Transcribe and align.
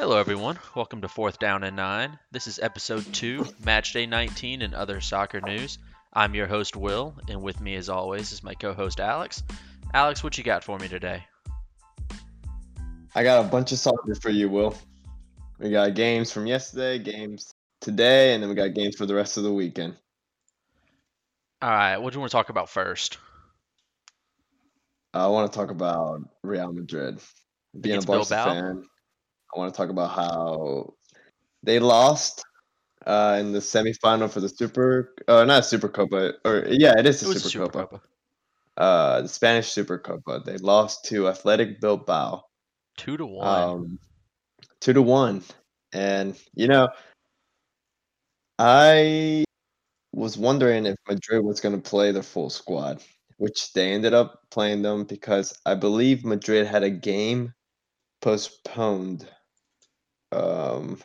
Hello, 0.00 0.16
everyone. 0.16 0.56
Welcome 0.76 1.00
to 1.00 1.08
Fourth 1.08 1.40
Down 1.40 1.64
and 1.64 1.74
Nine. 1.74 2.20
This 2.30 2.46
is 2.46 2.60
episode 2.60 3.04
two, 3.12 3.44
match 3.64 3.92
day 3.92 4.06
19, 4.06 4.62
and 4.62 4.72
other 4.72 5.00
soccer 5.00 5.40
news. 5.40 5.78
I'm 6.12 6.36
your 6.36 6.46
host, 6.46 6.76
Will, 6.76 7.16
and 7.28 7.42
with 7.42 7.60
me, 7.60 7.74
as 7.74 7.88
always, 7.88 8.30
is 8.30 8.44
my 8.44 8.54
co 8.54 8.72
host, 8.72 9.00
Alex. 9.00 9.42
Alex, 9.92 10.22
what 10.22 10.38
you 10.38 10.44
got 10.44 10.62
for 10.62 10.78
me 10.78 10.86
today? 10.86 11.24
I 13.16 13.24
got 13.24 13.44
a 13.44 13.48
bunch 13.48 13.72
of 13.72 13.80
soccer 13.80 14.14
for 14.14 14.30
you, 14.30 14.48
Will. 14.48 14.76
We 15.58 15.70
got 15.70 15.96
games 15.96 16.30
from 16.30 16.46
yesterday, 16.46 17.00
games 17.00 17.52
today, 17.80 18.34
and 18.34 18.42
then 18.42 18.50
we 18.50 18.54
got 18.54 18.74
games 18.74 18.94
for 18.94 19.04
the 19.04 19.16
rest 19.16 19.36
of 19.36 19.42
the 19.42 19.52
weekend. 19.52 19.96
All 21.60 21.70
right, 21.70 21.96
what 21.96 22.12
do 22.12 22.18
you 22.18 22.20
want 22.20 22.30
to 22.30 22.36
talk 22.36 22.50
about 22.50 22.70
first? 22.70 23.18
I 25.12 25.26
want 25.26 25.52
to 25.52 25.58
talk 25.58 25.72
about 25.72 26.20
Real 26.44 26.72
Madrid. 26.72 27.18
Being 27.78 27.96
Against 27.96 28.08
a 28.08 28.12
Barca 28.12 28.26
fan, 28.28 28.84
I 29.54 29.58
want 29.58 29.72
to 29.72 29.76
talk 29.76 29.90
about 29.90 30.10
how 30.10 30.94
they 31.62 31.78
lost 31.78 32.44
uh, 33.06 33.36
in 33.40 33.52
the 33.52 33.60
semifinal 33.60 34.30
for 34.30 34.40
the 34.40 34.48
Super, 34.48 35.14
uh, 35.26 35.44
not 35.44 35.64
Super 35.64 35.88
Copa, 35.88 36.34
or 36.44 36.66
yeah, 36.68 36.98
it 36.98 37.06
is 37.06 37.20
the 37.20 37.30
a 37.30 37.34
Super, 37.34 37.48
Super 37.48 37.64
Copa. 37.66 37.78
Copa. 37.88 38.00
Uh, 38.76 39.22
the 39.22 39.28
Spanish 39.28 39.70
Super 39.72 39.98
Copa. 39.98 40.42
They 40.44 40.56
lost 40.58 41.04
to 41.06 41.28
Athletic 41.28 41.80
Bilbao. 41.80 42.44
Two 42.96 43.16
to 43.16 43.26
one. 43.26 43.46
um, 43.46 43.98
two 44.80 44.92
to 44.92 45.02
one. 45.02 45.42
And 45.92 46.36
you 46.54 46.68
know, 46.68 46.88
I 48.58 49.44
was 50.12 50.36
wondering 50.36 50.86
if 50.86 50.96
Madrid 51.08 51.44
was 51.44 51.60
going 51.60 51.80
to 51.80 51.90
play 51.90 52.12
the 52.12 52.22
full 52.22 52.50
squad, 52.50 53.02
which 53.36 53.72
they 53.72 53.92
ended 53.92 54.14
up 54.14 54.42
playing 54.50 54.82
them 54.82 55.04
because 55.04 55.56
I 55.64 55.74
believe 55.74 56.24
Madrid 56.24 56.66
had 56.66 56.82
a 56.82 56.90
game 56.90 57.54
postponed. 58.20 59.26
Um, 60.32 60.98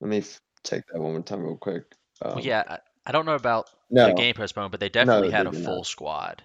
let 0.00 0.10
me 0.10 0.18
f- 0.18 0.40
check 0.64 0.84
that 0.92 1.00
one 1.00 1.12
more 1.12 1.22
time 1.22 1.42
real 1.42 1.56
quick. 1.56 1.84
Um, 2.20 2.36
well, 2.36 2.44
yeah, 2.44 2.62
I, 2.66 2.78
I 3.06 3.12
don't 3.12 3.26
know 3.26 3.34
about 3.34 3.70
no, 3.90 4.06
the 4.06 4.14
game 4.14 4.34
postponed, 4.34 4.70
but 4.70 4.80
they 4.80 4.88
definitely 4.88 5.28
they 5.28 5.36
had 5.36 5.46
a 5.46 5.50
did 5.50 5.62
not. 5.62 5.66
full 5.66 5.84
squad. 5.84 6.42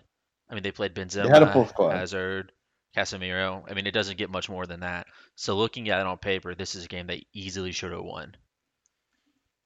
I 0.49 0.53
mean, 0.53 0.63
they 0.63 0.71
played 0.71 0.95
Benzema, 0.95 1.29
had 1.29 1.43
a 1.43 1.51
full 1.51 1.67
squad. 1.67 1.91
Hazard, 1.91 2.51
Casemiro. 2.95 3.63
I 3.69 3.73
mean, 3.73 3.85
it 3.85 3.93
doesn't 3.93 4.17
get 4.17 4.29
much 4.29 4.49
more 4.49 4.65
than 4.65 4.79
that. 4.81 5.07
So 5.35 5.55
looking 5.55 5.89
at 5.89 5.99
it 5.99 6.07
on 6.07 6.17
paper, 6.17 6.55
this 6.55 6.75
is 6.75 6.85
a 6.85 6.87
game 6.87 7.07
they 7.07 7.25
easily 7.33 7.71
should 7.71 7.91
have 7.91 8.03
won. 8.03 8.35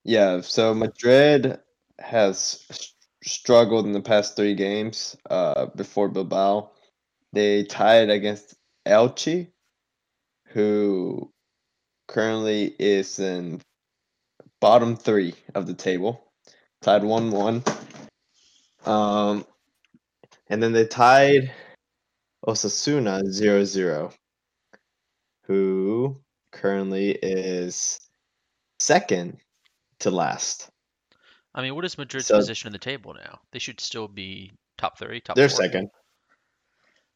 Yeah, 0.04 0.42
so 0.42 0.74
Madrid 0.74 1.60
has 2.00 2.66
struggled 3.24 3.86
in 3.86 3.92
the 3.92 4.02
past 4.02 4.36
three 4.36 4.56
games 4.56 5.16
uh, 5.30 5.68
before 5.68 6.10
Bilbao. 6.10 6.72
They 7.34 7.64
tied 7.64 8.10
against 8.10 8.56
Elche, 8.86 9.52
who 10.48 11.32
currently 12.12 12.76
is 12.78 13.20
in 13.20 13.62
bottom 14.60 14.96
three 14.96 15.34
of 15.56 15.66
the 15.66 15.74
table, 15.74 16.24
tied 16.82 17.04
1 17.04 17.32
1. 17.32 17.64
Um, 18.86 19.46
and 20.50 20.62
then 20.62 20.74
they 20.74 20.86
tied 20.86 21.52
Osasuna 22.46 23.24
0 23.26 23.64
0, 23.64 24.14
who 25.44 26.18
currently 26.52 27.12
is 27.12 28.00
second 28.80 29.38
to 30.00 30.12
last. 30.12 30.70
I 31.54 31.62
mean, 31.62 31.76
what 31.76 31.86
is 31.86 31.98
Madrid's 31.98 32.28
So- 32.28 32.38
position 32.38 32.68
in 32.68 32.74
the 32.74 32.80
table 32.80 33.14
now? 33.14 33.40
They 33.52 33.60
should 33.60 33.80
still 33.80 34.08
be 34.08 34.52
top 34.78 34.98
three, 34.98 35.22
top 35.22 35.36
They're 35.36 35.50
second. 35.50 35.90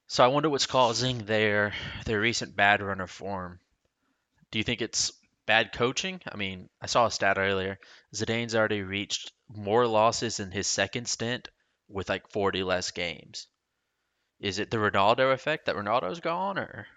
So 0.08 0.24
I 0.24 0.28
wonder 0.28 0.50
what's 0.50 0.68
causing 0.68 1.26
their 1.26 1.74
their 2.06 2.22
recent 2.22 2.56
bad 2.56 2.82
run 2.82 3.02
of 3.02 3.10
form. 3.10 3.60
Do 4.56 4.60
you 4.60 4.64
think 4.64 4.82
it's 4.82 5.12
bad 5.48 5.74
coaching? 5.74 6.22
I 6.32 6.38
mean, 6.38 6.70
I 6.82 6.86
saw 6.86 7.08
a 7.08 7.12
stat 7.12 7.38
earlier. 7.38 7.78
Zidane's 8.16 8.56
already 8.56 8.84
reached 8.84 9.34
more 9.54 9.86
losses 9.86 10.40
in 10.40 10.50
his 10.50 10.66
second 10.66 11.10
stint 11.10 11.50
with 11.90 12.08
like 12.08 12.30
40 12.30 12.64
less 12.64 12.92
games. 12.92 13.48
Is 14.40 14.58
it 14.60 14.72
the 14.72 14.78
Ronaldo 14.78 15.34
effect 15.34 15.66
that 15.66 15.76
Ronaldo's 15.76 16.22
gone, 16.22 16.58
or 16.58 16.88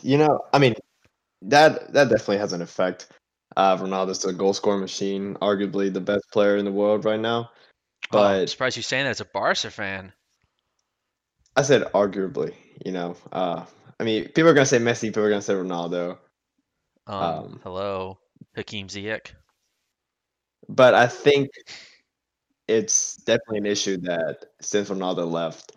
You 0.00 0.16
know, 0.16 0.40
I 0.54 0.58
mean, 0.58 0.74
that 1.42 1.92
that 1.92 2.08
definitely 2.08 2.38
has 2.38 2.54
an 2.54 2.62
effect. 2.62 3.08
Uh, 3.58 3.76
Ronaldo's 3.76 4.24
a 4.24 4.32
goal 4.32 4.54
scoring 4.54 4.80
machine, 4.80 5.34
arguably 5.42 5.92
the 5.92 6.00
best 6.00 6.24
player 6.32 6.56
in 6.56 6.64
the 6.64 6.72
world 6.72 7.04
right 7.04 7.20
now. 7.20 7.50
Oh, 8.10 8.20
I'm 8.20 8.38
But 8.40 8.48
surprised 8.48 8.78
you're 8.78 8.84
saying 8.84 9.04
that 9.04 9.10
as 9.10 9.20
a 9.20 9.26
Barca 9.26 9.70
fan. 9.70 10.14
I 11.54 11.60
said 11.60 11.82
arguably. 11.92 12.54
You 12.86 12.92
know, 12.92 13.16
uh, 13.32 13.66
I 13.98 14.04
mean, 14.04 14.24
people 14.24 14.48
are 14.48 14.54
gonna 14.54 14.66
say 14.66 14.78
Messi, 14.78 15.02
people 15.08 15.22
are 15.24 15.30
gonna 15.30 15.42
say 15.42 15.54
Ronaldo. 15.54 16.18
Um, 17.06 17.22
Um, 17.22 17.60
hello, 17.62 18.18
Hakim 18.54 18.88
Ziyech. 18.88 19.32
But 20.68 20.94
I 20.94 21.06
think 21.06 21.50
it's 22.68 23.16
definitely 23.16 23.58
an 23.58 23.66
issue 23.66 23.96
that 23.98 24.46
since 24.60 24.90
Ronaldo 24.90 25.30
left, 25.30 25.72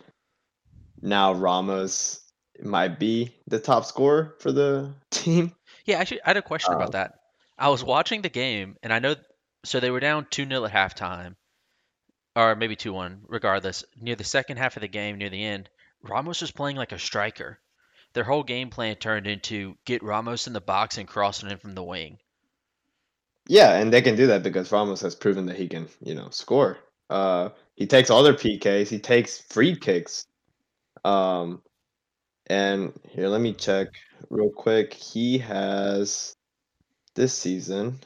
now 1.02 1.34
Ramos 1.34 2.22
might 2.62 3.00
be 3.00 3.34
the 3.47 3.59
top 3.59 3.85
scorer 3.85 4.35
for 4.40 4.52
the 4.52 4.94
team. 5.12 5.56
Yeah, 5.85 6.00
actually, 6.00 6.22
I 6.24 6.29
had 6.29 6.38
a 6.38 6.41
question 6.41 6.74
Um, 6.74 6.81
about 6.81 6.91
that. 6.94 7.13
I 7.58 7.69
was 7.69 7.84
watching 7.84 8.22
the 8.22 8.29
game, 8.29 8.78
and 8.84 8.91
I 8.91 9.00
know, 9.00 9.16
so 9.63 9.79
they 9.79 9.91
were 9.91 10.00
down 10.00 10.28
2 10.29 10.46
0 10.47 10.66
at 10.66 10.72
halftime, 10.72 11.35
or 12.35 12.56
maybe 12.56 12.75
2 12.75 12.91
1, 12.94 13.25
regardless. 13.28 13.84
Near 13.96 14.16
the 14.16 14.24
second 14.24 14.58
half 14.58 14.75
of 14.78 14.81
the 14.81 14.88
game, 14.88 15.18
near 15.18 15.29
the 15.29 15.44
end, 15.44 15.69
Ramos 16.02 16.41
was 16.41 16.52
playing 16.52 16.78
like 16.78 16.91
a 16.91 17.00
striker. 17.00 17.59
Their 18.14 18.24
whole 18.24 18.44
game 18.44 18.70
plan 18.70 18.96
turned 18.96 19.28
into 19.28 19.78
get 19.86 20.03
Ramos 20.03 20.47
in 20.47 20.53
the 20.53 20.62
box 20.62 20.97
and 20.97 21.08
cross 21.08 21.44
it 21.44 21.52
in 21.52 21.58
from 21.58 21.75
the 21.75 21.84
wing. 21.84 22.18
Yeah, 23.47 23.80
and 23.80 23.92
they 23.92 24.02
can 24.02 24.16
do 24.16 24.28
that 24.28 24.44
because 24.44 24.72
Ramos 24.72 25.02
has 25.02 25.16
proven 25.16 25.46
that 25.47 25.58
he 25.58 25.68
can, 25.68 25.88
you 26.02 26.16
know, 26.16 26.30
score. 26.30 26.78
Uh, 27.09 27.50
he 27.75 27.88
takes 27.88 28.09
all 28.09 28.24
their 28.24 28.34
PKs. 28.34 28.88
He 28.88 29.00
takes 29.00 29.40
free 29.40 29.75
kicks. 29.75 30.28
Um, 31.03 31.62
and 32.47 32.94
here, 33.09 33.28
let 33.28 33.42
me 33.42 33.53
check 33.53 33.88
real 34.30 34.50
quick. 34.50 34.94
He 34.94 35.38
has 35.40 36.36
this 37.16 37.34
season. 37.34 38.00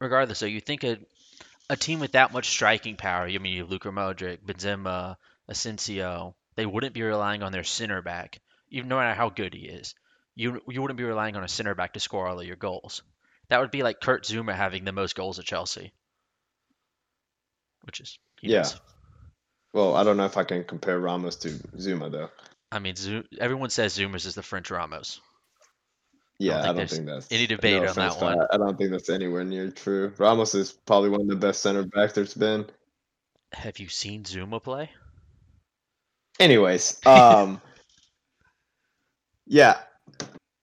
Regardless, 0.00 0.38
so 0.38 0.46
you 0.46 0.60
think 0.60 0.84
a, 0.84 0.98
a 1.70 1.76
team 1.76 2.00
with 2.00 2.12
that 2.12 2.32
much 2.32 2.48
striking 2.48 2.96
power, 2.96 3.26
I 3.26 3.38
mean, 3.38 3.54
you 3.54 3.60
have 3.62 3.70
Luka 3.70 3.88
Modric, 3.88 4.38
Benzema, 4.44 5.16
Asensio, 5.48 6.34
they 6.56 6.66
wouldn't 6.66 6.94
be 6.94 7.02
relying 7.02 7.42
on 7.42 7.52
their 7.52 7.64
center 7.64 8.02
back, 8.02 8.40
even 8.70 8.88
no 8.88 8.96
matter 8.96 9.14
how 9.14 9.28
good 9.30 9.54
he 9.54 9.66
is. 9.66 9.94
You 10.34 10.60
you 10.68 10.82
wouldn't 10.82 10.98
be 10.98 11.04
relying 11.04 11.36
on 11.36 11.44
a 11.44 11.48
center 11.48 11.74
back 11.74 11.92
to 11.92 12.00
score 12.00 12.26
all 12.26 12.40
of 12.40 12.46
your 12.46 12.56
goals. 12.56 13.02
That 13.48 13.60
would 13.60 13.70
be 13.70 13.82
like 13.82 14.00
Kurt 14.00 14.24
Zouma 14.24 14.54
having 14.54 14.84
the 14.84 14.92
most 14.92 15.14
goals 15.14 15.38
at 15.38 15.44
Chelsea, 15.44 15.92
which 17.82 18.00
is 18.00 18.18
Yeah. 18.40 18.62
does. 18.62 18.80
Well, 19.72 19.94
I 19.94 20.04
don't 20.04 20.16
know 20.16 20.24
if 20.24 20.36
I 20.36 20.44
can 20.44 20.64
compare 20.64 20.98
Ramos 20.98 21.36
to 21.36 21.50
Zouma 21.76 22.10
though. 22.10 22.30
I 22.72 22.78
mean, 22.80 22.94
everyone 23.38 23.70
says 23.70 23.96
Zouma's 23.96 24.26
is 24.26 24.34
the 24.34 24.42
French 24.42 24.70
Ramos. 24.70 25.20
Yeah, 26.38 26.58
I 26.58 26.62
think 26.64 26.76
don't 26.76 26.90
think 26.90 27.06
that's 27.06 27.30
any 27.30 27.46
debate 27.46 27.82
no 27.82 27.88
on 27.88 27.94
that 27.94 28.20
one. 28.20 28.40
I 28.40 28.54
I 28.54 28.56
don't 28.56 28.76
think 28.76 28.90
that's 28.90 29.08
anywhere 29.08 29.44
near 29.44 29.70
true. 29.70 30.12
Ramos 30.18 30.54
is 30.54 30.72
probably 30.72 31.10
one 31.10 31.22
of 31.22 31.28
the 31.28 31.36
best 31.36 31.62
center 31.62 31.84
backs 31.84 32.14
there's 32.14 32.34
been. 32.34 32.66
Have 33.52 33.78
you 33.78 33.88
seen 33.88 34.24
Zouma 34.24 34.60
play? 34.60 34.90
Anyways, 36.40 37.00
um, 37.06 37.60
yeah, 39.46 39.78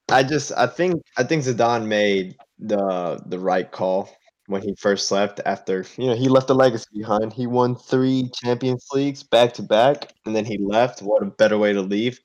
I 0.09 0.23
just 0.23 0.51
I 0.57 0.67
think 0.67 1.01
I 1.17 1.23
think 1.23 1.43
Zidane 1.43 1.85
made 1.85 2.35
the 2.59 3.21
the 3.25 3.39
right 3.39 3.71
call 3.71 4.09
when 4.47 4.61
he 4.61 4.75
first 4.77 5.09
left. 5.09 5.39
After 5.45 5.85
you 5.97 6.07
know 6.07 6.15
he 6.15 6.27
left 6.27 6.49
a 6.49 6.53
legacy 6.53 6.87
behind. 6.93 7.31
He 7.31 7.47
won 7.47 7.77
three 7.77 8.29
Champions 8.43 8.85
Leagues 8.91 9.23
back 9.23 9.53
to 9.53 9.63
back, 9.63 10.11
and 10.25 10.35
then 10.35 10.43
he 10.43 10.57
left. 10.57 11.01
What 11.01 11.23
a 11.23 11.27
better 11.27 11.57
way 11.57 11.72
to 11.72 11.81
leave! 11.81 12.19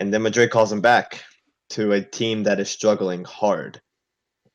And 0.00 0.12
then 0.12 0.22
Madrid 0.22 0.50
calls 0.50 0.72
him 0.72 0.80
back 0.80 1.22
to 1.70 1.92
a 1.92 2.02
team 2.02 2.44
that 2.44 2.60
is 2.60 2.70
struggling 2.70 3.24
hard. 3.24 3.80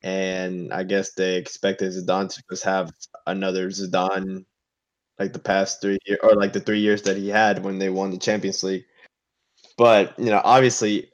And 0.01 0.71
I 0.71 0.83
guess 0.83 1.13
they 1.13 1.35
expected 1.35 1.91
Zidane 1.91 2.33
to 2.33 2.43
just 2.49 2.63
have 2.63 2.91
another 3.27 3.69
Zidane 3.69 4.45
like 5.17 5.33
the 5.33 5.39
past 5.39 5.81
three 5.81 5.97
years 6.05 6.19
or 6.23 6.35
like 6.35 6.53
the 6.53 6.61
three 6.61 6.79
years 6.79 7.01
that 7.03 7.17
he 7.17 7.27
had 7.27 7.63
when 7.63 7.77
they 7.77 7.89
won 7.89 8.11
the 8.11 8.17
Champions 8.17 8.63
League. 8.63 8.85
But 9.77 10.17
you 10.17 10.25
know, 10.25 10.41
obviously, 10.43 11.11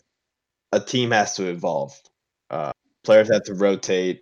a 0.71 0.79
team 0.79 1.11
has 1.11 1.35
to 1.35 1.47
evolve. 1.47 1.99
Uh, 2.49 2.71
players 3.03 3.31
have 3.31 3.43
to 3.43 3.55
rotate. 3.55 4.21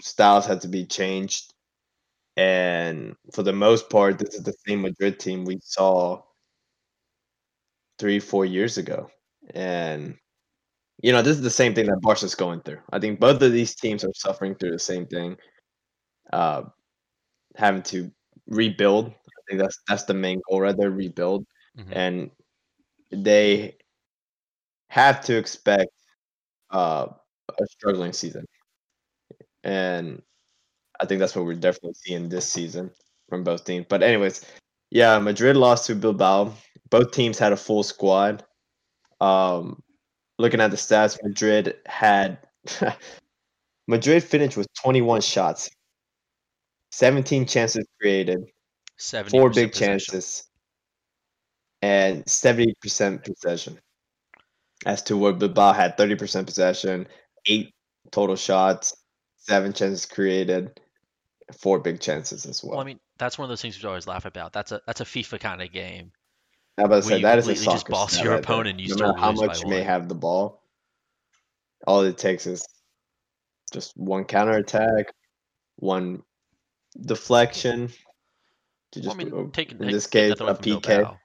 Styles 0.00 0.46
have 0.46 0.60
to 0.60 0.68
be 0.68 0.86
changed. 0.86 1.52
And 2.36 3.14
for 3.32 3.42
the 3.42 3.52
most 3.52 3.90
part, 3.90 4.18
this 4.18 4.34
is 4.34 4.42
the 4.42 4.54
same 4.66 4.82
Madrid 4.82 5.20
team 5.20 5.44
we 5.44 5.58
saw 5.62 6.22
three, 7.98 8.18
four 8.18 8.44
years 8.44 8.76
ago. 8.76 9.10
And 9.54 10.16
you 11.04 11.12
know, 11.12 11.20
this 11.20 11.36
is 11.36 11.42
the 11.42 11.50
same 11.50 11.74
thing 11.74 11.84
that 11.84 12.00
Barca's 12.00 12.34
going 12.34 12.62
through. 12.62 12.78
I 12.90 12.98
think 12.98 13.20
both 13.20 13.42
of 13.42 13.52
these 13.52 13.74
teams 13.74 14.04
are 14.04 14.14
suffering 14.14 14.54
through 14.54 14.70
the 14.70 14.78
same 14.78 15.04
thing. 15.06 15.36
Uh, 16.32 16.62
having 17.56 17.82
to 17.82 18.10
rebuild. 18.46 19.08
I 19.08 19.40
think 19.46 19.60
that's 19.60 19.78
that's 19.86 20.04
the 20.04 20.14
main 20.14 20.40
goal 20.48 20.62
right 20.62 20.74
there, 20.74 20.90
rebuild. 20.90 21.44
Mhm. 21.78 21.92
And 21.92 22.30
they 23.10 23.76
have 24.88 25.20
to 25.26 25.36
expect 25.36 25.92
uh, 26.70 27.08
a 27.50 27.66
struggling 27.66 28.14
season, 28.14 28.46
and 29.62 30.22
I 31.00 31.04
think 31.04 31.18
that's 31.20 31.36
what 31.36 31.44
we're 31.44 31.54
definitely 31.54 31.96
seeing 31.96 32.30
this 32.30 32.50
season 32.50 32.90
from 33.28 33.44
both 33.44 33.66
teams. 33.66 33.84
But 33.90 34.02
anyways, 34.02 34.46
yeah, 34.90 35.18
Madrid 35.18 35.58
lost 35.58 35.86
to 35.88 35.96
Bilbao. 35.96 36.54
Both 36.88 37.10
teams 37.12 37.38
had 37.38 37.52
a 37.52 37.58
full 37.58 37.82
squad. 37.82 38.42
Um, 39.20 39.83
looking 40.38 40.60
at 40.60 40.70
the 40.70 40.76
stats, 40.76 41.18
Madrid 41.22 41.76
had 41.86 42.38
Madrid 43.86 44.22
finished 44.22 44.56
with 44.56 44.66
21 44.82 45.20
shots, 45.20 45.70
17 46.92 47.46
chances 47.46 47.86
created, 48.00 48.44
70 48.96 49.36
four 49.36 49.50
big 49.50 49.72
chances, 49.72 50.44
and 51.82 52.24
70% 52.24 53.24
possession. 53.24 53.78
As 54.86 55.02
to 55.02 55.16
where 55.16 55.32
Bilbao 55.32 55.72
had 55.72 55.96
30% 55.96 56.46
possession, 56.46 57.06
eight 57.46 57.72
total 58.10 58.36
shots, 58.36 58.94
seven 59.36 59.72
chances 59.72 60.04
created, 60.04 60.78
four 61.58 61.78
big 61.78 62.00
chances 62.00 62.46
as 62.46 62.62
well. 62.62 62.72
Well, 62.72 62.80
I 62.80 62.84
mean, 62.84 63.00
that's 63.18 63.38
one 63.38 63.44
of 63.44 63.48
those 63.50 63.62
things 63.62 63.82
we 63.82 63.88
always 63.88 64.06
laugh 64.06 64.24
about. 64.24 64.52
That's 64.52 64.72
a 64.72 64.80
that's 64.86 65.00
a 65.00 65.04
FIFA 65.04 65.40
kind 65.40 65.62
of 65.62 65.72
game. 65.72 66.12
I 66.76 66.82
was 66.86 67.06
about 67.06 67.16
say 67.16 67.22
that 67.22 67.38
is 67.38 67.46
a 67.46 67.54
completely 67.54 67.72
just 67.72 67.80
soccer 67.86 67.92
boss 67.92 68.20
your 68.22 68.32
right 68.32 68.40
opponent 68.44 68.80
and 68.80 68.88
you 68.88 68.96
no 68.96 69.06
matter 69.06 69.18
how 69.18 69.32
much 69.32 69.62
you 69.62 69.68
may 69.68 69.82
have 69.82 70.08
the 70.08 70.14
ball, 70.14 70.62
all 71.86 72.02
it 72.02 72.18
takes 72.18 72.46
is 72.46 72.66
just 73.72 73.96
one 73.96 74.24
counter 74.24 74.52
attack, 74.52 75.06
one 75.76 76.22
deflection 77.00 77.88
to 78.92 79.00
Well, 79.00 79.04
just 79.04 79.14
I 79.14 79.24
mean, 79.24 79.50
taking 79.52 79.78
in 79.78 79.82
take- 79.84 79.92
this 79.92 80.06
take 80.06 80.36
case 80.36 80.40
a 80.40 80.54
PK. 80.54 80.82
Bilbao, 80.82 81.18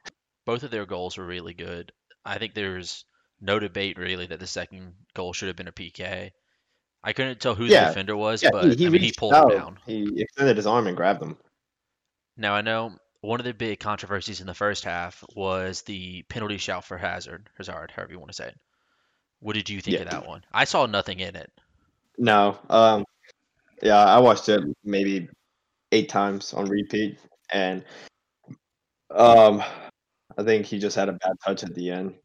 both 0.46 0.64
of 0.64 0.72
their 0.72 0.86
goals 0.86 1.18
were 1.18 1.26
really 1.26 1.54
good. 1.54 1.92
I 2.26 2.38
think 2.38 2.54
there's 2.54 3.06
no 3.42 3.58
debate 3.60 3.98
really 3.98 4.26
that 4.28 4.40
the 4.40 4.48
second 4.48 4.94
goal 5.16 5.34
should 5.34 5.48
have 5.48 5.56
been 5.56 5.68
a 5.68 5.72
PK. 5.72 6.32
I 7.04 7.14
couldn't 7.14 7.40
tell 7.40 7.56
who 7.56 7.64
the 7.68 7.70
defender 7.88 8.16
was, 8.18 8.44
Yeah, 8.44 8.50
but 8.52 8.66
he, 8.66 8.76
he 8.76 8.88
I 8.88 8.90
mean, 8.90 9.02
he 9.02 9.14
pulled 9.18 9.34
out. 9.34 9.52
him 9.54 9.58
down. 9.60 9.80
He 9.86 10.22
extended 10.22 10.58
his 10.58 10.68
arm 10.68 10.86
and 10.88 10.98
grabbed 10.98 11.24
him. 11.24 11.38
Now 12.36 12.54
I 12.54 12.62
know 12.62 12.96
one 13.22 13.40
of 13.40 13.46
the 13.46 13.54
big 13.54 13.80
controversies 13.80 14.42
in 14.42 14.48
the 14.48 14.54
first 14.54 14.84
half 14.84 15.24
was 15.36 15.82
the 15.84 16.24
penalty 16.24 16.58
shout 16.58 16.86
for 16.86 16.98
Hazard, 16.98 17.50
Hazard, 17.58 17.92
however 17.96 18.14
you 18.14 18.20
want 18.20 18.30
to 18.32 18.36
say 18.36 18.48
it. 18.48 18.60
What 19.40 19.54
did 19.54 19.70
you 19.70 19.82
think 19.82 19.96
Yeah. 19.98 20.04
of 20.04 20.10
that 20.10 20.28
one? 20.28 20.44
I 20.52 20.66
saw 20.66 20.86
nothing 20.86 21.20
in 21.20 21.36
it. 21.36 21.52
No, 22.18 22.58
um, 22.70 23.06
yeah, 23.82 23.98
I 23.98 24.20
watched 24.20 24.50
it 24.50 24.62
maybe 24.84 25.30
eight 25.92 26.10
times 26.10 26.54
on 26.54 26.66
repeat, 26.66 27.18
and 27.52 27.84
um, 29.12 29.64
I 30.38 30.44
think 30.44 30.66
he 30.66 30.80
just 30.80 30.96
had 30.96 31.10
a 31.10 31.14
bad 31.14 31.32
touch 31.46 31.64
at 31.64 31.74
the 31.74 31.92
end. 31.92 32.16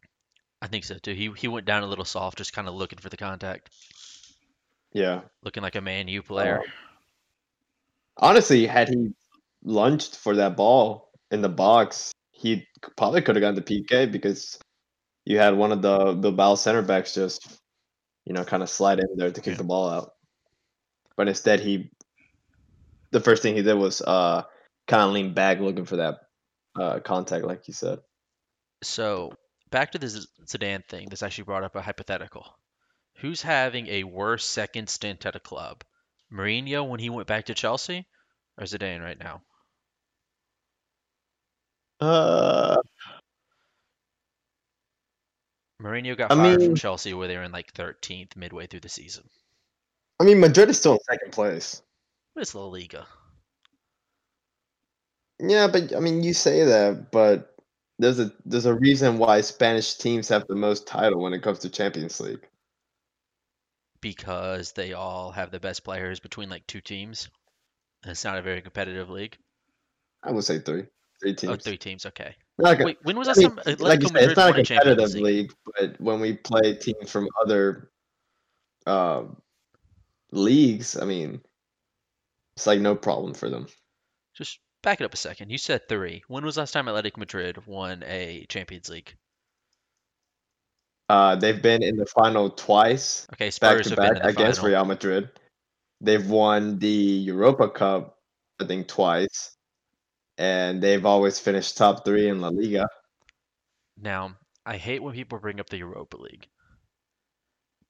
I 0.61 0.67
think 0.67 0.85
so 0.85 0.99
too. 0.99 1.14
He 1.14 1.31
he 1.37 1.46
went 1.49 1.67
down 1.67 1.82
a 1.82 1.87
little 1.87 2.05
soft, 2.05 2.38
just 2.38 2.52
kind 2.52 2.67
of 2.67 2.75
looking 2.75 2.99
for 2.99 3.08
the 3.08 3.17
contact, 3.17 3.70
Yeah, 4.93 5.23
looking 5.43 5.62
like 5.62 5.76
a 5.76 5.81
Man 5.81 6.08
U 6.08 6.23
player. 6.23 6.58
Um, 6.58 6.64
honestly, 8.17 8.67
had 8.67 8.88
he 8.88 9.14
lunged 9.64 10.16
for 10.16 10.37
that 10.37 10.56
ball 10.56 11.11
in 11.31 11.43
the 11.43 11.49
box, 11.49 12.12
he 12.32 12.66
probably 12.96 13.22
could 13.22 13.37
have 13.37 13.40
gotten 13.40 13.55
the 13.56 13.62
PK 13.62 14.11
because 14.11 14.58
you 15.25 15.38
had 15.38 15.56
one 15.56 15.72
of 15.72 15.82
the 15.82 16.12
Bilbao 16.14 16.55
center 16.56 16.82
backs 16.82 17.14
just, 17.14 17.61
you 18.25 18.34
know, 18.34 18.44
kind 18.44 18.62
of 18.62 18.69
slide 18.69 18.99
in 19.00 19.06
there 19.16 19.31
to 19.31 19.40
kick 19.40 19.52
Yeah. 19.52 19.58
the 19.58 19.64
ball 19.64 19.88
out. 19.88 20.11
But 21.16 21.28
instead, 21.28 21.61
he, 21.61 21.90
the 23.12 23.20
first 23.20 23.43
thing 23.43 23.55
he 23.55 23.62
did 23.62 23.75
was 23.75 24.02
uh, 24.02 24.43
kind 24.87 25.02
of 25.02 25.12
lean 25.12 25.32
back 25.32 25.61
looking 25.61 25.84
for 25.84 25.96
that 25.96 26.17
uh, 26.78 27.00
contact, 27.00 27.44
like 27.44 27.67
you 27.69 27.75
said. 27.75 28.00
So 28.82 29.32
back 29.70 29.93
to 29.93 29.99
the 29.99 30.08
Z- 30.08 30.26
Zidane 30.46 30.84
thing. 30.87 31.08
This 31.08 31.22
actually 31.22 31.44
brought 31.44 31.64
up 31.64 31.76
a 31.76 31.81
hypothetical. 31.82 32.58
Who's 33.19 33.40
having 33.43 33.87
a 33.87 34.05
worse 34.05 34.44
second 34.44 34.88
stint 34.88 35.25
at 35.25 35.37
a 35.37 35.40
club? 35.40 35.84
Mourinho 36.32 36.87
when 36.88 37.00
he 37.00 37.10
went 37.10 37.28
back 37.28 37.46
to 37.46 37.55
Chelsea, 37.55 38.06
or 38.58 38.64
Zidane 38.64 39.02
right 39.02 39.19
now? 39.19 39.43
Uh, 42.00 42.76
Mourinho 45.82 46.17
got 46.17 46.32
I 46.32 46.37
fired 46.37 46.62
from 46.62 46.75
Chelsea 46.75 47.14
where 47.14 47.29
they 47.29 47.37
were 47.37 47.43
in 47.43 47.52
like 47.52 47.73
13th 47.73 48.37
midway 48.37 48.67
through 48.67 48.81
the 48.81 48.88
season. 48.88 49.29
I 50.20 50.25
mean, 50.25 50.41
Madrid 50.41 50.70
is 50.70 50.79
still 50.79 50.93
in 50.94 50.99
second 51.11 51.32
place. 51.32 51.82
But 52.35 52.43
it's 52.43 52.55
La 52.55 52.64
Liga. 52.67 53.06
Yeah, 55.41 55.67
but 55.67 55.94
I 55.94 56.00
mean, 56.00 56.23
you 56.23 56.32
say 56.32 56.64
that, 56.64 57.11
but 57.11 57.55
there's 57.99 58.20
a 58.20 58.32
there's 58.44 58.67
a 58.67 58.75
reason 58.75 59.19
why 59.19 59.41
Spanish 59.41 59.94
teams 59.94 60.29
have 60.29 60.46
the 60.46 60.55
most 60.55 60.87
title 60.87 61.23
when 61.23 61.32
it 61.32 61.43
comes 61.43 61.61
to 61.61 61.69
Champions 61.69 62.20
League. 62.20 62.46
because 64.00 64.73
they 64.73 64.93
all 64.93 65.31
have 65.32 65.50
the 65.50 65.58
best 65.58 65.82
players 65.82 66.20
between 66.20 66.50
like 66.50 66.67
two 66.67 66.82
teams. 66.82 67.31
And 68.02 68.11
it's 68.11 68.25
not 68.25 68.37
a 68.37 68.43
very 68.43 68.61
competitive 68.61 69.08
league. 69.08 69.38
I 70.23 70.31
would 70.31 70.44
say 70.44 70.58
three, 70.58 70.85
three 71.25 71.35
teams. 71.35 71.53
Oh, 71.53 71.56
three 71.56 71.79
teams. 71.79 72.06
Okay. 72.06 72.35
Like, 72.59 72.81
a- 72.81 72.85
Wait, 72.85 72.99
when 73.03 73.17
was 73.19 73.29
I 73.29 73.32
that 73.35 73.41
mean, 73.41 73.56
time 73.56 73.76
like 73.81 74.03
you 74.03 74.09
said, 74.09 74.23
it's 74.31 74.37
not 74.37 74.50
a 74.50 74.62
competitive 74.62 75.15
League? 75.15 75.23
league, 75.25 75.53
but 75.76 76.00
when 76.00 76.21
we 76.21 76.35
play 76.35 76.75
teams 76.75 77.11
from 77.11 77.29
other 77.43 77.91
um, 78.87 79.41
leagues, 80.31 80.97
I 81.00 81.05
mean, 81.05 81.41
it's 82.56 82.67
like 82.67 82.81
no 82.81 82.94
problem 82.94 83.35
for 83.35 83.49
them. 83.50 83.67
Just 84.37 84.61
back 84.82 85.00
it 85.00 85.05
up 85.05 85.15
a 85.15 85.17
second. 85.17 85.50
You 85.50 85.59
said 85.59 85.88
three. 85.88 86.23
When 86.29 86.44
was 86.44 86.56
last 86.59 86.73
time 86.73 86.87
Atletico 86.87 87.17
Madrid 87.17 87.67
won 87.67 88.05
a 88.06 88.44
Champions 88.49 88.88
League? 88.88 89.15
Uh, 91.09 91.37
they've 91.37 91.61
been 91.61 91.82
in 91.82 91.97
the 91.97 92.06
final 92.06 92.50
twice, 92.50 93.27
Okay, 93.35 93.50
back 93.61 93.82
to 93.82 93.88
have 93.91 93.97
been 93.97 93.97
back 93.97 94.17
in 94.17 94.23
the 94.23 94.29
against 94.29 94.61
final. 94.61 94.70
Real 94.77 94.85
Madrid. 94.87 95.29
They've 96.00 96.29
won 96.29 96.79
the 96.79 96.88
Europa 96.88 97.69
Cup, 97.69 98.19
I 98.61 98.65
think, 98.67 98.88
twice, 98.88 99.56
and 100.38 100.82
they've 100.82 101.04
always 101.06 101.38
finished 101.38 101.76
top 101.76 102.04
three 102.04 102.28
in 102.28 102.40
La 102.40 102.48
Liga. 102.48 102.88
Now, 104.00 104.36
I 104.66 104.76
hate 104.76 105.02
when 105.02 105.14
people 105.14 105.38
bring 105.38 105.60
up 105.60 105.70
the 105.70 105.78
Europa 105.78 106.16
League 106.16 106.48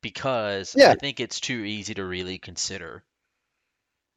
because 0.03 0.75
Yeah. 0.77 0.91
I 0.91 0.95
think 0.97 1.21
it's 1.21 1.41
too 1.41 1.65
easy 1.65 1.95
to 1.95 2.05
really 2.05 2.39
consider 2.39 3.05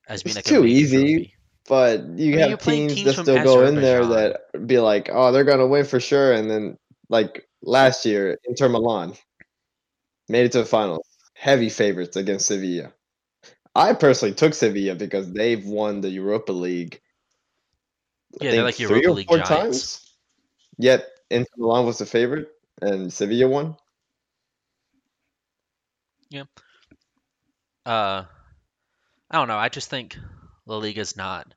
as 0.07 0.24
being 0.24 0.38
It's 0.38 0.47
like 0.47 0.53
too 0.53 0.65
easy. 0.65 0.97
trophy. 0.97 1.33
But 1.69 2.01
you 2.18 2.35
mean, 2.35 2.50
have 2.50 2.62
teams 2.62 2.94
teams 2.94 3.15
that 3.15 3.21
still 3.24 3.44
go 3.44 3.65
in 3.65 3.75
there 3.75 4.06
that 4.06 4.68
be 4.68 4.79
like, 4.79 5.09
oh, 5.12 5.31
they're 5.31 5.44
gonna 5.44 5.68
win 5.68 5.83
for 5.85 6.00
sure, 6.00 6.31
and 6.31 6.50
then 6.50 6.77
like 7.09 7.45
last 7.62 8.06
year, 8.06 8.38
Inter 8.46 8.69
Milan 8.69 9.13
made 10.29 10.46
it 10.46 10.53
to 10.53 10.60
the 10.60 10.65
finals, 10.65 11.05
heavy 11.34 11.69
favorites 11.69 12.15
against 12.15 12.48
Sevilla. 12.48 12.93
I 13.75 13.93
personally 13.93 14.34
took 14.34 14.53
Sevilla 14.53 14.96
because 14.96 15.31
they've 15.31 15.65
won 15.65 16.00
the 16.00 16.10
Europa 16.10 16.53
League. 16.53 17.01
Yeah, 18.41 18.51
think 18.51 18.63
like 18.63 18.75
three 18.75 18.86
Europa 18.86 19.10
or 19.10 19.13
League 19.13 19.27
four 19.27 19.38
giants. 19.38 19.50
times. 19.50 20.13
Yet 20.77 21.08
Inter 21.29 21.50
Milan 21.58 21.86
was 21.86 21.98
the 21.98 22.06
favorite, 22.06 22.50
and 22.82 23.12
Sevilla 23.12 23.48
won. 23.48 23.75
Yeah. 26.29 26.44
Uh, 27.86 28.25
I 29.32 29.38
don't 29.38 29.48
know. 29.48 29.58
I 29.58 29.70
just 29.70 29.89
think 29.89 30.17
La 30.65 30.77
Liga 30.77 31.01
is 31.01 31.15
not 31.15 31.53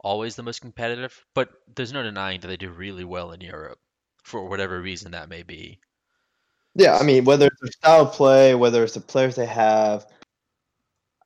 always 0.00 0.36
the 0.36 0.42
most 0.42 0.60
competitive, 0.60 1.24
but 1.34 1.50
there's 1.74 1.92
no 1.92 2.02
denying 2.02 2.40
that 2.40 2.48
they 2.48 2.56
do 2.56 2.70
really 2.70 3.04
well 3.04 3.32
in 3.32 3.40
Europe 3.40 3.78
for 4.22 4.48
whatever 4.48 4.80
reason 4.80 5.12
that 5.12 5.28
may 5.28 5.42
be. 5.42 5.78
Yeah, 6.74 6.96
I 6.96 7.02
mean, 7.02 7.24
whether 7.24 7.46
it's 7.46 7.60
their 7.60 7.72
style 7.72 8.06
of 8.06 8.12
play, 8.12 8.54
whether 8.54 8.84
it's 8.84 8.94
the 8.94 9.00
players 9.00 9.34
they 9.36 9.46
have, 9.46 10.06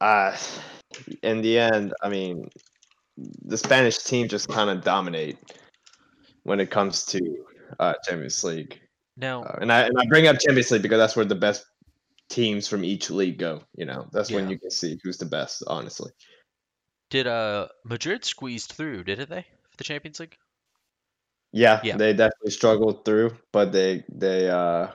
uh, 0.00 0.36
in 1.22 1.42
the 1.42 1.58
end, 1.58 1.94
I 2.02 2.08
mean, 2.08 2.48
the 3.16 3.58
Spanish 3.58 3.98
team 3.98 4.28
just 4.28 4.48
kind 4.48 4.70
of 4.70 4.82
dominate 4.82 5.38
when 6.44 6.60
it 6.60 6.70
comes 6.70 7.04
to 7.06 7.20
uh, 7.78 7.94
Champions 8.08 8.42
League. 8.44 8.80
Now, 9.16 9.42
Uh, 9.44 9.58
and 9.60 9.72
I 9.72 9.82
and 9.82 9.98
I 9.98 10.06
bring 10.06 10.26
up 10.26 10.38
Champions 10.38 10.70
League 10.70 10.82
because 10.82 10.98
that's 10.98 11.14
where 11.16 11.24
the 11.24 11.34
best 11.34 11.64
teams 12.28 12.66
from 12.66 12.84
each 12.84 13.10
league 13.10 13.38
go. 13.38 13.62
You 13.76 13.84
know, 13.84 14.08
that's 14.12 14.30
when 14.30 14.48
you 14.48 14.58
can 14.58 14.70
see 14.70 14.98
who's 15.02 15.18
the 15.18 15.26
best. 15.26 15.62
Honestly, 15.66 16.10
did 17.10 17.26
uh 17.26 17.68
Madrid 17.84 18.24
squeezed 18.24 18.72
through, 18.72 19.04
didn't 19.04 19.28
they, 19.28 19.42
for 19.70 19.76
the 19.76 19.84
Champions 19.84 20.18
League? 20.20 20.36
yeah, 21.52 21.80
Yeah. 21.84 21.98
they 21.98 22.12
definitely 22.14 22.50
struggled 22.52 23.04
through, 23.04 23.36
but 23.52 23.72
they 23.72 24.04
they 24.08 24.48
uh 24.48 24.88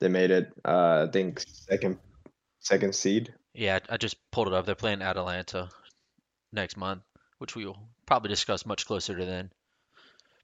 they 0.00 0.08
made 0.08 0.30
it. 0.30 0.52
Uh, 0.64 1.06
I 1.08 1.10
think 1.10 1.40
second 1.40 1.98
second 2.60 2.94
seed. 2.94 3.32
Yeah, 3.54 3.78
I 3.88 3.94
I 3.94 3.96
just 3.96 4.16
pulled 4.30 4.48
it 4.48 4.52
up. 4.54 4.66
They're 4.66 4.74
playing 4.74 5.00
Atalanta 5.00 5.70
next 6.52 6.76
month, 6.76 7.02
which 7.38 7.54
we 7.56 7.64
will 7.66 7.78
probably 8.06 8.28
discuss 8.28 8.66
much 8.66 8.86
closer 8.86 9.16
to 9.16 9.24
then. 9.24 9.50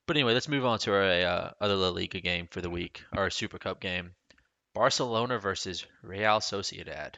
But 0.07 0.17
anyway, 0.17 0.35
let's 0.35 0.49
move 0.49 0.65
on 0.67 0.79
to 0.81 0.93
our 0.93 1.03
uh, 1.03 1.53
other 1.61 1.77
La 1.77 1.89
Liga 1.89 2.21
game 2.21 2.47
for 2.51 2.61
the 2.61 2.71
week, 2.71 3.03
our 3.13 3.31
Super 3.31 3.59
Cup 3.59 3.81
game. 3.81 4.13
Barcelona 4.75 5.39
versus 5.39 5.87
Real 6.03 6.41
Sociedad. 6.41 7.15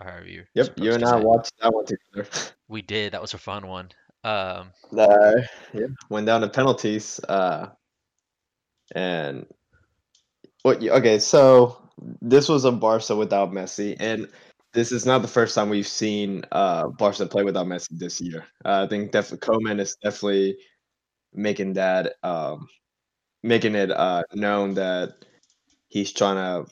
Or 0.00 0.06
however 0.10 0.26
you 0.26 0.44
Yep, 0.54 0.74
you 0.78 0.92
and 0.94 1.04
I 1.04 1.18
say. 1.18 1.24
watched 1.24 1.52
that 1.60 1.72
one 1.74 1.84
together. 1.84 2.28
We 2.68 2.80
did. 2.80 3.12
That 3.12 3.20
was 3.20 3.34
a 3.34 3.38
fun 3.38 3.66
one. 3.66 3.90
Um, 4.24 4.70
uh, 4.96 5.42
yeah, 5.74 5.88
went 6.08 6.26
down 6.26 6.40
to 6.40 6.48
penalties. 6.48 7.20
Uh, 7.20 7.68
and 8.94 9.46
What? 10.62 10.82
Okay, 10.82 11.18
so 11.18 11.76
this 12.20 12.48
was 12.48 12.64
a 12.64 12.72
Barca 12.72 13.16
without 13.16 13.50
Messi, 13.52 13.96
and 13.98 14.28
this 14.72 14.92
is 14.92 15.04
not 15.04 15.22
the 15.22 15.28
first 15.28 15.54
time 15.54 15.68
we've 15.68 15.86
seen 15.86 16.44
uh, 16.50 16.88
Barca 16.88 17.26
play 17.26 17.44
without 17.44 17.66
Messi 17.66 17.98
this 17.98 18.20
year. 18.20 18.46
Uh, 18.64 18.84
I 18.84 18.88
think 18.88 19.12
definitely 19.12 19.46
Koeman 19.46 19.80
is 19.80 19.96
definitely 20.02 20.56
making 21.34 21.74
that 21.74 22.14
um, 22.22 22.68
making 23.42 23.74
it 23.74 23.90
uh, 23.90 24.22
known 24.32 24.74
that 24.74 25.24
he's 25.88 26.12
trying 26.12 26.36
to 26.36 26.70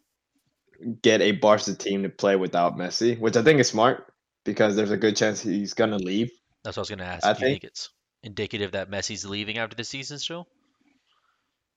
get 1.03 1.21
a 1.21 1.33
Barca 1.33 1.75
team 1.75 2.03
to 2.03 2.09
play 2.09 2.37
without 2.37 2.77
Messi, 2.77 3.19
which 3.19 3.37
I 3.37 3.43
think 3.43 3.61
is 3.61 3.69
smart 3.69 4.13
because 4.45 4.77
there's 4.77 4.91
a 4.91 4.97
good 4.97 5.17
chance 5.17 5.43
he's 5.43 5.75
gonna 5.75 5.99
leave. 5.99 6.31
That's 6.65 6.77
what 6.77 6.81
I 6.81 6.83
was 6.83 6.89
going 6.91 6.99
to 6.99 7.05
ask. 7.05 7.27
I 7.27 7.33
Do 7.33 7.41
you 7.41 7.47
think 7.47 7.63
think 7.63 7.71
it's 7.71 7.91
indicative 8.23 8.73
that 8.73 8.91
Messi's 8.91 9.25
leaving 9.25 9.59
after 9.59 9.77
the 9.77 9.85
season 9.85 10.19
still? 10.19 10.47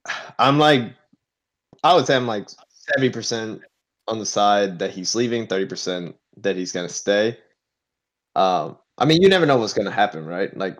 I'm 0.39 0.57
like, 0.57 0.93
I 1.83 1.95
would 1.95 2.05
say 2.05 2.15
I'm 2.15 2.27
like 2.27 2.47
seventy 2.69 3.09
percent 3.09 3.61
on 4.07 4.19
the 4.19 4.25
side 4.25 4.79
that 4.79 4.91
he's 4.91 5.15
leaving, 5.15 5.47
thirty 5.47 5.65
percent 5.65 6.15
that 6.37 6.55
he's 6.55 6.71
gonna 6.71 6.89
stay. 6.89 7.37
Um, 8.35 8.77
I 8.97 9.05
mean, 9.05 9.21
you 9.21 9.29
never 9.29 9.45
know 9.45 9.57
what's 9.57 9.73
gonna 9.73 9.91
happen, 9.91 10.25
right? 10.25 10.55
Like, 10.57 10.77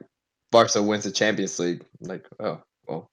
Barca 0.51 0.81
wins 0.83 1.03
the 1.05 1.11
Champions 1.11 1.59
League. 1.59 1.85
Like, 2.01 2.27
oh, 2.39 2.61
well, 2.87 3.09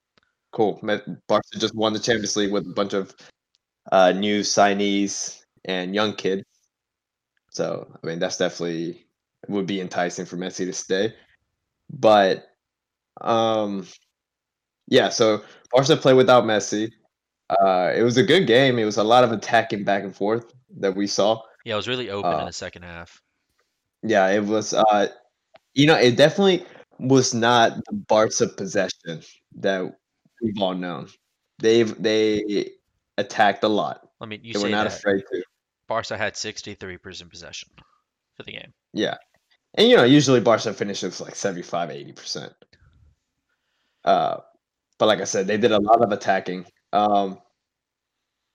cool. 0.52 0.80
Barca 1.28 1.58
just 1.58 1.74
won 1.74 1.92
the 1.92 1.98
Champions 1.98 2.36
League 2.36 2.52
with 2.52 2.66
a 2.66 2.74
bunch 2.74 2.92
of 2.94 3.14
uh, 3.92 4.12
new 4.12 4.40
signees 4.40 5.40
and 5.66 5.94
young 5.94 6.14
kids. 6.14 6.44
So, 7.50 7.86
I 8.02 8.06
mean, 8.06 8.18
that's 8.18 8.36
definitely 8.38 9.06
would 9.48 9.66
be 9.66 9.80
enticing 9.80 10.26
for 10.26 10.36
Messi 10.36 10.64
to 10.66 10.72
stay. 10.72 11.14
But, 11.90 12.46
um, 13.20 13.86
yeah. 14.88 15.08
So 15.08 15.42
Barca 15.72 15.96
play 15.96 16.14
without 16.14 16.44
Messi. 16.44 16.90
Uh, 17.50 17.92
it 17.96 18.02
was 18.02 18.16
a 18.16 18.22
good 18.22 18.46
game. 18.46 18.78
It 18.78 18.84
was 18.84 18.96
a 18.96 19.02
lot 19.04 19.24
of 19.24 19.32
attacking 19.32 19.82
back 19.84 20.04
and 20.04 20.14
forth 20.14 20.52
that 20.78 20.94
we 20.94 21.06
saw. 21.06 21.42
Yeah, 21.64 21.74
it 21.74 21.76
was 21.76 21.88
really 21.88 22.08
open 22.10 22.30
in 22.32 22.38
Uh, 22.40 22.44
the 22.46 22.52
second 22.52 22.82
half. 22.82 23.20
yeah, 24.02 24.28
it 24.28 24.44
was. 24.44 24.72
Uh, 24.72 25.08
you 25.74 25.86
know, 25.86 25.96
it 25.96 26.16
definitely 26.16 26.64
was 26.98 27.34
not 27.34 27.76
the 27.86 27.92
Barca 27.94 28.46
possession 28.46 29.22
that 29.56 29.82
we've 30.42 30.60
all 30.60 30.74
known. 30.74 31.08
They've 31.58 32.00
they 32.00 32.70
attacked 33.18 33.64
a 33.64 33.68
lot. 33.68 34.08
I 34.20 34.26
mean, 34.26 34.40
you 34.42 34.54
They 34.54 34.62
were 34.62 34.68
not 34.68 34.84
that 34.88 34.98
afraid 34.98 35.22
to. 35.32 35.42
Barca 35.88 36.16
had 36.16 36.34
63% 36.34 37.28
possession 37.30 37.68
for 38.36 38.44
the 38.44 38.52
game. 38.52 38.72
Yeah, 38.92 39.16
and 39.74 39.88
you 39.88 39.96
know, 39.96 40.04
usually 40.04 40.40
Barca 40.40 40.72
finishes 40.72 41.20
like 41.20 41.34
75, 41.34 41.90
80 41.90 42.12
percent. 42.12 42.52
Uh, 44.04 44.38
but 44.98 45.06
like 45.06 45.20
I 45.20 45.24
said, 45.24 45.46
they 45.46 45.56
did 45.58 45.72
a 45.72 45.80
lot 45.80 46.02
of 46.02 46.12
attacking. 46.12 46.64
Um, 46.92 47.38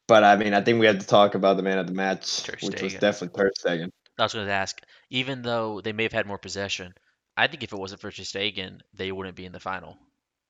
but 0.08 0.24
I 0.24 0.36
mean, 0.36 0.54
I 0.54 0.62
think 0.62 0.80
we 0.80 0.86
had 0.86 1.00
to 1.00 1.08
talk 1.08 1.36
about 1.36 1.58
the 1.58 1.64
man 1.64 1.80
of 1.80 1.88
the 1.88 1.94
match, 1.94 2.44
Ter 2.44 2.58
which 2.62 2.82
was 2.82 2.94
definitely 2.96 3.38
Ter 3.42 3.52
Stegen. 3.60 3.90
I 4.18 4.24
was 4.24 4.34
going 4.34 4.46
to 4.46 4.52
ask, 4.54 4.80
even 5.10 5.42
though 5.42 5.82
they 5.82 5.94
may 5.94 6.04
have 6.04 6.14
had 6.14 6.28
more 6.28 6.38
possession, 6.38 6.94
I 7.38 7.48
think 7.48 7.64
if 7.64 7.74
it 7.74 7.80
wasn't 7.80 8.02
for 8.02 8.12
Ter 8.12 8.24
Stegen, 8.24 8.80
they 8.94 9.12
wouldn't 9.12 9.36
be 9.36 9.46
in 9.46 9.52
the 9.52 9.60
final. 9.60 9.98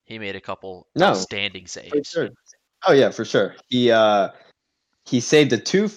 He 0.03 0.19
made 0.19 0.35
a 0.35 0.41
couple 0.41 0.87
No, 0.95 1.07
outstanding 1.07 1.67
saves. 1.67 2.09
sure. 2.11 2.29
Oh 2.87 2.93
yeah, 2.93 3.09
for 3.09 3.25
sure. 3.25 3.55
He 3.69 3.89
uh 3.91 4.29
he 5.05 5.19
saved 5.19 5.51
the 5.51 5.57
two 5.57 5.89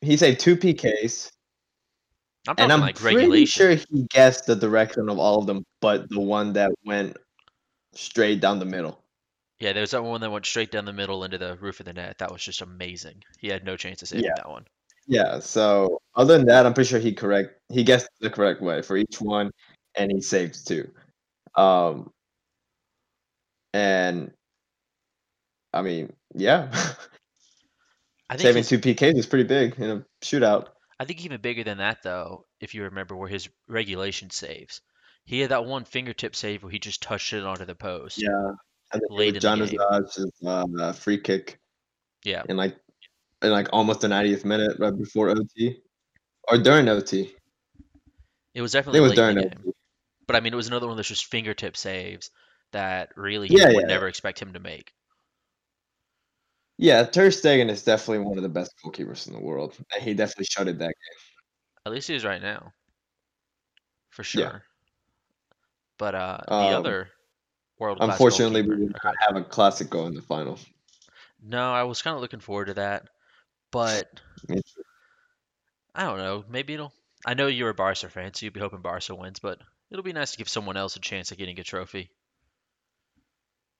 he 0.00 0.16
saved 0.16 0.40
two 0.40 0.56
PKs 0.56 1.30
I'm 2.48 2.56
and 2.58 2.72
I'm 2.72 2.80
like 2.80 2.96
pretty 2.96 3.16
regulation. 3.16 3.46
sure 3.46 3.70
he 3.90 4.06
guessed 4.10 4.46
the 4.46 4.56
direction 4.56 5.08
of 5.08 5.18
all 5.18 5.38
of 5.38 5.46
them 5.46 5.64
but 5.80 6.08
the 6.10 6.20
one 6.20 6.52
that 6.54 6.72
went 6.84 7.16
straight 7.94 8.40
down 8.40 8.58
the 8.58 8.64
middle. 8.64 9.03
Yeah, 9.64 9.72
there 9.72 9.80
was 9.80 9.92
that 9.92 10.04
one 10.04 10.20
that 10.20 10.30
went 10.30 10.44
straight 10.44 10.70
down 10.70 10.84
the 10.84 10.92
middle 10.92 11.24
into 11.24 11.38
the 11.38 11.56
roof 11.56 11.80
of 11.80 11.86
the 11.86 11.94
net. 11.94 12.18
That 12.18 12.30
was 12.30 12.44
just 12.44 12.60
amazing. 12.60 13.22
He 13.38 13.48
had 13.48 13.64
no 13.64 13.78
chance 13.78 14.02
of 14.02 14.08
saving 14.08 14.26
Yeah. 14.26 14.34
that 14.36 14.50
one. 14.50 14.66
Yeah, 15.06 15.38
so 15.38 16.02
other 16.14 16.36
than 16.36 16.46
that, 16.48 16.66
I'm 16.66 16.74
pretty 16.74 16.88
sure 16.90 17.00
he 17.00 17.14
correct 17.14 17.58
he 17.70 17.82
guessed 17.82 18.10
the 18.20 18.28
correct 18.28 18.60
way 18.60 18.82
for 18.82 18.98
each 18.98 19.22
one 19.22 19.50
and 19.94 20.12
he 20.12 20.20
saved 20.20 20.66
two. 20.68 20.92
Um 21.56 22.10
and 23.72 24.32
I 25.72 25.80
mean, 25.80 26.12
yeah. 26.34 26.68
I 28.28 28.36
think 28.36 28.42
Saving 28.42 28.64
two 28.64 28.78
PKs 28.78 29.16
is 29.16 29.26
pretty 29.26 29.44
big 29.44 29.80
in 29.80 29.90
a 29.90 30.04
shootout. 30.22 30.68
I 31.00 31.06
think 31.06 31.24
even 31.24 31.40
bigger 31.40 31.64
than 31.64 31.78
that 31.78 32.02
though, 32.02 32.44
if 32.60 32.74
you 32.74 32.82
remember, 32.82 33.16
were 33.16 33.28
his 33.28 33.48
regulation 33.66 34.28
saves. 34.28 34.82
He 35.24 35.40
had 35.40 35.52
that 35.52 35.64
one 35.64 35.86
fingertip 35.86 36.36
save 36.36 36.62
where 36.62 36.70
he 36.72 36.78
just 36.78 37.02
touched 37.02 37.32
it 37.32 37.44
onto 37.44 37.64
the 37.64 37.74
post 37.74 38.20
Yeah. 38.20 38.50
And 38.94 39.02
late 39.10 39.26
with 39.26 39.36
in 39.36 39.40
John 39.40 39.58
the. 39.58 39.78
Azaz's 39.78 40.32
uh, 40.46 40.92
free 40.92 41.18
kick 41.20 41.58
Yeah, 42.24 42.42
in 42.48 42.56
like 42.56 42.76
in 43.42 43.50
like 43.50 43.68
almost 43.72 44.00
the 44.00 44.08
90th 44.08 44.44
minute 44.44 44.78
right 44.78 44.96
before 44.96 45.30
OT 45.30 45.82
or 46.48 46.58
during 46.58 46.88
OT. 46.88 47.34
it 48.54 48.62
was 48.62 48.72
definitely 48.72 48.98
it 48.98 49.02
was 49.02 49.12
during. 49.14 49.38
OT. 49.38 49.50
But 50.26 50.36
I 50.36 50.40
mean, 50.40 50.52
it 50.52 50.56
was 50.56 50.68
another 50.68 50.86
one 50.86 50.92
of 50.92 50.96
those 50.98 51.08
just 51.08 51.26
fingertip 51.26 51.76
saves 51.76 52.30
that 52.72 53.10
really 53.16 53.48
Yeah, 53.48 53.66
would 53.68 53.86
yeah, 53.86 53.86
never 53.86 54.08
expect 54.08 54.40
him 54.40 54.52
to 54.54 54.60
make. 54.60 54.92
yeah. 56.78 57.04
Ter 57.04 57.28
Stegen 57.28 57.70
is 57.70 57.82
definitely 57.84 58.24
one 58.24 58.36
of 58.36 58.42
the 58.42 58.48
best 58.48 58.72
goalkeepers 58.84 59.26
in 59.26 59.32
the 59.34 59.40
world, 59.40 59.76
and 59.94 60.02
he 60.02 60.14
definitely 60.14 60.46
it 60.68 60.78
that 60.78 60.86
game. 60.86 61.18
At 61.86 61.92
least 61.92 62.08
he 62.08 62.14
is 62.14 62.24
right 62.26 62.42
now, 62.42 62.74
for 64.10 64.22
Yeah. 64.34 64.50
sure. 64.50 64.64
But 65.98 66.14
uh, 66.14 66.38
the 66.58 66.72
Um, 66.72 66.72
other 66.72 67.10
world 67.84 67.98
unfortunately, 68.00 68.62
we 68.62 68.76
did 68.76 68.96
not 69.04 69.14
have 69.20 69.36
a 69.36 69.42
classic 69.42 69.90
go 69.90 70.06
in 70.06 70.14
the 70.14 70.22
final. 70.22 70.58
No, 71.42 71.72
I 71.72 71.82
was 71.84 72.02
kind 72.02 72.14
of 72.14 72.22
looking 72.22 72.40
forward 72.40 72.66
to 72.66 72.74
that, 72.74 73.08
but 73.70 74.20
I 75.94 76.04
don't 76.04 76.18
know. 76.18 76.44
Maybe 76.48 76.74
it'll. 76.74 76.92
I 77.26 77.34
know 77.34 77.46
you're 77.46 77.70
a 77.70 77.74
Barca 77.74 78.08
fan, 78.08 78.34
so 78.34 78.44
you'd 78.44 78.52
be 78.52 78.60
hoping 78.60 78.80
Barca 78.80 79.14
wins, 79.14 79.38
but 79.38 79.58
it'll 79.90 80.02
be 80.02 80.12
nice 80.12 80.32
to 80.32 80.38
give 80.38 80.48
someone 80.48 80.76
else 80.76 80.96
a 80.96 81.00
chance 81.00 81.32
at 81.32 81.38
getting 81.38 81.58
a 81.58 81.64
trophy. 81.64 82.10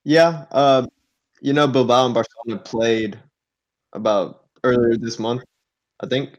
Yeah, 0.05 0.45
um, 0.51 0.89
you 1.41 1.53
know, 1.53 1.67
Bilbao 1.67 2.07
and 2.07 2.15
Barcelona 2.15 2.63
played 2.63 3.19
about 3.93 4.45
earlier 4.63 4.97
this 4.97 5.19
month, 5.19 5.43
I 6.01 6.07
think. 6.07 6.39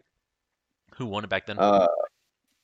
Who 0.97 1.07
won 1.07 1.23
it 1.23 1.29
back 1.29 1.45
then? 1.45 1.59
Uh, 1.59 1.87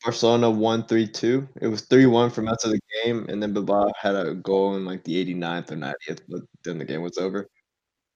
Barcelona 0.03 0.49
won 0.49 0.85
3 0.87 1.07
2. 1.07 1.47
It 1.61 1.67
was 1.67 1.81
3 1.85 2.05
1 2.05 2.29
for 2.31 2.41
most 2.41 2.65
of 2.65 2.71
the 2.71 2.79
game, 3.03 3.25
and 3.29 3.41
then 3.41 3.53
Bilbao 3.53 3.91
had 3.99 4.15
a 4.15 4.33
goal 4.35 4.75
in 4.75 4.85
like 4.85 5.03
the 5.03 5.17
89th 5.17 5.71
or 5.71 5.75
90th, 5.75 6.21
but 6.27 6.41
then 6.63 6.77
the 6.79 6.85
game 6.85 7.01
was 7.01 7.17
over. 7.17 7.47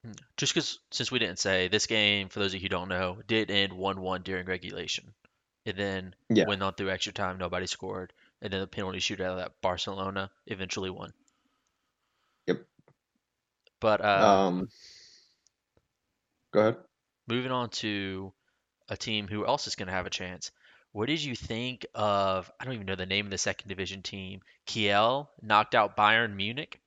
Hmm. 0.06 0.13
Just 0.38 0.54
because, 0.54 0.80
since 0.92 1.12
we 1.12 1.20
didn't 1.20 1.39
say, 1.39 1.68
this 1.68 1.86
game, 1.86 2.30
for 2.30 2.39
those 2.39 2.54
of 2.54 2.62
you 2.62 2.62
who 2.62 2.70
don't 2.70 2.88
know, 2.88 3.22
did 3.24 3.51
end 3.51 3.74
1 3.74 4.00
1 4.00 4.24
during 4.24 4.46
regulation. 4.46 5.13
And 5.65 5.75
then 5.77 6.15
Yeah. 6.30 6.46
went 6.46 6.63
on 6.63 6.75
through 6.75 6.92
extra 6.92 7.12
time, 7.12 7.38
nobody 7.38 7.68
scored, 7.68 8.13
and 8.42 8.54
then 8.54 8.62
the 8.62 8.68
penalty 8.68 9.00
shootout 9.00 9.36
that 9.38 9.60
Barcelona 9.62 10.32
eventually 10.46 10.89
won. 10.92 11.13
Yep. 12.48 12.65
But 13.80 14.01
uh, 14.01 14.39
Um, 14.48 14.68
go 16.51 16.60
ahead. 16.62 16.86
moving 17.27 17.51
on 17.51 17.70
to 17.70 18.34
a 18.89 18.98
team 18.98 19.27
who 19.27 19.46
else 19.48 19.68
is 19.68 19.75
going 19.75 19.88
to 19.88 19.94
have 19.94 20.06
a 20.08 20.12
chance. 20.12 20.51
What 20.96 21.10
did 21.10 21.22
you 21.22 21.36
think 21.36 21.86
of? 21.94 22.50
I 22.58 22.64
don't 22.64 22.74
even 22.74 22.86
know 22.86 22.96
the 22.96 23.06
name 23.06 23.25
of 23.25 23.30
the 23.30 23.38
second 23.38 23.68
division 23.68 24.02
team. 24.02 24.40
Kiel 24.66 25.30
knocked 25.42 25.75
out 25.75 25.98
Bayern 25.98 26.38
Munich 26.38 26.80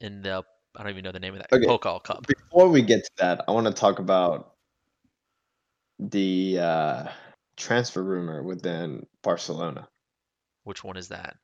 in 0.00 0.22
the. 0.22 0.42
I 0.74 0.82
don't 0.82 0.92
even 0.92 1.04
know 1.04 1.12
the 1.12 1.20
name 1.20 1.34
of 1.34 1.40
that 1.40 1.52
Okay. 1.52 1.66
Pokal 1.66 2.02
Cup. 2.02 2.26
Before 2.26 2.70
we 2.70 2.80
get 2.80 3.04
to 3.04 3.10
that, 3.18 3.44
I 3.46 3.50
want 3.50 3.66
to 3.66 3.72
talk 3.74 3.98
about 3.98 4.54
the 5.98 6.58
uh, 6.58 7.08
transfer 7.58 8.02
rumor 8.02 8.42
within 8.42 9.04
Barcelona. 9.22 9.86
Which 10.62 10.82
one 10.82 10.96
is 10.96 11.08
that? 11.08 11.36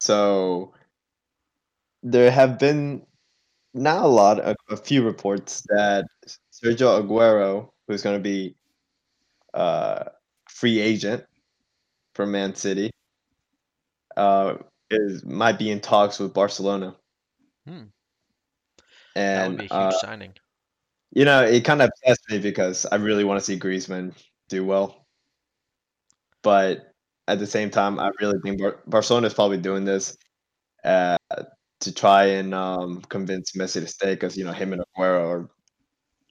So 0.00 0.74
there 2.02 2.32
have 2.32 2.58
been 2.58 3.06
not 3.74 4.04
a 4.04 4.08
lot, 4.08 4.40
a, 4.40 4.56
a 4.70 4.76
few 4.76 5.04
reports 5.04 5.62
that 5.68 6.04
Sergio 6.52 7.00
Aguero, 7.00 7.70
who's 7.86 8.02
going 8.02 8.16
to 8.16 8.20
be 8.20 8.56
uh, 9.54 10.04
free 10.48 10.80
agent 10.80 11.24
from 12.14 12.32
Man 12.32 12.54
City, 12.54 12.90
uh, 14.16 14.56
is 14.90 15.24
might 15.24 15.58
be 15.58 15.70
in 15.70 15.80
talks 15.80 16.18
with 16.18 16.34
Barcelona. 16.34 16.96
Hmm. 17.66 17.92
That 19.32 19.46
would 19.46 19.56
And 19.56 19.58
be 19.58 19.66
a 19.66 19.68
huge 19.68 19.92
uh, 19.92 19.92
signing. 19.92 20.36
you 21.12 21.24
know, 21.24 21.42
it 21.44 21.64
kind 21.64 21.82
of 21.82 21.90
upsets 21.90 22.20
me 22.30 22.38
because 22.38 22.86
I 22.86 22.96
really 22.96 23.24
want 23.24 23.38
to 23.40 23.44
see 23.44 23.58
Griezmann 23.58 24.14
do 24.48 24.64
well, 24.64 25.06
but 26.42 26.92
at 27.28 27.38
the 27.38 27.46
same 27.46 27.70
time, 27.70 27.98
I 27.98 28.10
really 28.20 28.38
think 28.42 28.60
Bar- 28.60 28.80
Barcelona 28.86 29.26
is 29.28 29.34
probably 29.34 29.58
doing 29.58 29.84
this 29.84 30.16
uh, 30.84 31.16
to 31.80 31.92
try 31.94 32.24
and 32.26 32.54
um, 32.54 33.02
convince 33.02 33.52
Messi 33.52 33.80
to 33.80 33.86
stay 33.86 34.14
because 34.14 34.36
you 34.36 34.44
know 34.44 34.52
him 34.52 34.72
and 34.72 34.82
Aguero 34.98 35.28
are 35.28 35.50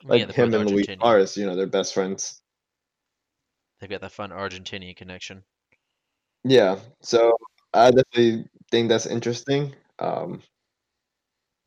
like 0.04 0.28
they're 0.28 0.48
him 0.48 0.54
and 0.54 0.70
Luis. 0.70 0.88
Suarez. 1.00 1.38
You 1.38 1.46
know, 1.48 1.56
they're 1.56 1.68
best 1.68 1.94
friends. 1.94 2.41
They've 3.82 3.90
got 3.90 4.02
that 4.02 4.12
fun 4.12 4.30
Argentinian 4.30 4.96
connection. 4.96 5.44
Yeah, 6.44 6.78
so 7.02 7.36
I 7.74 7.90
definitely 7.90 8.46
think 8.70 8.90
that's 8.90 9.08
interesting. 9.08 9.76
Um, 9.98 10.44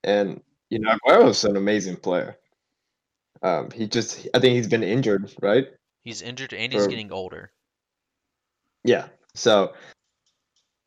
and 0.05 0.41
you 0.71 0.79
know, 0.79 0.91
Aguero's 0.91 1.45
an 1.45 1.57
amazing 1.57 1.97
player. 1.97 2.39
Um, 3.43 3.71
he 3.73 3.89
just, 3.89 4.29
I 4.33 4.39
think 4.39 4.55
he's 4.55 4.69
been 4.69 4.85
injured, 4.85 5.35
right? 5.43 5.67
He's 6.05 6.23
injured 6.23 6.55
and 6.55 6.73
he's 6.73 6.87
getting 6.87 7.13
older. 7.13 7.51
Yeah. 8.85 9.09
So 9.35 9.75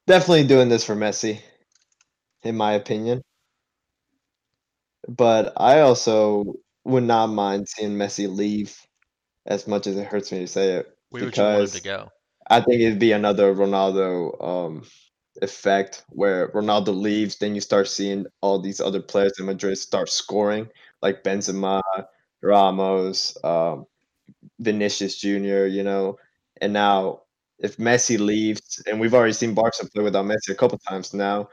definitely 0.07 0.47
doing 0.47 0.69
this 0.69 0.85
for 0.85 0.95
Messi, 0.95 1.41
in 2.43 2.55
my 2.55 2.73
opinion. 2.73 3.21
But 5.07 5.53
I 5.57 5.81
also 5.81 6.55
would 6.85 7.03
not 7.03 7.27
mind 7.27 7.67
seeing 7.67 7.91
Messi 7.91 8.33
leave 8.33 8.75
as 9.45 9.67
much 9.67 9.87
as 9.87 9.97
it 9.97 10.07
hurts 10.07 10.31
me 10.31 10.39
to 10.39 10.47
say 10.47 10.73
it. 10.73 10.96
Where 11.09 11.23
would 11.25 11.37
you 11.37 11.43
want 11.43 11.59
him 11.61 11.67
to 11.67 11.73
Because- 11.73 11.81
go? 11.81 12.11
I 12.49 12.61
think 12.61 12.81
it'd 12.81 12.99
be 12.99 13.11
another 13.11 13.53
Ronaldo 13.53 14.41
um, 14.41 14.85
effect 15.41 16.03
where 16.09 16.49
Ronaldo 16.53 16.95
leaves, 16.97 17.37
then 17.37 17.53
you 17.55 17.59
start 17.61 17.89
seeing 17.89 18.25
all 18.41 18.57
these 18.59 18.79
other 18.79 19.01
players 19.01 19.33
in 19.37 19.45
Madrid 19.45 19.77
start 19.77 20.09
scoring, 20.09 20.69
like 21.01 21.23
Benzema, 21.23 21.81
Ramos, 22.41 23.37
um, 23.43 23.85
Vinicius 24.59 25.17
Jr., 25.19 25.65
you 25.65 25.83
know. 25.83 26.17
And 26.61 26.71
now, 26.71 27.23
if 27.59 27.75
Messi 27.77 28.17
leaves, 28.17 28.81
and 28.87 28.99
we've 28.99 29.13
already 29.13 29.33
seen 29.33 29.53
Barca 29.53 29.85
play 29.93 30.03
without 30.03 30.25
Messi 30.25 30.49
a 30.51 30.55
couple 30.55 30.77
times 30.77 31.13
now, 31.13 31.49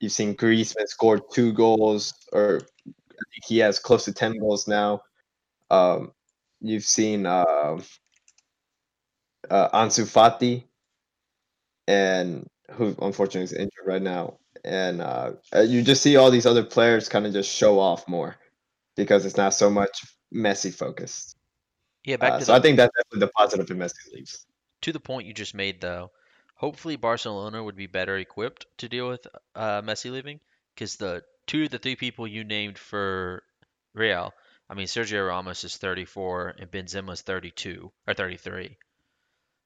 you've 0.00 0.12
seen 0.12 0.34
Griezmann 0.34 0.86
score 0.86 1.18
two 1.18 1.52
goals, 1.52 2.14
or 2.32 2.62
I 2.86 3.24
think 3.32 3.44
he 3.46 3.58
has 3.58 3.78
close 3.78 4.06
to 4.06 4.12
10 4.14 4.38
goals 4.38 4.66
now. 4.66 5.02
Um, 5.70 6.12
you've 6.60 6.84
seen 6.84 7.26
uh, 7.26 7.80
uh, 9.50 9.68
Ansu 9.70 10.04
Fati, 10.04 10.64
and 11.86 12.46
who 12.72 12.94
unfortunately 13.00 13.42
is 13.44 13.52
injured 13.52 13.86
right 13.86 14.02
now. 14.02 14.38
And 14.64 15.00
uh, 15.00 15.32
uh, 15.54 15.60
you 15.60 15.82
just 15.82 16.02
see 16.02 16.16
all 16.16 16.30
these 16.30 16.46
other 16.46 16.64
players 16.64 17.08
kind 17.08 17.26
of 17.26 17.32
just 17.32 17.50
show 17.50 17.78
off 17.78 18.06
more 18.08 18.36
because 18.96 19.24
it's 19.24 19.36
not 19.36 19.54
so 19.54 19.70
much 19.70 20.04
Messi 20.34 20.74
focused. 20.74 21.36
Yeah, 22.04 22.16
back 22.16 22.34
Uh, 22.34 22.38
to 22.40 22.44
so 22.46 22.52
the, 22.52 22.58
I 22.58 22.62
think 22.62 22.76
that's 22.76 22.92
definitely 22.96 23.26
the 23.26 23.32
positive 23.36 23.70
in 23.70 23.78
Messi 23.78 24.12
leaves. 24.12 24.46
to 24.82 24.92
the 24.92 25.00
point 25.00 25.26
you 25.26 25.34
just 25.34 25.54
made, 25.54 25.80
though. 25.80 26.10
Hopefully, 26.56 26.96
Barcelona 26.96 27.62
would 27.62 27.76
be 27.76 27.86
better 27.86 28.16
equipped 28.18 28.66
to 28.78 28.88
deal 28.88 29.08
with 29.08 29.26
uh, 29.54 29.80
Messi 29.82 30.10
leaving, 30.10 30.40
because 30.74 30.96
the 30.96 31.22
two 31.46 31.64
of 31.64 31.70
the 31.70 31.78
three 31.78 31.96
people 31.96 32.26
you 32.26 32.44
named 32.44 32.78
for 32.78 33.42
Real, 33.94 34.34
I 34.68 34.74
mean, 34.74 34.86
Sergio 34.86 35.26
Ramos 35.26 35.64
is 35.64 35.76
34 35.76 36.56
and 36.58 36.70
Benzema 36.70 37.12
is 37.12 37.22
32 37.22 37.90
or 38.06 38.14
33. 38.14 38.76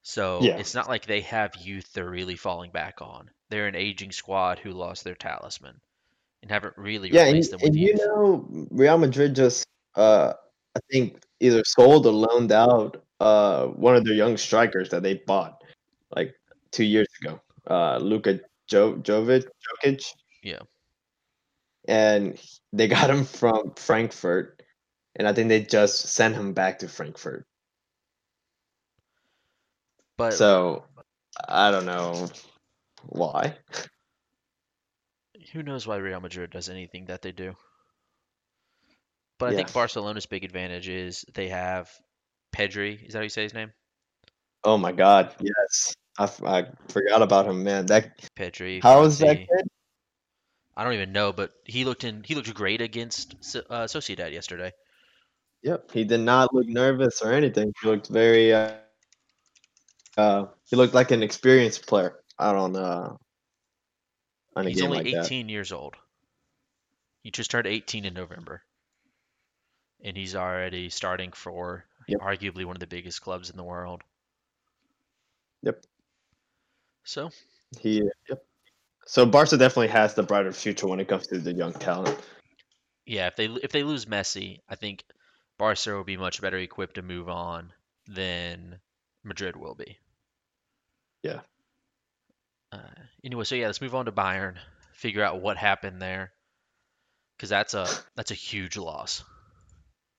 So 0.03 0.41
Yeah. 0.43 0.59
it's 0.59 0.75
not 0.75 0.89
like 0.89 1.07
they 1.07 1.21
have 1.23 1.55
youth 1.57 1.93
they're 1.93 2.11
really 2.11 2.37
falling 2.37 2.71
back 2.71 3.01
on. 3.01 3.31
They're 3.51 3.69
an 3.69 3.77
aging 3.77 4.13
squad 4.13 4.59
who 4.59 4.73
lost 4.73 5.05
their 5.05 5.15
talisman 5.15 5.81
and 6.43 6.51
haven't 6.51 6.77
really 6.77 7.09
Yeah, 7.11 7.23
and, 7.23 7.33
replaced 7.35 7.51
them 7.53 7.61
with 7.61 7.69
and 7.69 7.79
you 7.79 7.95
know, 7.95 8.67
Real 8.71 8.99
Madrid 8.99 9.35
just, 9.37 9.65
uh, 9.95 10.33
I 10.75 10.81
think, 10.91 11.23
either 11.41 11.63
sold 11.65 12.07
or 12.07 12.13
loaned 12.13 12.53
out 12.53 13.05
uh, 13.21 13.67
one 13.69 13.95
of 13.95 14.05
their 14.05 14.15
young 14.15 14.37
strikers 14.37 14.89
that 14.91 15.03
they 15.03 15.15
bought 15.27 15.63
like 16.17 16.35
two 16.73 16.85
years 16.85 17.09
ago, 17.23 17.41
uh, 17.69 17.99
Luka 17.99 18.41
jo- 18.67 18.97
Jovic, 18.97 19.47
Jokic. 19.85 20.03
Yeah. 20.43 20.61
And 21.87 22.41
they 22.73 22.89
got 22.89 23.11
him 23.11 23.25
from 23.25 23.75
Frankfurt, 23.75 24.63
and 25.17 25.29
I 25.29 25.33
think 25.33 25.49
they 25.49 25.63
just 25.63 26.09
sent 26.09 26.35
him 26.35 26.53
back 26.55 26.81
to 26.81 26.89
Frankfurt. 26.89 27.47
But 30.23 30.35
So 30.35 30.85
I 31.49 31.73
don't 31.73 31.85
know 31.85 32.29
why. 33.09 33.57
who 35.53 35.65
knows 35.65 35.85
why 35.85 35.97
Real 35.97 36.21
Madrid 36.21 36.51
does 36.53 36.69
anything 36.69 37.07
that 37.07 37.23
they 37.23 37.33
do. 37.33 37.57
But 39.41 39.49
I 39.49 39.53
Yeah. 39.53 39.57
think 39.57 39.73
Barcelona's 39.73 40.27
big 40.27 40.45
advantage 40.45 40.89
is 40.89 41.25
they 41.35 41.49
have 41.49 41.91
Pedri. 42.55 43.05
Is 43.05 43.15
that 43.15 43.19
how 43.19 43.23
you 43.25 43.31
say 43.31 43.43
his 43.43 43.53
name? 43.53 43.73
Oh 44.63 44.79
my 44.79 44.93
God! 44.93 45.35
Yes, 45.41 45.93
I 46.17 46.67
forgot 46.87 47.23
about 47.23 47.49
him, 47.49 47.65
man. 47.65 47.87
That 47.87 48.17
Pedri. 48.37 48.81
how 48.81 49.03
is 49.03 49.19
that 49.19 49.39
kid? 49.39 49.67
I 50.77 50.85
don't 50.85 50.95
even 50.95 51.11
know, 51.11 51.33
but 51.33 51.51
he 51.65 51.85
looked 51.85 52.05
in. 52.05 52.23
He 52.23 52.37
looked 52.37 52.55
great 52.55 52.81
against 52.81 53.35
uh, 53.69 53.89
Sociedad 53.89 54.33
yesterday. 54.33 54.71
Yep, 55.65 55.91
he 55.91 56.05
did 56.05 56.21
not 56.21 56.55
look 56.55 56.69
nervous 56.69 57.21
or 57.23 57.33
anything. 57.33 57.73
He 57.83 57.89
looked 57.89 58.07
very. 58.07 58.55
Uh, 58.55 58.77
uh, 60.17 60.47
he 60.69 60.77
looked 60.77 60.95
like 60.95 61.11
an 61.11 61.23
experienced 61.23 61.87
player. 61.87 62.21
out 62.39 62.53
don't 62.53 62.73
know. 62.73 63.17
On 64.57 64.67
a 64.67 64.69
He's 64.69 64.81
game 64.81 64.91
only 64.91 65.05
like 65.05 65.15
that. 65.15 65.25
18 65.27 65.49
years 65.49 65.73
old. 65.73 65.95
He 67.23 67.31
just 67.31 67.51
turned 67.51 67.67
18 67.67 68.05
in 68.05 68.15
November, 68.15 68.63
and 70.05 70.17
he's 70.17 70.35
already 70.35 70.91
starting 70.91 71.33
for 71.33 71.87
Yep. 72.09 72.21
arguably 72.21 72.65
one 72.65 72.77
of 72.77 72.81
the 72.81 72.87
biggest 72.87 73.23
clubs 73.23 73.49
in 73.49 73.57
the 73.57 73.63
world. 73.65 74.03
Yep. 75.63 75.85
So 77.05 77.31
He. 77.81 78.03
Yep. 78.29 78.45
So 79.07 79.27
Barca 79.27 79.57
definitely 79.57 79.89
has 79.89 80.15
the 80.15 80.23
brighter 80.23 80.53
future 80.53 80.87
when 80.89 81.01
it 81.01 81.09
comes 81.09 81.27
to 81.29 81.39
the 81.39 81.53
young 81.53 81.73
talent. 81.73 82.19
yeah, 83.07 83.27
if 83.29 83.37
they 83.37 83.47
if 83.47 83.73
they 83.73 83.83
lose 83.85 84.07
Messi, 84.07 84.59
I 84.69 84.75
think 84.75 85.05
Barca 85.59 85.95
will 85.95 86.05
be 86.05 86.17
much 86.17 86.41
better 86.41 86.59
equipped 86.59 86.95
to 86.97 87.03
move 87.03 87.29
on 87.29 87.73
than 88.07 88.81
Madrid 89.25 89.57
will 89.57 89.75
be. 89.75 89.99
Yeah. 91.23 91.41
Uh, 92.71 92.79
anyway, 93.25 93.45
so 93.45 93.55
yeah, 93.55 93.67
let's 93.67 93.81
move 93.81 93.95
on 93.95 94.07
to 94.07 94.13
Bayern. 94.13 94.57
Figure 94.95 95.23
out 95.23 95.41
what 95.41 95.57
happened 95.57 96.01
there, 96.01 96.33
because 97.37 97.49
that's 97.51 97.75
a 97.75 97.87
that's 98.15 98.31
a 98.31 98.35
huge 98.35 98.77
loss. 98.77 99.25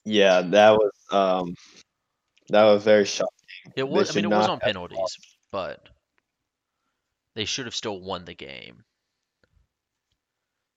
Yeah, 0.04 0.42
that 0.42 0.72
was 0.72 0.92
um, 1.10 1.54
that 2.50 2.64
was 2.64 2.84
very 2.84 3.06
shocking. 3.06 3.30
It 3.76 3.88
was. 3.88 4.10
I 4.10 4.14
mean, 4.16 4.26
it 4.26 4.36
was 4.36 4.48
on 4.48 4.60
penalties, 4.60 5.18
but 5.50 5.88
they 7.34 7.44
should 7.44 7.66
have 7.66 7.74
still 7.74 8.00
won 8.00 8.24
the 8.24 8.34
game. 8.34 8.84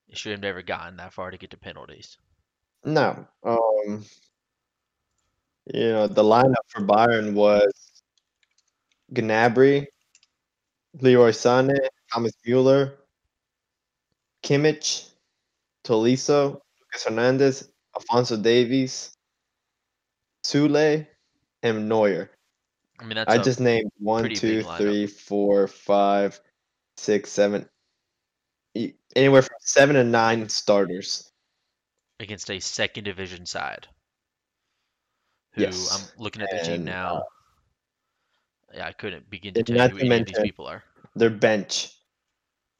They 0.09 0.15
should 0.15 0.31
have 0.31 0.41
never 0.41 0.61
gotten 0.61 0.97
that 0.97 1.13
far 1.13 1.31
to 1.31 1.37
get 1.37 1.51
to 1.51 1.57
penalties. 1.57 2.17
No. 2.85 3.27
Um 3.43 4.05
you 5.73 5.89
know, 5.89 6.07
the 6.07 6.23
lineup 6.23 6.55
for 6.69 6.81
Bayern 6.81 7.33
was 7.33 7.86
Gnabry, 9.13 9.87
Leroy 10.93 11.31
Sané, 11.31 11.77
Thomas 12.11 12.33
Mueller, 12.45 12.97
Kimmich, 14.43 15.11
Tolisso, 15.83 16.61
Lucas 16.81 17.03
Hernandez, 17.05 17.71
Alphonso 17.95 18.37
Davies, 18.41 19.15
Sule, 20.43 21.07
and 21.63 21.89
Neuer. 21.89 22.31
I 22.99 23.05
mean, 23.05 23.15
that's 23.15 23.31
I 23.31 23.37
just 23.37 23.59
named 23.59 23.91
one, 23.99 24.33
two, 24.33 24.63
three, 24.63 25.07
four, 25.07 25.67
five, 25.67 26.39
six, 26.97 27.31
seven, 27.31 27.69
e- 28.73 28.93
anywhere 29.15 29.41
from 29.41 29.57
seven 29.59 29.95
to 29.95 30.03
nine 30.03 30.47
starters. 30.49 31.31
against 32.19 32.49
a 32.49 32.59
second 32.59 33.03
division 33.03 33.45
side. 33.45 33.87
Who 35.53 35.61
Yes, 35.63 35.91
I'm 36.17 36.23
looking 36.23 36.41
at 36.41 36.49
the 36.49 36.59
team 36.59 36.83
now. 36.83 37.17
Uh, 37.17 37.23
yeah, 38.73 38.85
I 38.87 38.91
couldn't 38.91 39.29
begin 39.29 39.53
to 39.55 39.63
tell 39.63 39.75
not 39.77 39.93
you 39.93 39.99
to 39.99 40.05
who 40.05 40.11
any 40.11 40.21
of 40.21 40.25
these 40.27 40.35
mention- 40.35 40.43
people 40.43 40.67
are. 40.67 40.83
their 41.15 41.29
bench 41.29 41.93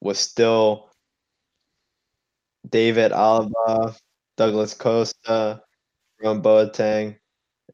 was 0.00 0.18
still 0.18 0.90
David 2.68 3.12
Alaba, 3.12 3.96
Douglas 4.36 4.74
Costa, 4.74 5.62
Ron 6.22 6.42
Boateng. 6.42 7.18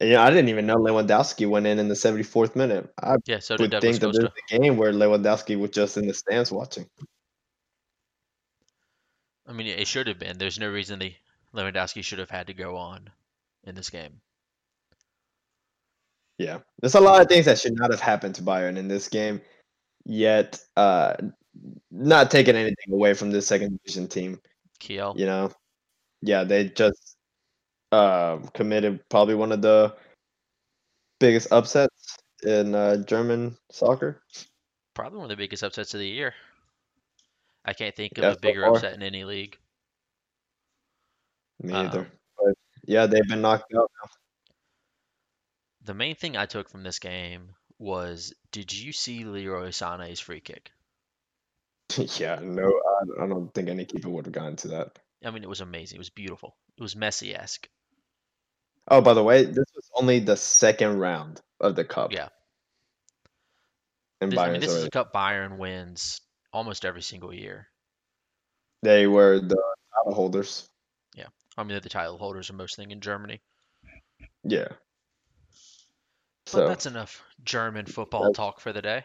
And, 0.01 0.09
you 0.11 0.17
know, 0.17 0.23
I 0.23 0.31
didn't 0.31 0.49
even 0.49 0.67
know 0.67 0.77
Lewandowski 0.77 1.49
went 1.49 1.67
in 1.67 1.79
in 1.79 1.89
the 1.89 1.95
74th 1.95 2.57
minute. 2.57 2.93
I 3.03 3.17
Yeah, 3.27 3.39
so 3.41 3.57
did 3.57 3.63
would 3.65 3.71
Douglas 3.71 3.99
think 3.99 4.01
that 4.01 4.07
Costa. 4.09 4.21
there's 4.23 4.59
a 4.59 4.59
game 4.59 4.77
where 4.77 4.93
Lewandowski 4.93 5.59
was 5.59 5.71
just 5.71 5.97
in 5.97 6.07
the 6.07 6.15
stands 6.15 6.51
watching. 6.51 6.89
I 9.47 9.53
mean, 9.53 9.67
it 9.67 9.87
should 9.87 10.07
have 10.07 10.19
been. 10.19 10.39
There's 10.39 10.59
no 10.59 10.71
reason 10.71 10.99
the 10.99 11.15
Lewandowski 11.55 12.03
should 12.03 12.19
have 12.19 12.31
had 12.31 12.47
to 12.49 12.55
go 12.55 12.77
on 12.77 13.11
in 13.65 13.75
this 13.75 13.91
game. 13.91 14.21
Yeah, 16.39 16.59
there's 16.81 16.95
a 16.97 17.01
lot 17.01 17.21
of 17.23 17.29
things 17.29 17.47
that 17.47 17.59
should 17.59 17.77
not 17.77 17.91
have 17.91 18.01
happened 18.01 18.35
to 18.37 18.43
Bayern 18.43 18.77
in 18.77 18.89
this 18.89 19.09
game. 19.09 19.41
Yet, 20.05 20.61
uh, 20.77 21.15
not 21.91 22.31
taking 22.31 22.57
anything 22.57 22.93
away 22.93 23.15
from 23.15 23.31
this 23.31 23.47
second 23.47 23.79
division 23.85 24.09
team. 24.09 24.41
Kiel. 24.81 25.15
You 25.17 25.27
know, 25.27 25.51
yeah, 26.23 26.43
they 26.45 26.69
just 26.71 27.17
uh, 27.93 28.39
committed 28.53 29.01
probably 29.09 29.35
one 29.37 29.53
of 29.53 29.63
the 29.63 29.95
biggest 31.21 31.53
upsets 31.53 32.19
in 32.43 32.75
uh, 32.75 32.97
German 33.05 33.57
soccer. 33.71 34.21
Probably 34.95 35.19
one 35.19 35.27
of 35.27 35.31
the 35.31 35.37
biggest 35.43 35.63
upsets 35.63 35.95
of 35.95 36.01
the 36.01 36.09
year. 36.09 36.35
I 37.65 37.73
can't 37.73 37.95
think 37.97 38.19
of 38.19 38.25
Yeah, 38.25 38.33
a 38.33 38.39
bigger 38.39 38.63
far. 38.63 38.75
upset 38.75 38.95
in 38.95 39.03
any 39.03 39.25
league. 39.25 39.57
Me 41.63 41.73
Um, 41.73 41.87
either. 41.87 42.11
But 42.37 42.55
yeah, 42.87 43.07
they've 43.07 43.27
been 43.29 43.41
knocked 43.41 43.73
out. 43.79 43.91
The 45.85 45.95
main 45.95 46.17
thing 46.17 46.37
I 46.37 46.47
took 46.47 46.69
from 46.69 46.83
this 46.83 46.99
game 46.99 47.51
was 47.79 48.33
did 48.53 48.73
you 48.73 48.93
see 48.93 49.25
Leroy 49.25 49.69
Sané's 49.69 50.21
free 50.21 50.41
kick? 50.41 50.71
yeah, 52.19 52.39
no, 52.43 52.69
I, 53.21 53.25
I 53.25 53.27
don't 53.27 53.53
think 53.53 53.69
any 53.69 53.85
keeper 53.85 54.09
would 54.09 54.27
have 54.27 54.33
gotten 54.33 54.57
to 54.57 54.69
that. 54.69 54.99
I 55.25 55.31
mean, 55.31 55.43
it 55.43 55.49
was 55.49 55.61
amazing. 55.61 55.97
It 55.97 55.99
was 55.99 56.11
beautiful. 56.11 56.57
It 56.77 56.83
was 56.83 56.95
Messi 56.95 57.39
esque. 57.39 57.69
Oh, 58.89 59.01
by 59.01 59.15
the 59.15 59.23
way, 59.23 59.45
this 59.45 59.67
was 59.75 59.91
only 59.95 60.19
the 60.19 60.37
second 60.37 60.99
round 60.99 61.41
of 61.61 61.75
the 61.77 61.85
cup. 61.85 62.13
Yeah. 62.13 62.29
And 64.21 64.33
This, 64.33 64.39
I 64.39 64.51
mean, 64.51 64.61
this 64.61 64.73
is 64.73 64.85
a 64.85 64.91
cup 64.91 65.13
Bayern 65.13 65.59
wins 65.59 66.21
almost 66.53 66.85
every 66.85 67.03
single 67.03 67.33
year. 67.33 67.69
they 68.83 69.07
were 69.07 69.41
the 69.41 69.63
title 69.95 70.15
holders. 70.15 70.69
Yeah, 71.15 71.27
I 71.57 71.63
mean, 71.63 71.71
they're 71.71 71.81
the 71.81 71.89
title 71.89 72.19
holders 72.19 72.51
of 72.51 72.57
most 72.57 72.77
thing 72.77 72.91
in 72.91 73.01
Germany. 73.01 73.41
Yeah. 74.45 74.69
But 76.47 76.51
So 76.51 76.69
that's 76.69 76.87
enough 76.87 77.23
German 77.45 77.87
football 77.87 78.33
talk 78.33 78.61
for 78.61 78.73
the 78.73 78.83
day. 78.83 79.05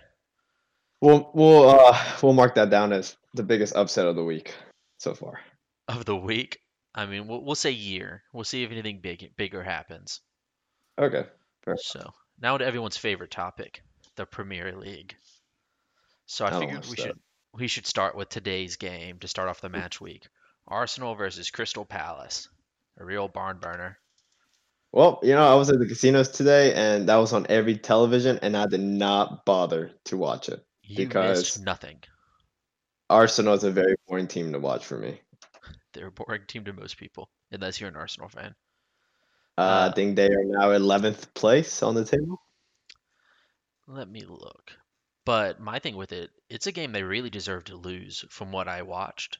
we'll 1.01 1.31
we'll 1.33 1.69
uh 1.69 1.97
we'll 2.21 2.33
mark 2.33 2.55
that 2.55 2.69
down 2.69 2.91
as 2.93 3.15
the 3.33 3.43
biggest 3.43 3.75
upset 3.75 4.07
of 4.07 4.15
the 4.15 4.23
week 4.23 4.53
so 4.97 5.13
far. 5.13 5.39
Of 5.87 6.05
the 6.05 6.15
week, 6.15 6.59
I 6.93 7.05
mean, 7.05 7.27
we'll, 7.27 7.43
we'll 7.43 7.55
say 7.55 7.71
year. 7.71 8.23
We'll 8.33 8.43
see 8.43 8.63
if 8.63 8.71
anything 8.71 8.99
big 9.01 9.31
bigger 9.37 9.63
happens. 9.63 10.21
Okay. 10.99 11.25
Fair. 11.63 11.77
So 11.77 12.13
now 12.41 12.57
to 12.57 12.65
everyone's 12.65 12.97
favorite 12.97 13.31
topic, 13.31 13.83
the 14.15 14.25
Premier 14.25 14.75
League. 14.75 15.15
So 16.25 16.45
I 16.45 16.55
I 16.55 16.59
figured 16.59 16.85
we 16.85 16.95
that. 16.95 17.01
should 17.01 17.19
we 17.53 17.67
should 17.67 17.87
start 17.87 18.15
with 18.15 18.29
today's 18.29 18.75
game 18.75 19.19
to 19.19 19.27
start 19.27 19.49
off 19.49 19.61
the 19.61 19.69
match 19.69 19.99
week. 20.01 20.27
Arsenal 20.67 21.15
versus 21.15 21.49
Crystal 21.49 21.85
Palace, 21.85 22.47
a 22.99 23.05
real 23.05 23.27
barn 23.27 23.57
burner. 23.57 23.97
Well, 24.91 25.19
you 25.21 25.33
know, 25.35 25.45
I 25.47 25.55
was 25.55 25.69
at 25.69 25.79
the 25.79 25.85
casinos 25.85 26.29
today 26.29 26.73
and 26.73 27.07
that 27.09 27.17
was 27.17 27.31
on 27.33 27.45
every 27.49 27.77
television 27.77 28.39
and 28.41 28.57
I 28.57 28.65
did 28.65 28.79
not 28.79 29.45
bother 29.45 29.91
to 30.05 30.17
watch 30.17 30.49
it. 30.49 30.65
You 30.83 31.05
Because- 31.07 31.59
nothing. 31.59 32.03
Arsenal 33.09 33.55
is 33.55 33.63
a 33.63 33.71
very 33.71 33.95
boring 34.07 34.27
team 34.27 34.51
to 34.53 34.59
watch 34.59 34.85
for 34.85 34.97
me. 34.97 35.19
They're 35.93 36.07
a 36.07 36.11
boring 36.11 36.43
team 36.47 36.63
to 36.65 36.73
most 36.73 36.97
people, 36.97 37.29
unless 37.51 37.79
you're 37.79 37.89
an 37.89 37.95
Arsenal 37.95 38.29
fan. 38.29 38.53
Uh, 39.57 39.61
Uh, 39.61 39.89
I 39.91 39.95
think 39.95 40.15
they 40.15 40.27
are 40.27 40.43
now 40.43 40.71
11th 40.71 41.33
place 41.33 41.81
on 41.83 41.95
the 41.95 42.05
table. 42.05 42.39
Let 43.87 44.09
me 44.09 44.21
look. 44.21 44.71
But 45.25 45.59
my 45.59 45.79
thing 45.79 45.95
with 45.95 46.11
it, 46.11 46.29
it's 46.49 46.67
a 46.67 46.71
game 46.71 46.91
they 46.91 47.03
really 47.03 47.29
deserve 47.29 47.63
to 47.65 47.75
lose 47.75 48.23
from 48.29 48.51
what 48.51 48.67
I 48.67 48.83
watched. 48.83 49.39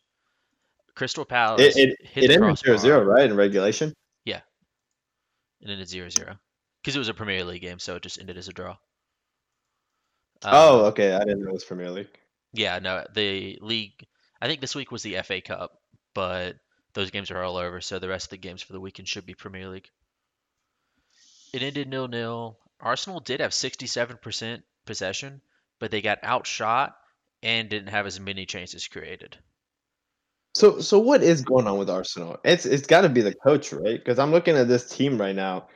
Crystal 0.96 1.26
Palace 1.26 1.78
It, 1.78 1.90
it, 1.90 2.06
hit 2.06 2.24
it 2.26 2.32
ended 2.32 2.58
0 2.58 2.78
0, 2.78 3.04
right, 3.04 3.30
in 3.30 3.36
regulation? 3.36 3.94
And 5.62 5.72
ended 5.72 5.88
0 5.90 6.10
0. 6.10 6.38
Because 6.82 6.96
it 6.96 7.00
was 7.00 7.10
a 7.10 7.14
Premier 7.14 7.44
League 7.44 7.62
game, 7.62 7.80
so 7.80 7.96
it 7.96 8.04
just 8.04 8.20
ended 8.20 8.38
as 8.38 8.48
a 8.48 8.54
draw. 8.54 8.78
oh, 10.44 10.80
Um, 10.80 10.86
okay. 10.88 11.14
I 11.14 11.20
didn't 11.20 11.42
know 11.44 11.50
it 11.50 11.54
was 11.54 11.64
Premier 11.66 11.92
League. 11.92 12.20
Yeah, 12.54 12.80
no, 12.80 13.06
the 13.14 13.58
league. 13.62 14.08
I 14.42 14.48
think 14.48 14.62
this 14.62 14.76
week 14.76 14.92
was 14.92 15.04
the 15.04 15.22
FA 15.22 15.42
Cup, 15.42 15.82
but 16.14 16.58
those 16.94 17.12
games 17.12 17.32
are 17.32 17.44
all 17.44 17.58
over, 17.58 17.82
so 17.82 18.00
the 18.00 18.10
rest 18.10 18.28
of 18.28 18.30
the 18.32 18.38
games 18.38 18.62
for 18.62 18.74
the 18.74 18.80
weekend 18.80 19.08
should 19.08 19.26
be 19.26 19.36
Premier 19.36 19.68
League. 19.68 19.90
It 21.54 21.62
ended 21.64 21.88
nil 21.88 22.08
nil. 22.08 22.60
Arsenal 22.80 23.20
did 23.20 23.40
have 23.42 23.52
67% 23.52 24.64
possession, 24.86 25.42
but 25.80 25.92
they 25.92 26.02
got 26.02 26.24
outshot 26.24 26.96
and 27.44 27.70
didn't 27.70 27.90
have 27.90 28.06
as 28.06 28.20
many 28.20 28.46
chances 28.46 28.88
created. 28.88 29.38
So, 30.60 30.82
so 30.82 31.00
what 31.00 31.24
is 31.24 31.42
going 31.42 31.68
on 31.68 31.78
with 31.78 31.90
Arsenal? 31.90 32.38
It's 32.44 32.66
it's 32.66 32.86
got 32.86 33.02
to 33.02 33.10
be 33.10 33.22
the 33.22 33.34
coach, 33.34 33.72
right? 33.72 33.98
Because 33.98 34.20
I'm 34.20 34.32
looking 34.32 34.58
at 34.58 34.68
this 34.68 34.90
team 34.90 35.18
right 35.18 35.34
now, 35.34 35.70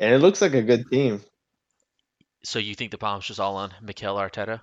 and 0.00 0.14
it 0.14 0.20
looks 0.20 0.40
like 0.40 0.54
a 0.54 0.62
good 0.62 0.90
team. 0.90 1.20
So 2.42 2.58
you 2.58 2.74
think 2.74 2.92
the 2.92 2.96
problem's 2.96 3.26
just 3.26 3.40
all 3.40 3.56
on 3.56 3.74
Mikel 3.82 4.16
Arteta? 4.16 4.60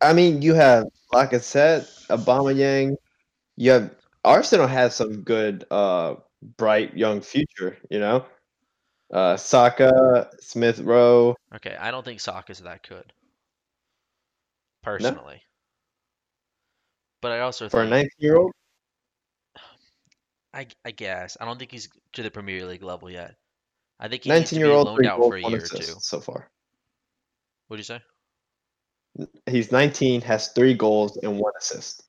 I 0.00 0.14
mean, 0.14 0.40
you 0.40 0.54
have 0.54 0.86
Lacazette, 1.12 2.06
Aubameyang. 2.06 2.96
You 3.56 3.72
have 3.72 3.94
Arsenal 4.24 4.66
has 4.66 4.94
some 4.94 5.24
good, 5.24 5.66
uh, 5.70 6.14
bright 6.56 6.96
young 6.96 7.20
future. 7.20 7.76
You 7.90 7.98
know, 7.98 8.24
uh, 9.12 9.36
Saka, 9.36 10.30
Smith 10.40 10.80
Rowe. 10.80 11.36
Okay, 11.56 11.76
I 11.78 11.90
don't 11.90 12.02
think 12.02 12.18
Saka's 12.18 12.60
that 12.60 12.88
good. 12.88 13.12
Personally. 14.82 15.42
But 17.22 17.32
I 17.32 17.40
also 17.40 17.68
For 17.68 17.82
a 17.82 17.88
19 17.88 18.10
year 18.18 18.36
old, 18.36 18.52
I, 20.52 20.66
I 20.84 20.90
guess 20.90 21.36
I 21.40 21.46
don't 21.46 21.58
think 21.58 21.70
he's 21.70 21.88
to 22.14 22.22
the 22.22 22.30
Premier 22.30 22.66
League 22.66 22.82
level 22.82 23.08
yet. 23.10 23.36
I 23.98 24.08
think 24.08 24.24
he 24.24 24.30
needs 24.30 24.40
19 24.40 24.48
to 24.48 24.54
be 24.54 24.58
year 24.58 24.76
old, 24.76 24.86
loaned 24.88 25.06
out 25.06 25.18
for 25.18 25.36
a 25.36 25.40
year 25.40 25.62
or 25.62 25.66
two. 25.66 25.94
so 26.00 26.20
far. 26.20 26.50
What'd 27.68 27.80
you 27.80 27.84
say? 27.84 29.28
He's 29.46 29.70
19, 29.70 30.20
has 30.22 30.48
three 30.48 30.74
goals 30.74 31.16
and 31.18 31.38
one 31.38 31.52
assist. 31.58 32.02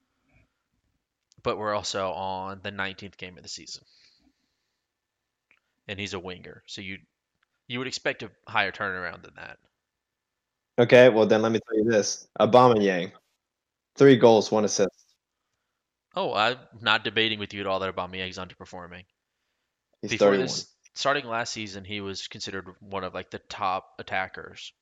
But 1.44 1.58
we're 1.58 1.76
also 1.76 2.12
on 2.12 2.62
the 2.64 2.72
19th 2.72 3.18
game 3.18 3.38
of 3.38 3.44
the 3.44 3.50
season, 3.50 3.84
and 5.88 6.00
he's 6.00 6.14
a 6.14 6.20
winger, 6.20 6.64
so 6.66 6.82
you 6.82 6.98
you 7.68 7.78
would 7.80 7.88
expect 7.88 8.24
a 8.24 8.32
higher 8.48 8.72
turnaround 8.72 9.24
than 9.24 9.34
that. 9.36 9.58
Okay, 10.80 11.10
well 11.10 11.28
then 11.28 11.42
let 11.42 11.52
me 11.52 11.60
tell 11.68 11.78
you 11.78 11.92
this: 11.92 12.28
Aubameyang, 12.40 13.12
three 13.96 14.16
goals, 14.16 14.52
one 14.52 14.66
assist. 14.66 15.03
Oh, 16.16 16.34
I'm 16.34 16.58
not 16.82 17.04
debating 17.04 17.40
with 17.40 17.54
you 17.54 17.62
at 17.62 17.68
all 17.68 17.80
that 17.80 17.96
Aubameyang's 17.96 18.38
underperforming. 18.38 19.06
He's 20.02 20.12
Before 20.12 20.30
31. 20.30 20.46
this, 20.46 20.68
starting 20.94 21.26
last 21.26 21.54
season, 21.54 21.84
he 21.84 22.02
was 22.02 22.28
considered 22.28 22.68
one 22.80 23.04
of 23.04 23.14
like 23.14 23.32
the 23.32 23.40
top 23.40 23.94
attackers. 24.00 24.74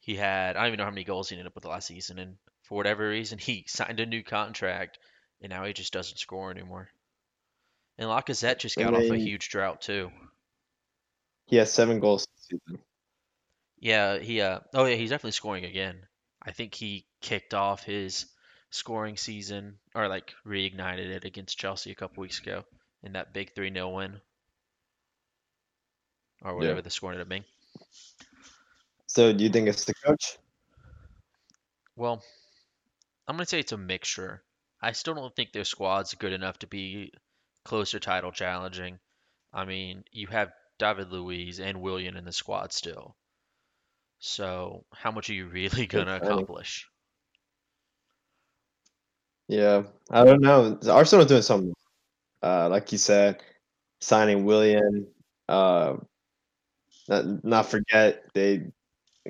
He 0.00 0.14
had 0.16 0.56
I 0.56 0.60
don't 0.60 0.68
even 0.68 0.78
know 0.78 0.84
how 0.84 0.90
many 0.90 1.04
goals 1.04 1.28
he 1.28 1.34
ended 1.34 1.46
up 1.46 1.54
with 1.54 1.64
last 1.64 1.88
season, 1.88 2.18
and 2.18 2.36
for 2.62 2.76
whatever 2.76 3.08
reason, 3.08 3.38
he 3.38 3.64
signed 3.68 4.00
a 4.00 4.06
new 4.06 4.22
contract, 4.22 4.98
and 5.42 5.50
now 5.50 5.64
he 5.64 5.72
just 5.72 5.92
doesn't 5.92 6.18
score 6.18 6.50
anymore. 6.50 6.88
And 7.98 8.08
Lacazette 8.08 8.58
just 8.58 8.76
got 8.76 8.94
off 8.94 9.10
a 9.10 9.16
huge 9.16 9.48
drought 9.48 9.80
too. 9.80 10.10
He 11.46 11.56
has 11.56 11.72
seven 11.72 11.98
goals 11.98 12.26
this 12.26 12.60
season. 12.60 12.82
Yeah, 13.80 14.18
he 14.18 14.40
uh 14.40 14.60
oh 14.74 14.84
yeah, 14.84 14.96
he's 14.96 15.10
definitely 15.10 15.32
scoring 15.32 15.64
again. 15.64 16.06
I 16.40 16.52
think 16.52 16.74
he 16.74 17.06
kicked 17.20 17.54
off 17.54 17.82
his 17.82 18.26
scoring 18.70 19.16
season 19.16 19.78
or 19.94 20.08
like 20.08 20.34
reignited 20.46 21.10
it 21.10 21.24
against 21.24 21.58
Chelsea 21.58 21.90
a 21.90 21.94
couple 21.94 22.20
weeks 22.22 22.40
ago 22.40 22.64
in 23.02 23.12
that 23.12 23.32
big 23.32 23.54
3-0 23.54 23.94
win. 23.94 24.20
Or 26.42 26.56
whatever 26.56 26.78
Yeah. 26.78 26.82
the 26.82 26.90
score 26.90 27.12
ended 27.12 27.22
up 27.22 27.28
being. 27.28 27.44
So 29.06 29.32
do 29.32 29.42
you 29.42 29.50
think 29.50 29.68
it's 29.68 29.84
the 29.84 29.94
coach? 29.94 30.38
Well, 31.96 32.24
I'm 33.28 33.36
gonna 33.36 33.46
say 33.46 33.60
it's 33.60 33.70
a 33.70 33.76
mixture. 33.78 34.44
I 34.80 34.90
still 34.90 35.14
don't 35.14 35.36
think 35.36 35.52
their 35.52 35.62
squad's 35.62 36.14
good 36.14 36.32
enough 36.32 36.58
to 36.58 36.66
be 36.66 37.12
closer 37.64 38.00
title 38.00 38.32
challenging. 38.32 38.98
I 39.52 39.66
mean, 39.66 40.04
you 40.10 40.26
have 40.26 40.52
David 40.78 41.12
Luiz 41.12 41.60
and 41.60 41.80
Willian 41.80 42.16
in 42.16 42.24
the 42.24 42.32
squad 42.32 42.72
still. 42.72 43.16
So 44.20 44.86
how 44.92 45.10
much 45.10 45.28
are 45.28 45.34
you 45.34 45.48
really 45.48 45.86
gonna 45.88 46.14
funny. 46.18 46.18
accomplish? 46.18 46.88
Yeah, 49.48 49.84
I 50.10 50.24
don't 50.24 50.40
know. 50.42 50.78
Arsenal's 50.90 51.28
doing 51.28 51.42
something. 51.42 51.72
Uh, 52.42 52.68
like 52.68 52.92
you 52.92 52.98
said, 52.98 53.42
signing 54.00 54.44
Willian. 54.44 55.06
Uh, 55.48 55.96
not, 57.08 57.44
not 57.44 57.66
forget 57.66 58.24
they 58.34 58.66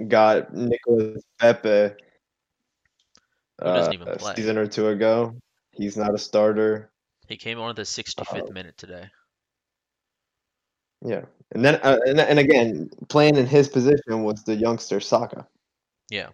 got 0.08 0.52
Nicolas 0.52 1.22
Pepe. 1.38 1.94
uh, 3.62 3.92
a 4.06 4.34
season 4.36 4.58
or 4.58 4.66
two 4.66 4.88
ago. 4.88 5.34
He's 5.72 5.96
not 5.96 6.14
a 6.14 6.18
starter. 6.18 6.90
He 7.28 7.36
came 7.36 7.60
on 7.60 7.70
at 7.70 7.76
the 7.76 7.82
65th 7.82 8.46
Oh. 8.48 8.52
minute 8.52 8.76
today. 8.76 9.08
Yeah, 11.04 11.26
and 11.52 11.64
then 11.64 11.76
uh, 11.76 11.98
and, 12.06 12.18
and 12.18 12.38
again, 12.40 12.90
playing 13.08 13.36
in 13.36 13.46
his 13.46 13.68
position 13.68 14.24
was 14.24 14.42
the 14.42 14.56
youngster 14.56 14.98
Saka. 14.98 15.46
Yeah. 16.10 16.30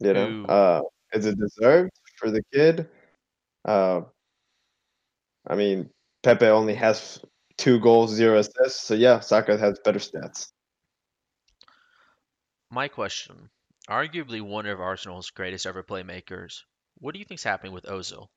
You 0.00 0.12
know, 0.12 0.26
Who- 0.26 0.46
uh, 0.46 0.82
is 1.12 1.26
it 1.26 1.38
deserved 1.38 1.90
for 2.16 2.30
the 2.30 2.42
kid? 2.52 2.88
Uh, 3.64 4.02
I 5.46 5.54
mean, 5.54 5.90
Pepe 6.22 6.46
only 6.46 6.74
has 6.74 7.20
two 7.56 7.80
goals, 7.80 8.10
zero 8.10 8.38
assists. 8.38 8.82
So 8.82 8.94
yeah, 8.94 9.20
Saka 9.20 9.56
has 9.56 9.78
better 9.84 9.98
stats. 9.98 10.48
My 12.70 12.88
question, 12.88 13.50
arguably 13.88 14.40
one 14.40 14.66
of 14.66 14.80
Arsenal's 14.80 15.30
greatest 15.30 15.66
ever 15.66 15.82
playmakers, 15.82 16.60
what 16.98 17.14
do 17.14 17.18
you 17.18 17.24
think's 17.24 17.42
happening 17.42 17.72
with 17.72 17.84
Ozil? 17.84 18.28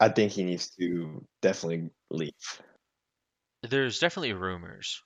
I 0.00 0.08
think 0.08 0.32
he 0.32 0.44
needs 0.44 0.70
to 0.78 1.24
definitely 1.42 1.90
leave. 2.10 2.32
There's 3.62 3.98
definitely 3.98 4.32
rumors. 4.32 5.00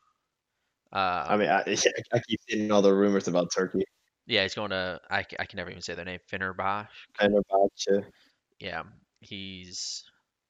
Uh, 0.92 1.24
I 1.28 1.37
mean, 1.37 1.48
I, 1.48 1.61
I 2.12 2.20
keep 2.26 2.40
seeing 2.48 2.70
all 2.72 2.83
the 2.83 2.94
rumors 2.94 3.28
about 3.28 3.48
Turkey. 3.54 3.85
Yeah, 4.28 4.42
he's 4.42 4.54
going 4.54 4.70
to. 4.70 5.00
I, 5.10 5.20
I 5.38 5.46
can 5.46 5.56
never 5.56 5.70
even 5.70 5.82
say 5.82 5.94
their 5.94 6.04
name. 6.04 6.20
Fenerbahce. 6.30 6.88
Fenerbahce. 7.18 8.12
Yeah, 8.60 8.84
he's. 9.20 10.04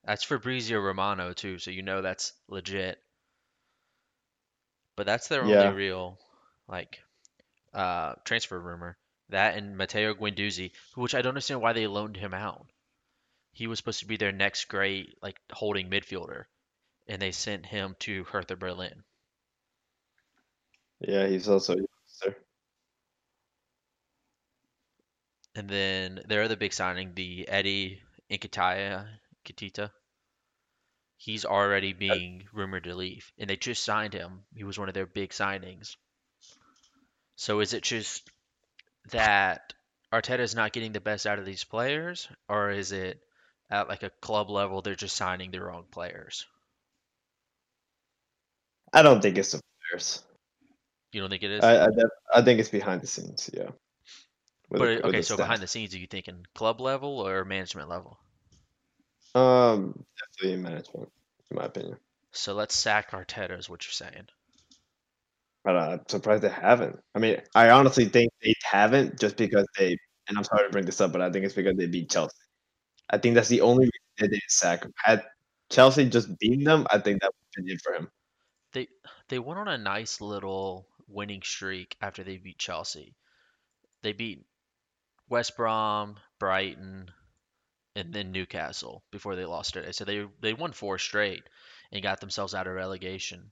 That's 0.04 0.24
Fabrizio 0.24 0.80
Romano 0.80 1.32
too, 1.32 1.58
so 1.58 1.70
you 1.70 1.82
know 1.82 2.02
that's 2.02 2.32
legit. 2.48 2.98
But 4.96 5.06
that's 5.06 5.28
their 5.28 5.44
Yeah. 5.46 5.70
only 5.70 5.70
real, 5.70 6.18
like, 6.66 7.02
uh, 7.74 8.14
transfer 8.24 8.60
rumor. 8.60 8.98
That 9.30 9.56
and 9.56 9.76
Matteo 9.76 10.14
Guendouzi, 10.14 10.72
which 10.94 11.14
I 11.14 11.22
don't 11.22 11.30
understand 11.30 11.62
why 11.62 11.72
they 11.72 11.86
loaned 11.86 12.16
him 12.16 12.34
out. 12.34 12.70
He 13.52 13.66
was 13.68 13.78
supposed 13.78 14.00
to 14.00 14.06
be 14.06 14.16
their 14.18 14.32
next 14.32 14.66
great 14.66 15.22
like 15.22 15.40
holding 15.52 15.90
midfielder, 15.90 16.46
and 17.08 17.22
they 17.22 17.32
sent 17.32 17.66
him 17.66 17.96
to 18.00 18.24
Hertha 18.24 18.56
Berlin. 18.56 19.04
Yeah, 21.00 21.26
he's 21.26 21.48
also 21.48 21.74
a 21.74 21.76
youngster. 21.76 22.44
And 25.58 25.68
then 25.68 26.20
their 26.28 26.44
other 26.44 26.54
big 26.54 26.72
signing, 26.72 27.14
the 27.14 27.48
Eddie 27.48 28.00
Nketiah, 28.30 29.08
Nketiah, 29.44 29.90
he's 31.16 31.44
already 31.44 31.92
uh, 31.92 31.98
being 31.98 32.44
rumored 32.52 32.84
to 32.84 32.94
leave, 32.94 33.32
and 33.40 33.50
they 33.50 33.56
just 33.56 33.82
signed 33.82 34.14
him. 34.14 34.44
He 34.54 34.62
was 34.62 34.78
one 34.78 34.86
of 34.86 34.94
their 34.94 35.04
big 35.04 35.30
signings. 35.30 35.96
So 37.34 37.58
is 37.58 37.72
it 37.72 37.82
just 37.82 38.30
that 39.10 39.72
Arteta's 40.12 40.54
not 40.54 40.72
getting 40.72 40.92
the 40.92 41.00
best 41.00 41.26
out 41.26 41.40
of 41.40 41.44
these 41.44 41.64
players, 41.64 42.28
or 42.48 42.70
is 42.70 42.92
it 42.92 43.18
at 43.68 43.88
like 43.88 44.04
a 44.04 44.10
club 44.10 44.50
level 44.50 44.80
they're 44.80 44.94
just 44.94 45.16
signing 45.16 45.50
the 45.50 45.60
wrong 45.60 45.86
players? 45.90 46.46
I 48.92 49.02
don't 49.02 49.20
think 49.20 49.36
it's 49.36 49.50
the 49.50 49.60
players. 49.90 50.22
You 51.10 51.20
don't 51.20 51.30
think 51.30 51.42
it 51.42 51.50
is? 51.50 51.64
I 51.64 51.86
I, 51.86 51.88
I 52.32 52.42
think 52.42 52.60
it's 52.60 52.68
behind 52.68 53.00
the 53.00 53.08
scenes. 53.08 53.50
Yeah. 53.52 53.70
But 54.70 55.04
okay, 55.04 55.22
so 55.22 55.34
staff. 55.34 55.38
behind 55.38 55.62
the 55.62 55.66
scenes, 55.66 55.94
are 55.94 55.98
you 55.98 56.06
thinking 56.06 56.44
club 56.54 56.80
level 56.80 57.20
or 57.20 57.44
management 57.44 57.88
level? 57.88 58.18
Um, 59.34 60.04
definitely 60.38 60.62
management, 60.62 61.10
in 61.50 61.56
my 61.56 61.64
opinion. 61.64 61.96
So 62.32 62.54
let's 62.54 62.76
sack 62.76 63.12
Arteta, 63.12 63.58
is 63.58 63.70
what 63.70 63.86
you're 63.86 63.92
saying. 63.92 64.28
But 65.64 65.76
uh, 65.76 65.80
I'm 65.92 66.00
surprised 66.08 66.42
they 66.42 66.50
haven't. 66.50 66.98
I 67.14 67.18
mean, 67.18 67.40
I 67.54 67.70
honestly 67.70 68.06
think 68.06 68.30
they 68.42 68.54
haven't 68.62 69.18
just 69.18 69.36
because 69.36 69.66
they. 69.78 69.96
And 70.28 70.36
I'm 70.36 70.44
sorry 70.44 70.66
to 70.66 70.70
bring 70.70 70.84
this 70.84 71.00
up, 71.00 71.12
but 71.12 71.22
I 71.22 71.30
think 71.30 71.46
it's 71.46 71.54
because 71.54 71.76
they 71.76 71.86
beat 71.86 72.10
Chelsea. 72.10 72.34
I 73.08 73.16
think 73.16 73.34
that's 73.34 73.48
the 73.48 73.62
only 73.62 73.84
reason 73.86 73.90
they 74.18 74.28
didn't 74.28 74.42
sack 74.50 74.84
him. 74.84 74.92
Had 75.02 75.24
Chelsea 75.70 76.08
just 76.08 76.38
beaten 76.38 76.64
them, 76.64 76.86
I 76.90 76.98
think 76.98 77.22
that 77.22 77.28
would 77.28 77.56
have 77.56 77.64
been 77.64 77.74
it 77.74 77.80
for 77.82 77.94
him. 77.94 78.10
They 78.72 78.88
they 79.28 79.38
went 79.38 79.58
on 79.58 79.68
a 79.68 79.78
nice 79.78 80.20
little 80.20 80.86
winning 81.06 81.40
streak 81.42 81.96
after 82.02 82.22
they 82.22 82.36
beat 82.36 82.58
Chelsea. 82.58 83.14
They 84.02 84.12
beat 84.12 84.44
West 85.28 85.56
Brom, 85.56 86.16
Brighton, 86.38 87.10
and 87.94 88.12
then 88.12 88.32
Newcastle 88.32 89.02
before 89.10 89.36
they 89.36 89.44
lost 89.44 89.74
today. 89.74 89.92
So 89.92 90.04
they 90.04 90.26
they 90.40 90.54
won 90.54 90.72
four 90.72 90.98
straight 90.98 91.44
and 91.92 92.02
got 92.02 92.20
themselves 92.20 92.54
out 92.54 92.66
of 92.66 92.74
relegation 92.74 93.50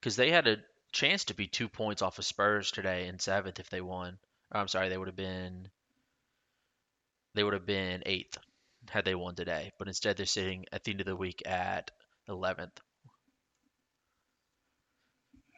because 0.00 0.16
they 0.16 0.30
had 0.30 0.46
a 0.46 0.58
chance 0.92 1.24
to 1.26 1.34
be 1.34 1.46
two 1.46 1.68
points 1.68 2.02
off 2.02 2.18
of 2.18 2.24
Spurs 2.24 2.70
today 2.70 3.06
in 3.06 3.18
seventh 3.18 3.60
if 3.60 3.70
they 3.70 3.80
won. 3.80 4.18
I'm 4.52 4.68
sorry, 4.68 4.88
they 4.88 4.98
would 4.98 5.08
have 5.08 5.16
been 5.16 5.68
they 7.34 7.44
would 7.44 7.54
have 7.54 7.66
been 7.66 8.02
eighth 8.06 8.38
had 8.88 9.04
they 9.04 9.14
won 9.14 9.34
today. 9.34 9.72
But 9.78 9.88
instead, 9.88 10.16
they're 10.16 10.26
sitting 10.26 10.66
at 10.72 10.84
the 10.84 10.92
end 10.92 11.00
of 11.00 11.06
the 11.06 11.16
week 11.16 11.42
at 11.46 11.90
11th. 12.28 12.78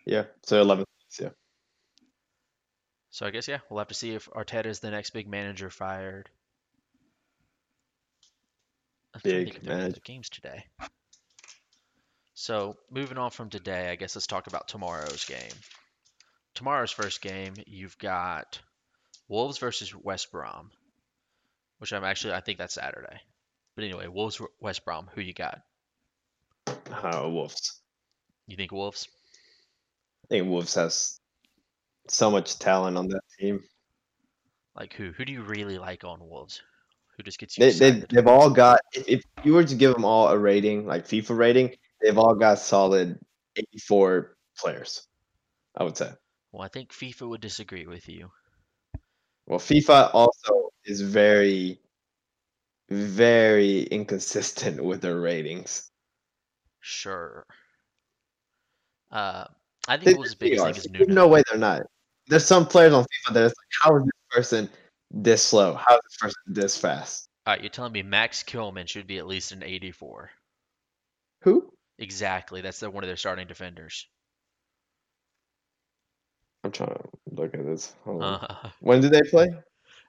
Yeah. 0.06 0.24
So 0.42 0.60
eleventh. 0.60 0.88
Yeah. 1.20 1.30
So 3.12 3.26
I 3.26 3.30
guess 3.30 3.46
yeah, 3.46 3.60
we'll 3.70 3.78
have 3.78 3.88
to 3.88 3.94
see 3.94 4.12
if 4.14 4.28
Arteta 4.30 4.66
is 4.66 4.80
the 4.80 4.90
next 4.90 5.10
big 5.10 5.28
manager 5.28 5.70
fired. 5.70 6.30
I'm 9.14 9.20
trying 9.20 9.36
to 9.36 9.42
Big 9.44 9.44
think 9.44 9.56
if 9.58 9.62
there 9.64 9.74
were 9.74 9.82
any 9.82 9.94
manager. 9.94 10.00
games 10.02 10.28
today. 10.30 10.64
So 12.34 12.78
moving 12.90 13.18
on 13.18 13.30
from 13.30 13.50
today, 13.50 13.90
I 13.90 13.96
guess 13.96 14.16
let's 14.16 14.26
talk 14.26 14.46
about 14.46 14.68
tomorrow's 14.68 15.24
game. 15.26 15.52
Tomorrow's 16.54 16.90
first 16.90 17.20
game, 17.22 17.54
you've 17.66 17.98
got 17.98 18.60
Wolves 19.28 19.58
versus 19.58 19.94
West 19.94 20.32
Brom, 20.32 20.70
which 21.78 21.92
I'm 21.92 22.04
actually 22.04 22.34
I 22.34 22.40
think 22.40 22.58
that's 22.58 22.74
Saturday. 22.74 23.20
But 23.76 23.84
anyway, 23.84 24.06
Wolves 24.08 24.40
West 24.60 24.84
Brom, 24.84 25.10
who 25.14 25.20
you 25.20 25.34
got? 25.34 25.62
Uh, 26.66 27.28
Wolves. 27.30 27.80
You 28.46 28.56
think 28.56 28.72
Wolves? 28.72 29.08
I 30.24 30.28
think 30.28 30.48
Wolves 30.48 30.74
has 30.74 31.20
so 32.08 32.30
much 32.30 32.58
talent 32.58 32.96
on 32.96 33.08
that 33.08 33.22
team. 33.38 33.62
Like 34.76 34.94
who? 34.94 35.12
Who 35.12 35.24
do 35.24 35.32
you 35.32 35.42
really 35.42 35.78
like 35.78 36.04
on 36.04 36.20
Wolves? 36.20 36.62
Who 37.16 37.22
just 37.22 37.38
gets 37.38 37.58
you 37.58 37.70
They, 37.70 37.90
they 37.90 38.06
they've 38.10 38.26
all 38.26 38.50
got. 38.50 38.80
If, 38.94 39.22
you 39.44 39.54
were 39.54 39.64
to 39.64 39.74
give 39.74 39.92
them 39.92 40.04
all 40.04 40.28
a 40.28 40.38
rating, 40.38 40.86
like 40.86 41.06
FIFA 41.06 41.36
rating, 41.36 41.76
they've 42.00 42.16
all 42.16 42.34
got 42.34 42.58
solid 42.58 43.18
84 43.56 44.36
players. 44.58 45.06
I 45.76 45.84
would 45.84 45.96
say. 45.96 46.10
Well, 46.52 46.62
I 46.62 46.68
think 46.68 46.92
FIFA 46.92 47.28
would 47.30 47.40
disagree 47.40 47.86
with 47.86 48.08
you. 48.08 48.30
Well, 49.46 49.58
FIFA 49.58 50.10
also 50.14 50.70
is 50.84 51.00
very, 51.00 51.80
very 52.90 53.82
inconsistent 53.82 54.82
with 54.84 55.00
their 55.00 55.20
ratings. 55.20 55.90
Sure. 56.80 57.44
Uh, 59.10 59.44
I 59.88 59.96
think 59.96 60.04
They, 60.04 60.14
Wolves' 60.14 60.34
they 60.34 60.50
biggest 60.50 60.64
thing 60.64 60.76
is 60.76 60.88
Nuno. 60.90 61.14
no 61.14 61.28
way 61.28 61.42
they're 61.48 61.58
not. 61.58 61.82
There's 62.28 62.46
some 62.46 62.66
players 62.66 62.92
on 62.92 63.04
FIFA 63.04 63.34
that 63.34 63.44
is 63.44 63.50
like, 63.50 63.68
how 63.82 63.96
is 63.96 64.04
this 64.04 64.12
person 64.30 64.70
this 65.10 65.42
slow? 65.42 65.74
How 65.74 65.94
is 65.94 66.00
this 66.04 66.16
person 66.20 66.42
this 66.46 66.76
fast? 66.76 67.28
All 67.46 67.54
right, 67.54 67.60
you're 67.60 67.70
telling 67.70 67.92
me 67.92 68.02
Max 68.02 68.42
Kilman 68.42 68.88
should 68.88 69.06
be 69.06 69.18
at 69.18 69.26
least 69.26 69.52
an 69.52 69.62
84. 69.62 70.30
Who? 71.42 71.72
Exactly. 71.98 72.60
That's 72.60 72.80
the, 72.80 72.90
one 72.90 73.02
of 73.02 73.08
their 73.08 73.16
starting 73.16 73.48
defenders. 73.48 74.06
I'm 76.64 76.70
trying 76.70 76.90
to 76.90 77.00
look 77.32 77.54
at 77.54 77.64
this. 77.64 77.92
Hold 78.04 78.22
on. 78.22 78.34
Uh, 78.34 78.70
When 78.80 79.00
do 79.00 79.08
they 79.08 79.22
play? 79.22 79.48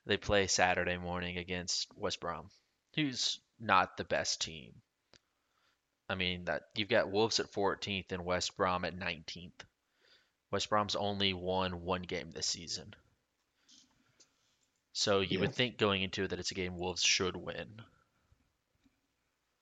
they 0.06 0.18
play 0.18 0.48
Saturday 0.48 0.98
morning 0.98 1.38
against 1.38 1.88
West 1.96 2.20
Brom, 2.20 2.50
who's 2.96 3.40
not 3.60 3.98
the 3.98 4.04
best 4.04 4.42
team. 4.42 4.74
I 6.10 6.16
mean 6.16 6.46
that 6.46 6.64
you've 6.76 6.90
got 6.90 7.10
Wolves 7.10 7.40
at 7.40 7.52
14th 7.52 8.12
and 8.12 8.26
West 8.26 8.58
Brom 8.58 8.86
at 8.86 9.00
19th. 9.00 9.52
West 10.54 10.70
Brom's 10.70 10.96
only 10.96 11.34
won 11.34 11.82
one 11.82 12.04
game 12.04 12.30
this 12.30 12.46
season. 12.46 12.94
So 14.94 15.22
you 15.22 15.40
Yeah. 15.40 15.48
would 15.48 15.56
think 15.56 15.80
going 15.80 16.04
into 16.04 16.24
it 16.24 16.28
that 16.30 16.40
it's 16.40 16.52
a 16.52 16.54
game 16.54 16.78
Wolves 16.78 17.02
should 17.02 17.36
win. 17.36 17.82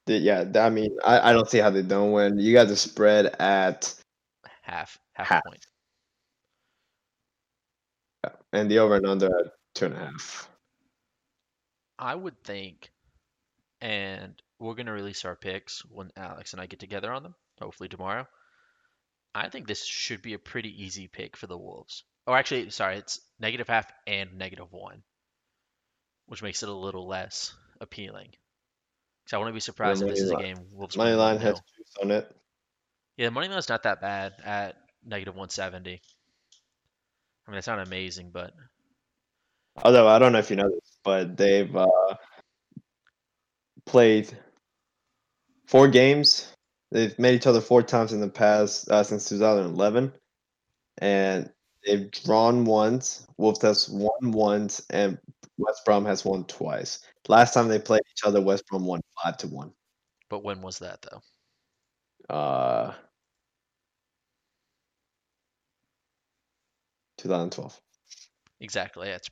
Yeah, 0.06 0.52
I 0.56 0.70
mean, 0.70 0.98
I, 1.06 1.30
I 1.30 1.34
don't 1.34 1.50
see 1.50 1.60
how 1.60 1.70
they 1.70 1.82
don't 1.82 2.12
win. 2.12 2.38
You 2.40 2.52
got 2.52 2.68
the 2.68 2.76
spread 2.76 3.28
at 3.40 3.96
Half 4.64 5.00
half, 5.14 5.28
Half. 5.30 5.44
point. 5.46 5.66
and 8.52 8.70
the 8.70 8.80
over 8.80 8.96
and 8.96 9.06
under 9.06 9.28
at 9.28 9.54
two 9.74 9.86
and 9.86 9.94
a 9.94 9.98
half. 9.98 10.50
I 11.98 12.16
would 12.16 12.44
think, 12.44 12.92
and 13.80 14.42
we're 14.60 14.74
gonna 14.76 14.92
release 14.92 15.24
our 15.24 15.38
picks 15.38 15.86
when 15.86 16.12
Alex 16.18 16.52
and 16.52 16.62
I 16.62 16.66
get 16.66 16.82
together 16.82 17.14
on 17.14 17.24
them, 17.24 17.36
hopefully 17.62 17.88
tomorrow. 17.88 18.28
I 19.34 19.50
think 19.50 19.68
this 19.68 19.86
should 19.86 20.22
be 20.22 20.34
a 20.34 20.40
pretty 20.40 20.84
easy 20.84 21.08
pick 21.08 21.38
for 21.38 21.48
the 21.48 21.58
Wolves. 21.58 22.04
Or 22.28 22.38
actually, 22.38 22.70
sorry, 22.70 22.98
it's 22.98 23.20
negative 23.40 23.68
half 23.68 23.92
and 24.06 24.38
negative 24.38 24.72
one, 24.72 25.04
which 26.28 26.44
makes 26.44 26.64
it 26.64 26.70
a 26.70 26.74
little 26.74 27.08
less 27.08 27.54
appealing. 27.80 28.30
So 29.28 29.38
I 29.38 29.40
wouldn't 29.40 29.56
be 29.56 29.62
surprised 29.62 30.02
if 30.04 30.10
this 30.10 30.20
is 30.20 30.32
a 30.32 30.36
game 30.36 30.58
Wolves 30.74 30.98
Money 30.98 31.14
line 31.14 31.38
has 31.38 31.56
1-0. 31.56 31.62
juice 31.78 31.96
on 32.02 32.12
it. 32.12 32.36
Yeah, 33.18 33.28
the 33.28 33.32
money 33.32 33.48
line's 33.48 33.70
not 33.70 33.84
that 33.84 34.02
bad 34.02 34.34
at 34.44 34.76
negative 35.06 35.36
170. 35.36 36.02
I 37.48 37.52
mean, 37.52 37.58
it's 37.58 37.68
not 37.68 37.86
amazing, 37.86 38.32
but 38.32 38.54
Although 39.78 40.08
I 40.08 40.20
don't 40.20 40.34
know 40.34 40.40
if 40.40 40.50
you 40.50 40.56
know 40.56 40.70
this, 40.70 40.98
but 41.04 41.38
they've 41.38 41.74
uh, 41.76 42.16
played 43.86 44.32
four 45.66 45.88
games. 45.88 46.48
They've 46.92 47.18
met 47.18 47.34
each 47.34 47.48
other 47.48 47.62
four 47.62 47.82
times 47.84 48.12
in 48.12 48.20
the 48.20 48.28
past 48.28 48.90
uh, 48.90 49.04
since 49.04 49.30
2011, 49.30 50.12
and 50.98 51.50
they've 51.86 52.12
drawn 52.12 52.66
once. 52.66 53.26
Wolves 53.38 53.62
has 53.62 53.90
won 53.90 54.32
once, 54.32 54.82
and 54.90 55.18
West 55.58 55.86
Brom 55.86 56.06
has 56.06 56.26
won 56.26 56.44
twice. 56.46 57.00
Last 57.28 57.54
time 57.54 57.70
they 57.70 57.80
played 57.80 58.02
each 58.12 58.26
other, 58.26 58.42
West 58.42 58.66
Brom 58.68 58.86
won 58.86 59.00
five 59.24 59.38
to 59.38 59.48
one. 59.48 59.72
but 60.30 60.44
when 60.44 60.62
was 60.62 60.80
that 60.80 61.02
though? 61.02 62.36
Uh, 62.36 62.94
2012. 67.18 67.80
Exactly. 68.60 69.10
It's 69.10 69.30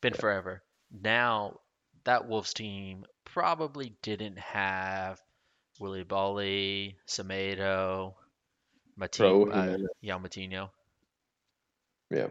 been 0.00 0.14
forever. 0.14 0.62
Now, 0.90 1.60
that 2.04 2.26
Wolves 2.26 2.54
team 2.54 3.04
probably 3.24 3.94
didn't 4.02 4.38
have 4.38 5.20
Willy 5.78 6.04
Boly, 6.04 6.96
Semedo, 7.06 8.14
Moutinho, 8.98 9.46
Raúl 9.46 9.52
uh, 9.52 9.88
yeah. 12.10 12.28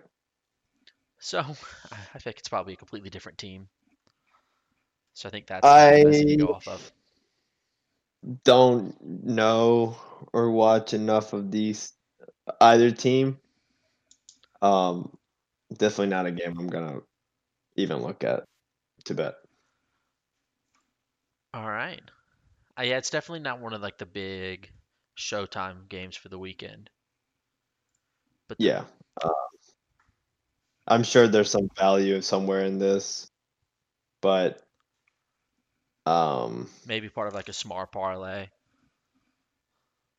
So, 1.20 1.40
I 1.40 1.98
I 2.16 2.20
think 2.20 2.38
it's 2.40 2.50
probably 2.50 2.74
a 2.74 2.78
completely 2.78 3.10
different 3.10 3.38
team. 3.38 3.68
So 5.14 5.30
I 5.30 5.32
think 5.32 5.48
that's 5.48 5.66
best 6.04 6.20
thing 6.20 6.38
go 6.38 6.48
I- 6.48 6.52
off 6.52 6.68
of. 6.68 6.92
don't 8.44 8.96
know 9.02 9.96
or 10.34 10.52
watch 10.52 10.94
enough 10.94 11.34
of 11.34 11.52
these 11.52 11.94
either 12.62 12.92
team. 12.92 13.40
Um, 14.62 15.16
definitely 15.72 16.08
not 16.08 16.26
a 16.26 16.32
game 16.32 16.58
I'm 16.58 16.68
gonna 16.68 17.02
even 17.76 18.02
look 18.02 18.24
at 18.24 18.44
to 19.06 19.14
bet. 19.14 19.36
All 21.54 21.70
right. 21.70 22.02
Uh, 22.78 22.84
yeah, 22.84 22.98
it's 22.98 23.10
definitely 23.10 23.40
not 23.40 23.60
one 23.60 23.74
of 23.74 23.82
like 23.82 23.98
the 23.98 24.06
big 24.06 24.72
Showtime 25.18 25.90
games 25.90 26.16
for 26.16 26.30
the 26.30 26.38
weekend. 26.38 26.90
But 28.48 28.58
Yeah. 28.60 28.84
Uh, 29.22 29.30
I'm 30.88 31.04
sure 31.04 31.28
there's 31.28 31.50
some 31.50 31.70
value 31.76 32.22
somewhere 32.22 32.64
in 32.64 32.80
this, 32.80 33.30
but 34.22 34.62
um, 36.06 36.70
maybe 36.86 37.10
part 37.10 37.28
of 37.28 37.34
like 37.34 37.50
a 37.50 37.54
smart 37.54 37.92
parlay. 37.92 38.48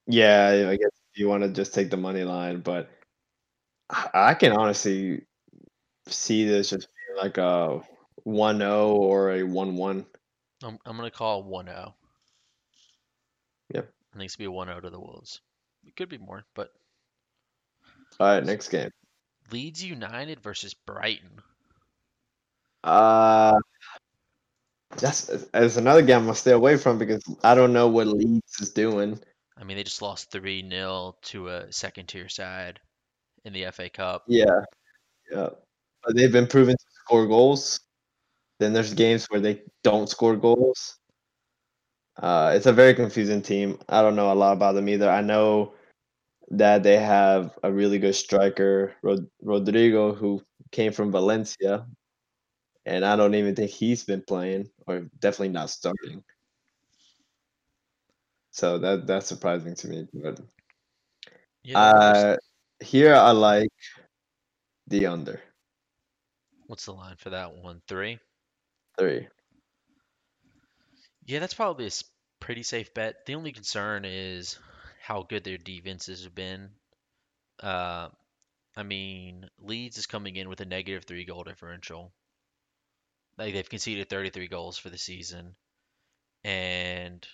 yeah, 0.07 0.66
I 0.68 0.77
guess 0.77 0.90
if 1.12 1.18
you 1.18 1.29
want 1.29 1.44
to 1.44 1.49
just 1.49 1.73
take 1.73 1.90
the 1.90 1.97
money 1.97 2.25
line, 2.25 2.61
but 2.61 2.90
I 4.12 4.35
can 4.35 4.53
honestly 4.53 5.25
see 6.07 6.44
this 6.44 6.71
just 6.71 6.88
being 6.88 7.25
like 7.25 7.38
a 7.38 7.81
1-0 8.27 8.88
or 8.88 9.33
a 9.33 9.40
1-1. 9.40 10.05
I'm, 10.62 10.79
I'm 10.85 10.97
gonna 10.97 11.11
call 11.11 11.44
1-0. 11.44 11.94
Yep. 13.74 13.92
I 14.14 14.16
think 14.16 14.26
it's 14.26 14.37
gonna 14.37 14.50
be 14.50 14.54
a 14.54 14.59
1-0 14.59 14.83
to 14.83 14.90
the 14.90 15.00
Wolves. 15.00 15.40
It 15.85 15.96
could 15.96 16.09
be 16.09 16.18
more, 16.18 16.44
but 16.54 16.70
All 18.20 18.26
right, 18.26 18.44
next 18.44 18.68
game. 18.68 18.90
Leeds 19.50 19.83
United 19.83 20.40
versus 20.40 20.74
Brighton. 20.74 21.40
Uh, 22.85 23.59
that's 24.96 25.28
as 25.52 25.76
another 25.76 26.02
game 26.02 26.18
I'm 26.18 26.24
gonna 26.24 26.35
stay 26.35 26.52
away 26.52 26.76
from 26.76 26.98
because 26.98 27.22
I 27.42 27.54
don't 27.54 27.72
know 27.72 27.88
what 27.88 28.07
Leeds 28.07 28.61
is 28.61 28.70
doing. 28.70 29.20
I 29.57 29.64
mean, 29.64 29.76
they 29.76 29.83
just 29.83 30.02
lost 30.02 30.31
3-0 30.31 31.14
to 31.22 31.48
a 31.48 31.72
second 31.72 32.07
tier 32.07 32.28
side 32.28 32.78
in 33.44 33.52
the 33.52 33.70
FA 33.72 33.90
Cup. 33.90 34.24
Yeah, 34.28 34.62
yeah. 35.31 35.48
But 36.04 36.16
they've 36.16 36.33
been 36.33 36.46
proven 36.46 36.76
to 36.76 36.85
score 37.04 37.26
goals. 37.26 37.81
Then 38.61 38.72
there's 38.72 38.94
games 38.94 39.26
where 39.26 39.40
they 39.40 39.62
don't 39.83 40.09
score 40.09 40.37
goals. 40.37 40.97
Uh, 42.18 42.52
it's 42.54 42.66
a 42.66 42.72
very 42.72 42.94
confusing 42.94 43.42
team. 43.42 43.78
I 43.88 44.02
don't 44.02 44.16
know 44.16 44.33
a 44.33 44.35
lot 44.35 44.52
about 44.52 44.74
them 44.74 44.88
either. 44.88 45.09
I 45.09 45.20
know 45.20 45.74
that 46.50 46.83
they 46.83 46.96
have 46.98 47.57
a 47.62 47.70
really 47.70 47.98
good 47.98 48.14
striker, 48.14 48.94
Rod- 49.02 49.31
Rodrigo, 49.42 50.14
who 50.14 50.42
came 50.72 50.92
from 50.92 51.12
Valencia, 51.12 51.87
and 52.87 53.04
I 53.04 53.16
don't 53.16 53.35
even 53.35 53.54
think 53.54 53.70
he's 53.70 54.04
been 54.04 54.22
playing, 54.22 54.68
or 54.87 55.07
definitely 55.20 55.50
not 55.50 55.70
starting. 55.70 56.24
So 58.50 58.78
that 58.78 59.07
that's 59.07 59.26
surprising 59.26 59.74
to 59.76 59.88
me. 59.88 60.09
But 60.12 60.40
Yeah, 61.62 61.78
uh, 61.78 62.37
here 62.81 63.14
I 63.14 63.31
like 63.31 63.70
the 64.88 65.07
under 65.07 65.40
What's 66.66 66.85
the 66.87 66.92
line 66.92 67.16
for 67.16 67.31
that 67.31 67.54
one? 67.54 67.81
Three? 67.88 68.18
three. 68.98 69.28
Yeah, 71.28 71.38
that's 71.38 71.54
probably 71.54 71.84
a 71.84 71.94
s- 71.94 72.02
pretty 72.40 72.64
safe 72.64 72.92
bet. 72.92 73.24
The 73.24 73.36
only 73.36 73.52
concern 73.52 74.04
is 74.04 74.58
how 75.00 75.22
good 75.22 75.44
their 75.44 75.56
defenses 75.56 76.24
have 76.24 76.34
been. 76.34 76.72
Uh, 77.60 78.10
I 78.76 78.82
mean, 78.84 79.50
Leeds 79.58 79.98
is 79.98 80.06
coming 80.06 80.36
in 80.36 80.48
with 80.48 80.60
a 80.60 80.66
negative 80.66 81.04
three 81.04 81.24
goal 81.24 81.44
differential. 81.44 82.12
Like 83.38 83.54
they've 83.54 83.66
conceded 83.68 84.10
33 84.10 84.48
goals 84.48 84.76
for 84.76 84.90
the 84.90 84.98
season, 84.98 85.56
and 86.44 87.26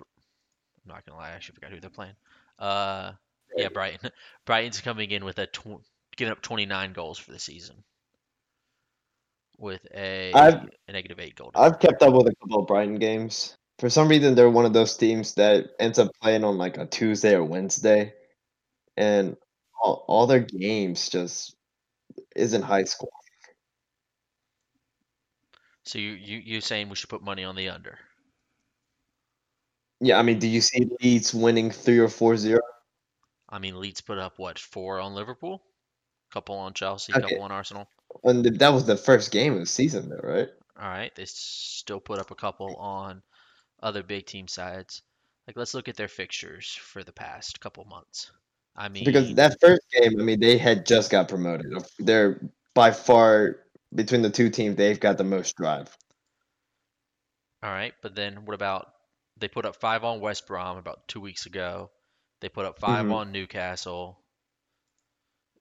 I'm 0.00 0.88
not 0.88 1.04
gonna 1.04 1.18
lie, 1.18 1.28
I 1.30 1.32
actually 1.32 1.54
forgot 1.56 1.70
who 1.72 1.80
they're 1.80 1.90
playing. 1.90 2.16
Uh, 2.58 3.12
yeah, 3.56 3.68
Brighton. 3.68 4.10
Brighton's 4.44 4.80
coming 4.80 5.10
in 5.10 5.24
with 5.24 5.38
a 5.38 5.46
tw 5.46 5.80
giving 6.16 6.32
up 6.32 6.42
29 6.42 6.92
goals 6.92 7.18
for 7.18 7.32
the 7.32 7.38
season, 7.38 7.82
with 9.58 9.86
a, 9.94 10.32
I've- 10.32 10.68
a 10.88 10.92
negative 10.92 11.20
eight 11.20 11.36
goal. 11.36 11.50
I've 11.54 11.78
kept 11.78 12.02
up 12.02 12.14
with 12.14 12.26
a 12.28 12.34
couple 12.36 12.60
of 12.60 12.66
Brighton 12.66 12.96
games. 12.98 13.56
For 13.78 13.90
some 13.90 14.08
reason, 14.08 14.34
they're 14.34 14.50
one 14.50 14.64
of 14.66 14.72
those 14.72 14.96
teams 14.96 15.34
that 15.34 15.70
ends 15.80 15.98
up 15.98 16.10
playing 16.22 16.44
on 16.44 16.56
like 16.58 16.78
a 16.78 16.86
Tuesday 16.86 17.34
or 17.34 17.42
Wednesday, 17.44 18.14
and 18.96 19.36
all, 19.82 20.04
all 20.06 20.26
their 20.26 20.40
games 20.40 21.08
just 21.08 21.56
isn't 22.36 22.62
high 22.62 22.84
score. 22.84 23.08
So 25.84 25.98
you 25.98 26.12
you 26.12 26.38
you 26.38 26.60
saying 26.60 26.88
we 26.88 26.96
should 26.96 27.10
put 27.10 27.22
money 27.22 27.44
on 27.44 27.56
the 27.56 27.68
under? 27.68 27.98
Yeah, 30.00 30.18
I 30.18 30.22
mean, 30.22 30.38
do 30.38 30.46
you 30.46 30.60
see 30.60 30.88
Leeds 31.02 31.34
winning 31.34 31.70
three 31.70 31.98
or 31.98 32.08
four 32.08 32.36
zero? 32.36 32.60
I 33.48 33.58
mean, 33.58 33.78
Leeds 33.80 34.00
put 34.00 34.18
up 34.18 34.38
what 34.38 34.58
four 34.58 35.00
on 35.00 35.14
Liverpool, 35.14 35.62
couple 36.32 36.56
on 36.56 36.74
Chelsea, 36.74 37.12
Okay. 37.12 37.22
couple 37.22 37.42
on 37.42 37.52
Arsenal. 37.52 37.88
And 38.22 38.44
th- 38.44 38.58
that 38.58 38.72
was 38.72 38.86
the 38.86 38.96
first 38.96 39.30
game 39.30 39.54
of 39.54 39.60
the 39.60 39.66
season, 39.66 40.08
though, 40.08 40.20
right? 40.22 40.48
All 40.80 40.88
right, 40.88 41.14
they 41.14 41.24
still 41.26 42.00
put 42.00 42.18
up 42.18 42.30
a 42.30 42.34
couple 42.34 42.74
on 42.76 43.22
other 43.82 44.02
big 44.02 44.26
team 44.26 44.48
sides. 44.48 45.02
Like 45.46 45.56
let's 45.56 45.74
look 45.74 45.88
at 45.88 45.96
their 45.96 46.08
fixtures 46.08 46.72
for 46.74 47.04
the 47.04 47.12
past 47.12 47.60
couple 47.60 47.84
months. 47.84 48.30
I 48.76 48.88
mean, 48.88 49.04
Because 49.04 49.34
that 49.34 49.60
first 49.60 49.82
game, 49.92 50.18
I 50.20 50.22
mean, 50.24 50.40
they 50.40 50.58
had 50.58 50.86
just 50.86 51.10
got 51.10 51.28
promoted. 51.28 51.72
They're 51.98 52.40
by 52.74 52.90
far 52.90 53.60
between 53.94 54.22
the 54.22 54.30
two 54.30 54.50
teams, 54.50 54.76
they've 54.76 54.98
got 54.98 55.18
the 55.18 55.24
most 55.24 55.56
drive. 55.56 55.96
all 57.62 57.70
right, 57.70 57.94
but 58.02 58.14
then 58.14 58.44
what 58.44 58.54
about 58.54 58.92
they 59.38 59.48
put 59.48 59.64
up 59.66 59.76
five 59.76 60.04
on 60.04 60.20
West 60.20 60.46
Brom 60.46 60.76
about 60.76 61.08
two 61.08 61.20
weeks 61.20 61.46
ago. 61.46 61.90
They 62.40 62.48
put 62.48 62.66
up 62.66 62.78
5 62.78 63.06
Mhm. 63.06 63.12
on 63.12 63.32
Newcastle. 63.32 64.20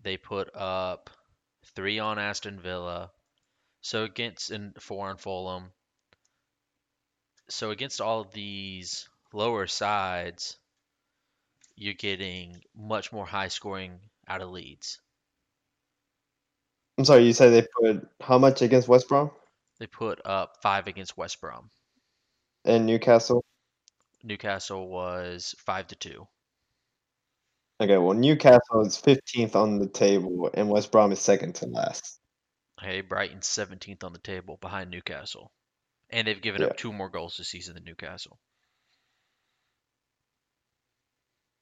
They 0.01 0.17
put 0.17 0.49
up 0.55 1.09
three 1.75 1.99
on 1.99 2.19
Aston 2.19 2.59
Villa. 2.59 3.11
So 3.81 4.03
against 4.03 4.51
and 4.51 4.73
four 4.81 5.09
on 5.09 5.17
Fulham. 5.17 5.71
So 7.49 7.71
against 7.71 7.99
all 8.01 8.21
of 8.21 8.31
these 8.31 9.09
lower 9.33 9.67
sides, 9.67 10.57
you're 11.75 11.93
getting 11.93 12.61
much 12.75 13.11
more 13.11 13.25
high 13.25 13.49
scoring 13.49 13.99
out 14.27 14.41
of 14.41 14.49
Leeds. 14.51 14.99
I'm 16.97 17.05
sorry, 17.05 17.25
you 17.25 17.33
said 17.33 17.49
they 17.49 17.67
put 17.81 18.07
how 18.21 18.37
much 18.37 18.61
against 18.61 18.87
West 18.87 19.07
Brom 19.09 19.31
They 19.79 19.87
put 19.87 20.21
up 20.25 20.57
five 20.61 20.87
against 20.87 21.17
West 21.17 21.41
Brom. 21.41 21.69
and 22.65 22.85
Newcastle? 22.85 23.43
Newcastle 24.23 24.87
was 24.87 25.55
five 25.57 25.87
to 25.87 25.95
two. 25.95 26.27
Okay, 27.83 27.97
well, 27.97 28.13
Newcastle 28.13 28.85
is 28.85 28.95
15th 28.97 29.57
on 29.57 29.77
the 29.77 29.89
table, 29.89 30.49
and 30.53 30.69
West 30.69 30.89
Brom 30.89 31.11
is 31.11 31.19
second 31.19 31.55
to 31.55 31.65
last. 31.65 32.17
Hey, 32.79 33.01
Brighton's 33.01 33.45
17th 33.45 34.05
on 34.05 34.13
the 34.13 34.19
table 34.19 34.57
behind 34.61 34.89
Newcastle. 34.89 35.51
And 36.09 36.25
they've 36.25 36.41
given 36.41 36.61
Yeah. 36.61 36.67
up 36.67 36.77
two 36.77 36.93
more 36.93 37.09
goals 37.09 37.35
this 37.35 37.49
season 37.49 37.73
than 37.75 37.83
Newcastle. 37.83 38.39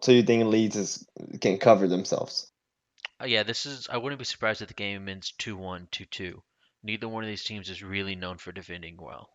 So 0.01 0.11
you 0.11 0.21
think 0.21 0.45
Leeds 0.45 0.75
is 0.75 1.07
can 1.41 1.57
cover 1.57 1.87
themselves? 1.87 2.51
Uh, 3.19 3.25
yeah, 3.25 3.41
this 3.41 3.65
is. 3.65 3.87
I 3.89 3.97
wouldn't 3.97 4.19
be 4.19 4.25
surprised 4.25 4.61
if 4.61 4.67
the 4.67 4.75
game 4.75 5.09
ends 5.09 5.31
2 5.39 5.57
1, 5.57 5.87
2 5.89 6.05
2. 6.05 6.43
Neither 6.83 7.07
one 7.09 7.23
of 7.23 7.29
these 7.29 7.43
teams 7.43 7.67
is 7.67 7.81
really 7.81 8.15
known 8.15 8.37
for 8.37 8.51
defending 8.51 8.97
well. 8.97 9.29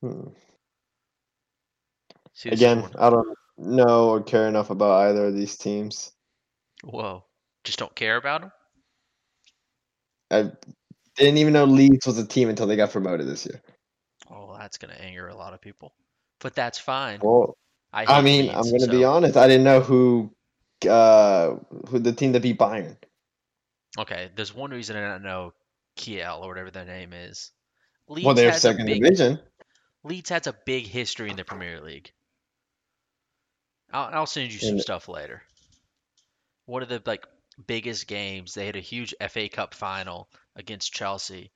Hmm. 0.00 0.28
See, 2.38 2.50
Again, 2.50 2.88
I 2.96 3.10
don't 3.10 3.36
know 3.56 4.10
or 4.10 4.22
care 4.22 4.46
enough 4.46 4.70
about 4.70 5.08
either 5.08 5.26
of 5.26 5.34
these 5.34 5.56
teams. 5.56 6.12
Whoa. 6.84 7.24
Just 7.64 7.80
don't 7.80 7.92
care 7.96 8.16
about 8.16 8.42
them? 8.42 8.52
I 10.30 10.52
didn't 11.16 11.38
even 11.38 11.52
know 11.52 11.64
Leeds 11.64 12.06
was 12.06 12.16
a 12.16 12.24
team 12.24 12.48
until 12.48 12.68
they 12.68 12.76
got 12.76 12.92
promoted 12.92 13.26
this 13.26 13.44
year. 13.44 13.60
Oh, 14.30 14.54
that's 14.56 14.78
going 14.78 14.94
to 14.94 15.02
anger 15.02 15.26
a 15.26 15.34
lot 15.34 15.52
of 15.52 15.60
people. 15.60 15.94
But 16.38 16.54
that's 16.54 16.78
fine. 16.78 17.18
Well, 17.20 17.56
I, 17.92 18.04
I 18.06 18.22
mean, 18.22 18.50
I'm 18.50 18.62
going 18.62 18.82
to 18.82 18.88
be 18.88 19.02
honest. 19.02 19.36
I 19.36 19.48
didn't 19.48 19.64
know 19.64 19.80
who 19.80 20.30
uh 20.88 21.56
who 21.88 21.98
the 21.98 22.12
team 22.12 22.30
that 22.32 22.42
beat 22.42 22.56
Bayern. 22.56 22.96
Okay, 23.98 24.30
there's 24.36 24.54
one 24.54 24.70
reason 24.70 24.96
I 24.96 25.08
don't 25.08 25.24
know 25.24 25.54
Kiel 25.96 26.38
or 26.44 26.46
whatever 26.46 26.70
their 26.70 26.84
name 26.84 27.12
is. 27.12 27.50
Leeds 28.06 28.26
Well, 28.26 28.36
they're 28.36 28.52
second 28.52 28.86
big, 28.86 29.02
division. 29.02 29.40
Leeds 30.04 30.30
has 30.30 30.46
a 30.46 30.54
big 30.64 30.86
history 30.86 31.30
in 31.30 31.36
the 31.36 31.42
Premier 31.42 31.80
League. 31.80 32.12
I'll, 33.92 34.10
I'll 34.20 34.26
send 34.26 34.52
you 34.52 34.58
some 34.58 34.70
And- 34.70 34.80
stuff 34.80 35.08
later. 35.08 35.42
One 36.66 36.82
of 36.82 36.88
the 36.88 37.02
like 37.06 37.24
biggest 37.66 38.06
games, 38.06 38.54
they 38.54 38.66
had 38.66 38.76
a 38.76 38.80
huge 38.80 39.14
FA 39.30 39.48
Cup 39.48 39.74
final 39.74 40.28
against 40.54 40.92
Chelsea 40.92 41.50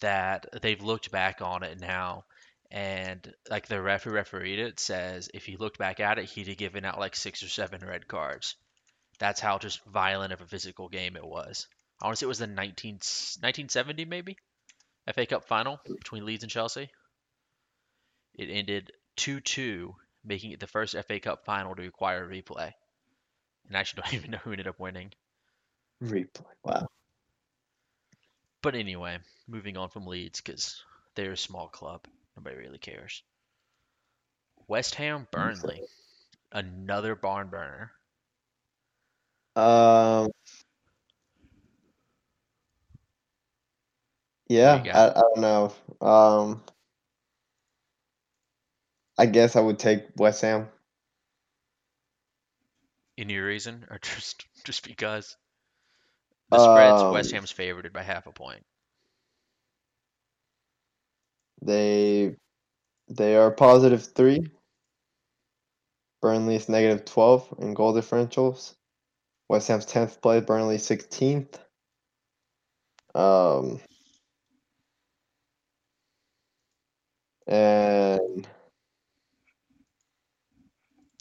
that 0.00 0.46
they've 0.60 0.82
looked 0.82 1.10
back 1.10 1.40
on 1.40 1.62
it 1.62 1.80
now 1.80 2.24
and 2.70 3.32
like 3.48 3.66
the 3.68 3.80
referee 3.80 4.12
refereed 4.12 4.58
it 4.58 4.80
says 4.80 5.30
if 5.32 5.46
he 5.46 5.56
looked 5.56 5.78
back 5.78 6.00
at 6.00 6.18
it 6.18 6.24
he'd 6.24 6.48
have 6.48 6.56
given 6.56 6.84
out 6.84 6.98
like 6.98 7.14
six 7.14 7.42
or 7.42 7.48
seven 7.48 7.80
red 7.86 8.08
cards. 8.08 8.56
That's 9.18 9.40
how 9.40 9.58
just 9.58 9.82
violent 9.86 10.32
of 10.32 10.40
a 10.40 10.46
physical 10.46 10.88
game 10.88 11.16
it 11.16 11.24
was. 11.24 11.68
I 12.02 12.06
want 12.06 12.16
to 12.16 12.20
say 12.20 12.26
it 12.26 12.28
was 12.28 12.38
the 12.40 12.46
19, 12.48 12.94
1970 12.94 14.04
maybe 14.04 14.36
FA 15.14 15.24
Cup 15.26 15.44
final 15.46 15.80
between 15.86 16.26
Leeds 16.26 16.42
and 16.42 16.50
Chelsea. 16.50 16.90
It 18.34 18.50
ended 18.50 18.90
2 19.16 19.40
2, 19.40 19.94
making 20.26 20.50
it 20.50 20.60
the 20.60 20.66
first 20.66 20.96
FA 21.06 21.20
Cup 21.20 21.44
final 21.44 21.74
to 21.74 21.82
require 21.82 22.24
a 22.24 22.28
replay. 22.28 22.72
And 23.68 23.76
I 23.76 23.80
actually 23.80 24.02
don't 24.02 24.14
even 24.18 24.30
know 24.32 24.38
who 24.38 24.50
ended 24.52 24.66
up 24.68 24.80
winning. 24.80 25.12
Replay. 26.02 26.44
Wow. 26.64 26.88
But 28.62 28.74
anyway, 28.74 29.18
moving 29.46 29.76
on 29.76 29.88
from 29.88 30.06
Leeds 30.06 30.40
because 30.40 30.82
they're 31.14 31.32
a 31.32 31.36
small 31.36 31.68
club. 31.68 32.02
Nobody 32.36 32.56
really 32.56 32.78
cares. 32.78 33.22
West 34.68 34.96
Ham, 34.96 35.28
Burnley, 35.30 35.82
another 36.52 37.14
barn 37.14 37.48
burner. 37.48 37.92
Um. 39.54 40.30
Yeah, 44.48 44.82
I. 44.92 45.10
I 45.10 45.20
don't 45.20 45.38
know. 45.38 45.72
Um. 46.00 46.62
I 49.18 49.26
guess 49.26 49.56
I 49.56 49.60
would 49.60 49.78
take 49.78 50.02
West 50.16 50.42
Ham. 50.42 50.68
Any 53.18 53.38
reason, 53.38 53.86
or 53.90 53.98
just 54.02 54.46
just 54.64 54.86
because? 54.86 55.36
The 56.50 56.58
spread's 56.58 57.02
West 57.12 57.32
Um. 57.32 57.36
Ham's 57.36 57.50
favored 57.50 57.92
by 57.92 58.02
half 58.02 58.26
a 58.26 58.32
point. 58.32 58.64
They 61.62 62.36
they 63.08 63.36
are 63.36 63.50
positive 63.50 64.04
three. 64.04 64.50
Burnley's 66.22 66.68
negative 66.68 67.04
twelve 67.04 67.52
in 67.58 67.74
goal 67.74 67.94
differentials. 67.94 68.74
West 69.48 69.68
Ham's 69.68 69.86
tenth 69.86 70.20
place. 70.20 70.44
Burnley 70.44 70.78
sixteenth. 70.78 71.58
Um. 73.14 73.80
And 77.48 78.46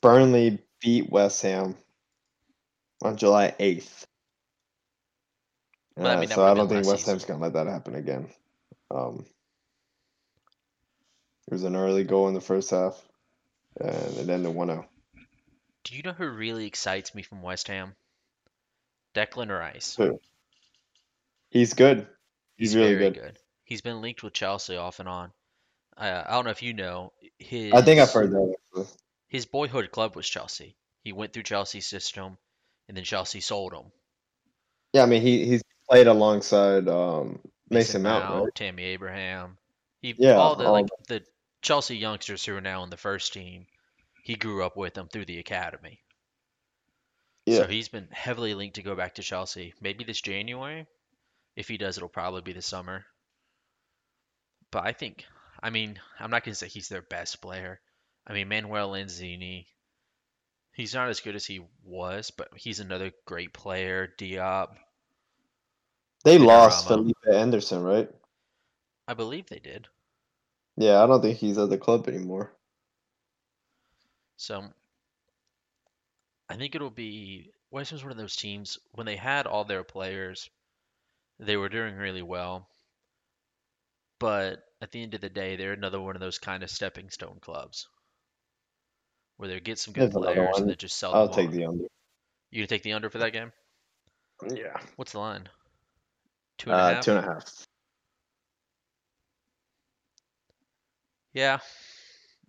Burnley 0.05 0.59
beat 0.81 1.09
West 1.09 1.41
Ham 1.41 1.75
on 3.01 3.17
July 3.17 3.55
8th. 3.59 4.05
Well, 5.97 6.15
I 6.15 6.19
mean, 6.19 6.29
so 6.29 6.45
I 6.45 6.53
don't 6.53 6.69
think 6.69 6.85
West 6.85 7.07
Ham's 7.07 7.25
going 7.25 7.39
to 7.39 7.43
let 7.43 7.53
that 7.53 7.65
happen 7.65 7.95
again. 7.95 8.27
Um, 8.91 9.25
it 11.47 11.53
was 11.53 11.63
an 11.63 11.75
early 11.75 12.03
goal 12.03 12.27
in 12.27 12.35
the 12.35 12.41
first 12.41 12.69
half, 12.69 13.01
and 13.79 14.17
it 14.17 14.29
ended 14.29 14.53
1 14.53 14.67
0. 14.67 14.85
Do 15.85 15.95
you 15.95 16.03
know 16.03 16.11
who 16.11 16.29
really 16.29 16.67
excites 16.67 17.15
me 17.15 17.23
from 17.23 17.41
West 17.41 17.67
Ham? 17.69 17.95
Declan 19.15 19.49
Rice. 19.49 19.95
Who? 19.95 20.19
He's 21.49 21.73
good. 21.73 22.05
He's, 22.57 22.73
He's 22.73 22.75
really 22.75 22.93
very 22.93 23.09
good. 23.09 23.21
good. 23.21 23.39
He's 23.63 23.81
been 23.81 24.01
linked 24.01 24.21
with 24.21 24.33
Chelsea 24.33 24.77
off 24.77 24.99
and 24.99 25.09
on. 25.09 25.31
Uh, 25.97 26.23
I 26.27 26.33
don't 26.33 26.45
know 26.45 26.51
if 26.51 26.61
you 26.61 26.73
know 26.73 27.11
his. 27.39 27.73
I 27.73 27.81
think 27.81 27.99
I've 27.99 28.11
heard 28.11 28.29
that. 28.29 28.55
actually. 28.69 28.87
His 29.35 29.45
boyhood 29.45 29.91
club 29.91 30.15
was 30.15 30.29
Chelsea. 30.29 30.77
He 31.03 31.11
went 31.11 31.33
through 31.33 31.43
Chelsea's 31.43 31.85
system, 31.85 32.37
and 32.87 32.95
then 32.95 33.03
Chelsea 33.03 33.41
sold 33.41 33.73
him. 33.73 33.91
Yeah, 34.93 35.03
I 35.03 35.07
mean, 35.07 35.21
he, 35.21 35.45
he's 35.45 35.61
played 35.89 36.07
alongside 36.07 36.87
um, 36.87 37.41
Mason, 37.69 38.03
Mount, 38.03 38.45
right? 38.45 38.55
Tammy 38.55 38.83
Abraham. 38.83 39.57
He 40.01 40.15
Yeah, 40.17 40.37
all 40.37 40.55
the 40.55 40.67
all 40.67 40.71
like 40.71 40.85
the 41.09 41.21
Chelsea 41.61 41.97
youngsters 41.97 42.45
who 42.45 42.55
are 42.55 42.61
now 42.61 42.85
in 42.85 42.89
the 42.89 42.95
first 42.95 43.33
team. 43.33 43.67
He 44.23 44.35
grew 44.35 44.63
up 44.63 44.77
with 44.77 44.93
them 44.93 45.09
through 45.09 45.25
the 45.25 45.39
academy. 45.39 45.99
Yeah. 47.45 47.57
So 47.57 47.67
he's 47.67 47.89
been 47.89 48.07
heavily 48.11 48.53
linked 48.53 48.75
to 48.75 48.83
go 48.83 48.95
back 48.95 49.15
to 49.15 49.21
Chelsea. 49.21 49.73
Maybe 49.81 50.05
this 50.05 50.21
January. 50.21 50.87
If 51.57 51.67
he 51.67 51.77
does, 51.77 51.97
it'll 51.97 52.07
probably 52.07 52.41
be 52.41 52.53
the 52.53 52.61
summer. 52.61 53.05
But 54.71 54.85
I 54.85 54.93
think, 54.93 55.25
I 55.61 55.71
mean, 55.71 55.99
I'm 56.21 56.31
not 56.31 56.45
gonna 56.45 56.55
say 56.55 56.69
he's 56.69 56.87
their 56.87 57.01
best 57.01 57.41
player. 57.41 57.81
I 58.27 58.33
mean, 58.33 58.47
Manuel 58.47 58.91
Lanzini. 58.91 59.65
He's 60.73 60.93
not 60.93 61.09
as 61.09 61.19
good 61.19 61.35
as 61.35 61.45
he 61.45 61.61
was, 61.85 62.31
but 62.31 62.49
he's 62.55 62.79
another 62.79 63.11
great 63.25 63.53
player. 63.53 64.11
Diop. 64.17 64.75
They 66.23 66.37
lost. 66.37 66.87
Felipe 66.87 67.17
Anderson, 67.31 67.83
right? 67.83 68.09
I 69.07 69.13
believe 69.13 69.47
they 69.47 69.59
did. 69.59 69.87
Yeah, 70.75 71.01
I 71.01 71.07
don't 71.07 71.21
think 71.21 71.37
he's 71.37 71.57
at 71.57 71.69
the 71.69 71.77
club 71.77 72.07
anymore. 72.07 72.51
So 74.37 74.63
I 76.49 76.55
think 76.57 76.75
it'll 76.75 76.89
be 76.89 77.51
West 77.71 77.91
Ham's 77.91 78.03
one 78.03 78.11
of 78.11 78.17
those 78.17 78.35
teams 78.35 78.79
when 78.91 79.05
they 79.05 79.15
had 79.15 79.47
all 79.47 79.63
their 79.63 79.83
players, 79.83 80.49
they 81.39 81.55
were 81.55 81.69
doing 81.69 81.95
really 81.95 82.23
well. 82.23 82.67
But 84.19 84.65
at 84.81 84.91
the 84.91 85.01
end 85.01 85.13
of 85.13 85.21
the 85.21 85.29
day, 85.29 85.55
they're 85.55 85.73
another 85.73 86.01
one 86.01 86.15
of 86.15 86.21
those 86.21 86.39
kind 86.39 86.63
of 86.63 86.69
stepping 86.69 87.09
stone 87.09 87.37
clubs 87.39 87.87
where 89.37 89.49
they 89.49 89.59
get 89.59 89.79
some 89.79 89.93
good 89.93 90.11
another 90.13 90.33
players 90.33 90.57
and 90.59 90.69
they 90.69 90.75
just 90.75 90.97
sell 90.97 91.13
I'll 91.13 91.29
take 91.29 91.47
on. 91.49 91.55
the 91.55 91.65
under. 91.65 91.83
You 92.51 92.59
gonna 92.61 92.67
take 92.67 92.83
the 92.83 92.93
under 92.93 93.09
for 93.09 93.17
that 93.19 93.33
game? 93.33 93.51
Yeah. 94.53 94.77
What's 94.95 95.11
the 95.13 95.19
line? 95.19 95.47
Two 96.57 96.71
and 96.71 96.79
a 96.79 96.83
half. 96.83 96.97
Uh, 96.97 97.01
two 97.01 97.11
and 97.11 97.19
a 97.19 97.33
half. 97.33 97.65
Yeah, 101.33 101.59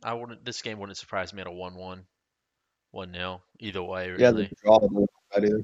I 0.05 0.14
wouldn't. 0.14 0.45
This 0.45 0.62
game 0.62 0.78
wouldn't 0.78 0.97
surprise 0.99 1.32
me 1.32 1.41
at 1.41 1.49
a 1.49 1.53
one-one, 1.53 2.07
one-nil. 2.93 3.43
Either 3.59 3.82
way, 3.82 4.07
Yeah, 4.16 4.30
really. 4.30 4.47
the 4.47 4.55
draw 4.62 4.78
doesn't 4.78 5.11
bad 5.34 5.45
either. 5.45 5.62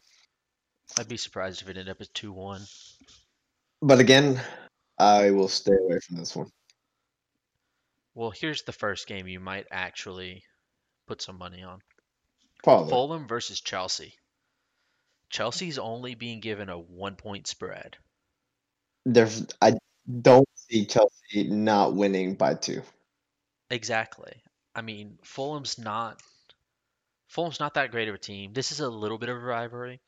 I'd 0.99 1.09
be 1.09 1.17
surprised 1.17 1.63
if 1.63 1.69
it 1.69 1.77
ended 1.77 1.89
up 1.89 2.01
as 2.01 2.09
two-one. 2.09 2.63
But 3.81 4.01
again, 4.01 4.41
I 4.99 5.31
will 5.31 5.47
stay 5.49 5.73
away 5.73 6.01
from 6.01 6.17
this 6.17 6.35
one. 6.35 6.51
Well, 8.15 8.31
here's 8.33 8.63
the 8.63 8.73
first 8.73 9.07
game 9.07 9.29
you 9.29 9.41
might 9.41 9.67
actually 9.71 10.43
put 11.07 11.23
some 11.23 11.39
money 11.39 11.63
on. 11.63 11.81
Probably. 12.63 12.91
Fulham 12.91 13.27
versus 13.27 13.61
Chelsea. 13.61 14.15
Chelsea's 15.31 15.79
only 15.79 16.15
being 16.15 16.41
given 16.41 16.69
a 16.69 16.79
one-point 16.79 17.47
spread. 17.47 17.97
There's, 19.05 19.47
I 19.61 19.75
don't 20.21 20.49
see 20.55 20.85
Chelsea 20.85 21.45
not 21.45 21.95
winning 21.95 22.35
by 22.35 22.55
two. 22.55 22.83
Exactly. 23.71 24.43
I 24.75 24.83
mean, 24.83 25.19
Fulham's 25.23 25.79
not 25.79 26.21
Fulham's 27.29 27.61
not 27.61 27.75
that 27.75 27.91
great 27.91 28.09
of 28.09 28.15
a 28.15 28.19
team. 28.19 28.53
This 28.53 28.73
is 28.73 28.81
a 28.81 28.91
little 28.91 29.17
bit 29.17 29.31
of 29.31 29.37
a 29.37 29.41
rivalry. 29.41 30.01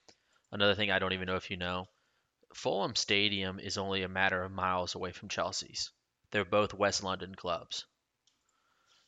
Another 0.52 0.74
thing 0.74 0.90
I 0.90 0.98
don't 0.98 1.14
even 1.14 1.26
know 1.26 1.36
if 1.36 1.50
you 1.50 1.56
know. 1.56 1.86
Fulham 2.54 2.94
Stadium 2.94 3.58
is 3.58 3.78
only 3.78 4.02
a 4.02 4.08
matter 4.08 4.42
of 4.42 4.52
miles 4.52 4.94
away 4.94 5.10
from 5.10 5.30
Chelsea's. 5.30 5.90
They're 6.30 6.44
both 6.44 6.74
West 6.74 7.02
London 7.02 7.34
clubs. 7.34 7.86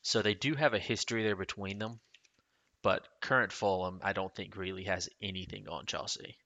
So 0.07 0.21
they 0.21 0.35
do 0.35 0.55
have 0.55 0.73
a 0.73 0.79
history 0.79 1.21
there 1.21 1.35
between 1.35 1.79
them, 1.79 1.99
but 2.81 3.05
current 3.21 3.51
Fulham 3.51 3.99
I 4.01 4.13
don't 4.13 4.33
think 4.33 4.55
really 4.55 4.85
has 4.85 5.09
anything 5.21 5.67
on 5.67 5.85
Chelsea. 5.85 6.37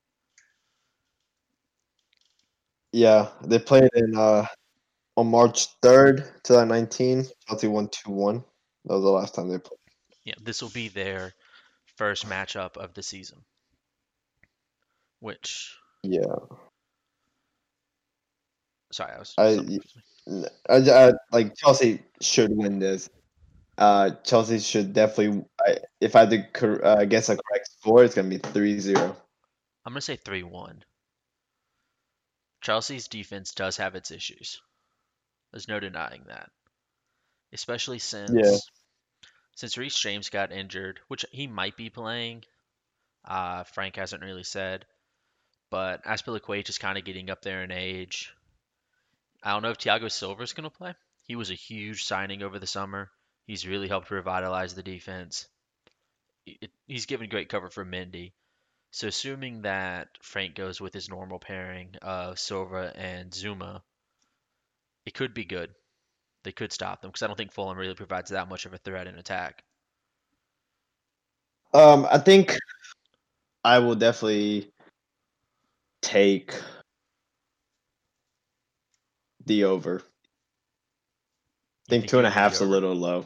Yeah, 2.91 3.29
they 3.43 3.59
played 3.59 3.91
in 3.93 4.17
uh 4.17 4.47
on 5.15 5.27
March 5.27 5.67
third, 5.83 6.25
2019. 6.43 7.27
Chelsea 7.47 7.67
won 7.67 7.87
two 7.89 8.09
one. 8.09 8.43
That 8.85 8.95
was 8.95 9.03
the 9.03 9.11
last 9.11 9.35
time 9.35 9.47
they 9.49 9.59
played. 9.59 9.77
Yeah, 10.25 10.33
this 10.41 10.63
will 10.63 10.71
be 10.71 10.87
their 10.87 11.31
first 11.97 12.27
matchup 12.27 12.77
of 12.77 12.95
the 12.95 13.03
season. 13.03 13.45
Which 15.19 15.77
Yeah, 16.01 16.33
sorry, 18.91 19.13
I 19.13 19.19
was 19.19 19.35
I- 19.37 19.53
something 19.53 19.65
confused 19.67 19.97
me. 20.25 20.45
I, 20.67 21.09
I- 21.09 21.13
like 21.31 21.55
Chelsea 21.55 22.01
should 22.21 22.57
win 22.57 22.79
this. 22.79 23.07
Uh, 23.81 24.11
Chelsea 24.23 24.59
should 24.59 24.93
definitely. 24.93 25.43
I, 25.59 25.77
if 25.99 26.15
I 26.15 26.19
had 26.19 26.29
to 26.29 26.43
cor- 26.53 26.85
uh, 26.85 27.05
guess 27.05 27.29
a 27.29 27.35
correct 27.35 27.67
score, 27.79 28.03
it's 28.03 28.13
gonna 28.13 28.29
be 28.29 28.37
3-0. 28.37 28.95
I'm 28.95 29.15
gonna 29.93 30.01
say 30.01 30.17
three 30.17 30.43
one. 30.43 30.83
Chelsea's 32.61 33.07
defense 33.07 33.53
does 33.53 33.77
have 33.77 33.95
its 33.95 34.11
issues. 34.11 34.61
There's 35.51 35.67
no 35.67 35.79
denying 35.79 36.25
that. 36.27 36.51
Especially 37.53 37.97
since 37.97 38.69
since 39.55 39.79
Reece 39.79 39.97
James 39.97 40.29
got 40.29 40.51
injured, 40.51 40.99
which 41.07 41.25
he 41.31 41.47
might 41.47 41.75
be 41.75 41.89
playing. 41.89 42.43
Uh, 43.25 43.63
Frank 43.63 43.95
hasn't 43.95 44.21
really 44.21 44.43
said. 44.43 44.85
But 45.71 46.03
Azpilicueta 46.03 46.69
is 46.69 46.77
kind 46.77 46.99
of 46.99 47.03
getting 47.03 47.31
up 47.31 47.41
there 47.41 47.63
in 47.63 47.71
age. 47.71 48.31
I 49.41 49.53
don't 49.53 49.63
know 49.63 49.71
if 49.71 49.79
Thiago 49.79 50.11
Silva 50.11 50.43
is 50.43 50.53
going 50.53 50.69
to 50.69 50.77
play. 50.77 50.93
He 51.23 51.35
was 51.35 51.49
a 51.49 51.55
huge 51.55 52.03
signing 52.03 52.43
over 52.43 52.59
the 52.59 52.67
summer. 52.67 53.09
He's 53.47 53.67
really 53.67 53.87
helped 53.87 54.11
revitalize 54.11 54.73
the 54.73 54.83
defense. 54.83 55.47
He's 56.87 57.05
given 57.05 57.29
great 57.29 57.49
cover 57.49 57.69
for 57.69 57.85
Mendy. 57.85 58.33
So 58.91 59.07
assuming 59.07 59.61
that 59.61 60.09
Frank 60.21 60.55
goes 60.55 60.81
with 60.81 60.93
his 60.93 61.09
normal 61.09 61.39
pairing 61.39 61.95
of 62.01 62.39
Silva 62.39 62.91
and 62.95 63.31
Zouma, 63.31 63.81
it 65.05 65.13
could 65.13 65.33
be 65.33 65.45
good. 65.45 65.71
They 66.43 66.51
could 66.51 66.73
stop 66.73 67.01
them 67.01 67.09
because 67.11 67.23
I 67.23 67.27
don't 67.27 67.37
think 67.37 67.53
Fulham 67.53 67.77
really 67.77 67.93
provides 67.93 68.31
that 68.31 68.49
much 68.49 68.65
of 68.65 68.73
a 68.73 68.77
threat 68.77 69.07
in 69.07 69.15
attack. 69.15 69.63
Um, 71.73 72.05
I 72.09 72.17
think 72.17 72.57
I 73.63 73.79
will 73.79 73.95
definitely 73.95 74.71
take 76.01 76.53
the 79.45 79.63
over. 79.63 80.03
I 81.91 81.95
You 81.95 81.99
think 82.01 82.03
think 82.03 82.09
two 82.11 82.17
and 82.19 82.27
a 82.27 82.29
you'll 82.29 82.33
be 82.33 82.39
half's 82.39 82.61
a 82.61 82.63
over? 82.63 82.71
little 82.71 82.95
low. 82.95 83.25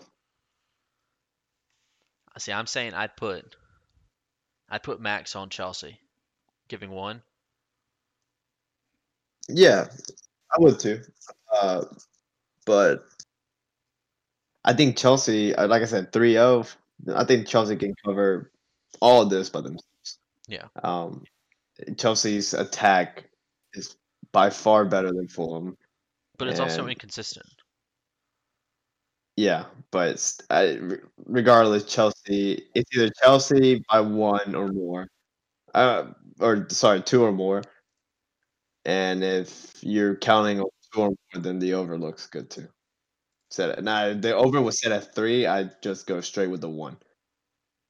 I 2.35 2.39
see, 2.39 2.51
I'm 2.51 2.65
saying 2.67 2.93
I'd 2.95 3.15
put 3.15 3.55
I'd 4.69 4.81
put 4.81 4.99
Max 4.99 5.35
on 5.35 5.49
Chelsea, 5.49 5.99
giving 6.67 6.89
one. 6.89 7.21
Yeah, 9.47 9.87
I 10.51 10.59
would 10.59 10.79
too. 10.79 11.01
Uh, 11.53 11.83
but 12.65 13.05
I 14.63 14.73
think 14.73 14.97
Chelsea, 14.97 15.53
uh, 15.53 15.67
like 15.67 15.83
I 15.83 15.85
said, 15.85 16.11
3-0. 16.11 16.75
I 17.13 17.23
think 17.23 17.47
Chelsea 17.47 17.75
can 17.75 17.93
cover 18.03 18.51
all 18.99 19.21
of 19.21 19.29
this 19.29 19.49
by 19.51 19.61
themselves. 19.61 20.17
Yeah. 20.47 20.65
Um, 20.83 21.23
Chelsea's 21.97 22.55
attack 22.55 23.29
is 23.75 23.95
by 24.31 24.49
far 24.49 24.85
better 24.85 25.11
than 25.11 25.27
Fulham. 25.27 25.77
But 26.39 26.47
it's 26.47 26.59
also 26.59 26.87
inconsistent. 26.87 27.45
Yeah, 29.37 29.65
but 29.91 30.41
I, 30.49 30.75
re- 30.75 30.99
regardless, 31.25 31.83
Chelsea, 31.85 32.63
it's 32.73 32.95
either 32.95 33.11
Chelsea 33.21 33.83
by 33.89 33.99
one 33.99 34.55
or 34.55 34.69
more, 34.69 35.07
uh, 35.73 36.05
or 36.39 36.67
sorry, 36.69 37.01
two 37.01 37.23
or 37.23 37.31
more. 37.31 37.63
And 38.85 39.23
if 39.23 39.73
you're 39.81 40.15
counting 40.15 40.61
on 40.61 40.67
two 40.93 41.01
or 41.01 41.07
more, 41.09 41.41
then 41.41 41.59
the 41.59 41.73
over 41.73 41.97
looks 41.97 42.27
good 42.27 42.49
too. 42.49 42.67
Set 43.49 43.77
it. 43.77 43.83
Now, 43.83 44.13
the 44.13 44.35
over 44.35 44.61
was 44.61 44.79
set 44.79 44.91
at 44.91 45.13
three, 45.13 45.45
I'd 45.45 45.81
just 45.81 46.07
go 46.07 46.21
straight 46.21 46.49
with 46.49 46.61
the 46.61 46.69
one. 46.69 46.97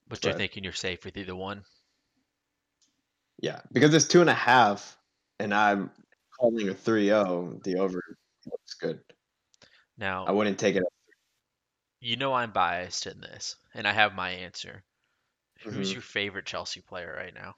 But 0.07 0.23
you're 0.23 0.33
thinking 0.33 0.63
you're 0.63 0.73
safe 0.73 1.05
with 1.05 1.17
either 1.17 1.35
one. 1.35 1.63
Yeah, 3.39 3.61
because 3.71 3.93
it's 3.93 4.07
two 4.07 4.21
and 4.21 4.29
a 4.29 4.33
half, 4.33 4.97
and 5.39 5.53
I'm 5.53 5.91
calling 6.39 6.69
a 6.69 6.73
3-0, 6.73 7.63
the 7.63 7.77
over 7.77 8.01
looks 8.45 8.73
good. 8.75 8.99
Now 9.97 10.25
I 10.25 10.31
wouldn't 10.31 10.59
take 10.59 10.75
it. 10.75 10.83
You 11.99 12.15
know 12.15 12.33
I'm 12.33 12.51
biased 12.51 13.05
in 13.05 13.19
this, 13.21 13.57
and 13.73 13.87
I 13.87 13.91
have 13.93 14.13
my 14.15 14.29
answer. 14.29 14.83
Who's 15.59 15.91
Mhm. 15.91 15.95
your 15.95 16.01
favorite 16.03 16.45
Chelsea 16.45 16.81
player 16.81 17.13
right 17.15 17.33
now? 17.33 17.57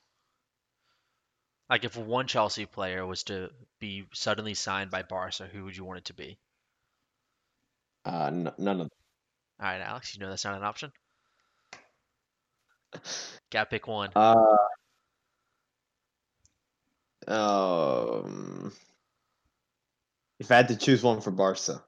Like, 1.69 1.85
if 1.85 1.95
one 1.95 2.27
Chelsea 2.27 2.65
player 2.65 3.05
was 3.05 3.23
to 3.23 3.53
be 3.79 4.05
suddenly 4.13 4.53
signed 4.53 4.91
by 4.91 5.03
Barca, 5.03 5.47
who 5.47 5.63
would 5.63 5.77
you 5.77 5.85
want 5.85 5.99
it 5.99 6.05
to 6.05 6.13
be? 6.13 6.37
Uh, 8.05 8.25
n- 8.27 8.53
none 8.57 8.81
of 8.81 8.89
them. 8.89 8.97
All 9.59 9.67
right, 9.67 9.81
Alex, 9.81 10.15
you 10.15 10.19
know 10.19 10.29
that's 10.29 10.45
not 10.45 10.55
an 10.55 10.63
option. 10.63 10.91
Gotta 13.51 13.69
pick 13.69 13.87
one. 13.87 14.13
Uh, 14.15 14.57
um, 17.27 18.71
if 20.39 20.51
I 20.51 20.55
had 20.57 20.69
to 20.69 20.75
choose 20.75 21.03
one 21.03 21.21
for 21.21 21.29
Barca, 21.31 21.83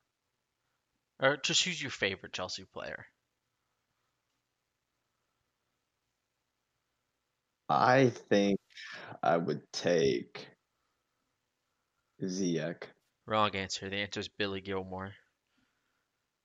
Or 1.19 1.37
just 1.37 1.63
who's 1.63 1.81
your 1.81 1.91
favorite 1.91 2.33
Chelsea 2.33 2.65
player? 2.65 3.07
I 7.69 8.09
think 8.09 8.59
I 9.23 9.37
would 9.37 9.71
take 9.73 10.49
Ziyech. 12.35 12.93
Wrong 13.25 13.55
answer. 13.55 13.89
The 13.89 13.95
answer 13.95 14.19
is 14.19 14.27
Billy 14.27 14.59
Gilmour. 14.59 15.15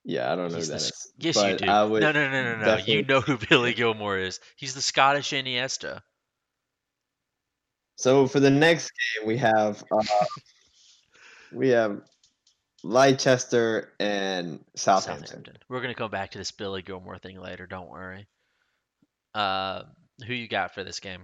Yeah, 0.04 0.32
I 0.32 0.36
don't 0.36 0.52
know 0.52 0.58
He's 0.58 0.66
who 0.66 0.70
the 0.70 0.76
that 0.76 0.76
s- 0.76 0.92
is. 0.92 1.12
Yes, 1.18 1.42
you 1.44 1.52
do. 1.52 1.66
I 1.68 1.84
would 1.84 2.00
no, 2.00 2.12
no, 2.12 2.30
no, 2.30 2.42
no, 2.42 2.56
no. 2.56 2.76
You 2.76 3.02
know 3.02 3.20
who 3.20 3.36
Billy 3.36 3.74
Gilmour 3.74 4.16
is. 4.18 4.40
He's 4.56 4.74
the 4.74 4.80
Scottish 4.80 5.32
Iniesta. 5.32 6.00
So 7.96 8.26
for 8.26 8.40
the 8.40 8.50
next 8.50 8.90
game, 9.18 9.26
we 9.26 9.36
have 9.38 9.84
uh, 9.90 10.02
we 11.50 11.68
have 11.68 12.02
Leicester 12.84 13.94
and 13.98 14.62
Southampton. 14.76 15.26
Southampton. 15.26 15.56
We're 15.70 15.80
gonna 15.80 15.94
come 15.94 16.10
back 16.10 16.32
to 16.32 16.38
this 16.38 16.52
Billy 16.52 16.82
Gilmour 16.82 17.18
thing 17.18 17.40
later. 17.40 17.66
Don't 17.66 17.88
worry. 17.88 18.26
Uh, 19.34 19.84
who 20.26 20.34
you 20.34 20.46
got 20.46 20.74
for 20.74 20.84
this 20.84 21.00
game? 21.00 21.22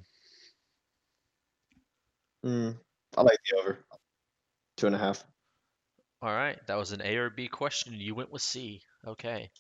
Mm, 2.45 2.77
I 3.17 3.23
like 3.23 3.37
the 3.51 3.59
over 3.59 3.79
two 4.79 4.87
and 4.87 4.97
a 4.97 4.99
half. 4.99 5.23
All 6.23 6.33
right, 6.33 6.59
that 6.67 6.79
was 6.79 6.93
an 6.93 7.03
A 7.05 7.17
or 7.17 7.29
B 7.29 7.47
question. 7.47 7.93
You 7.95 8.15
went 8.15 8.33
with 8.33 8.43
C. 8.43 8.81
Okay. 9.07 9.51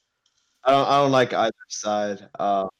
I 0.64 0.70
don't. 0.70 0.88
I 0.88 1.02
don't 1.02 1.12
like 1.12 1.34
either 1.34 1.52
side. 1.68 2.28
Um, 2.38 2.70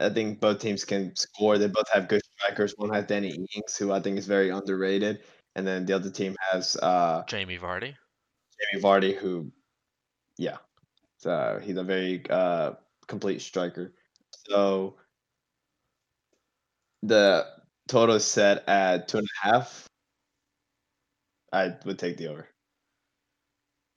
I 0.00 0.08
think 0.10 0.40
both 0.40 0.58
teams 0.58 0.84
can 0.84 1.14
score. 1.14 1.58
They 1.58 1.68
both 1.68 1.88
have 1.92 2.08
good 2.08 2.22
strikers. 2.36 2.74
One 2.76 2.92
has 2.92 3.06
Danny 3.06 3.30
Ings, 3.30 3.76
who 3.76 3.92
I 3.92 4.00
think 4.00 4.18
is 4.18 4.26
very 4.26 4.50
underrated, 4.50 5.20
and 5.58 5.66
then 5.66 5.84
the 5.86 5.92
other 5.92 6.08
team 6.08 6.36
has 6.52 6.76
uh, 6.76 7.24
Jamie 7.26 7.58
Vardy. 7.58 7.96
Jamie 8.72 8.82
Vardy, 8.82 9.16
who, 9.16 9.50
yeah, 10.36 10.58
so 11.16 11.58
he's 11.60 11.76
a 11.76 11.82
very 11.82 12.22
uh, 12.30 12.74
complete 13.08 13.42
striker. 13.42 13.92
So 14.48 14.94
the 17.02 17.44
total 17.88 18.14
is 18.14 18.24
set 18.24 18.68
at 18.68 19.08
two 19.08 19.18
and 19.18 19.26
a 19.26 19.48
half. 19.48 19.88
I 21.52 21.74
would 21.84 21.98
take 21.98 22.18
the 22.18 22.28
over. 22.28 22.48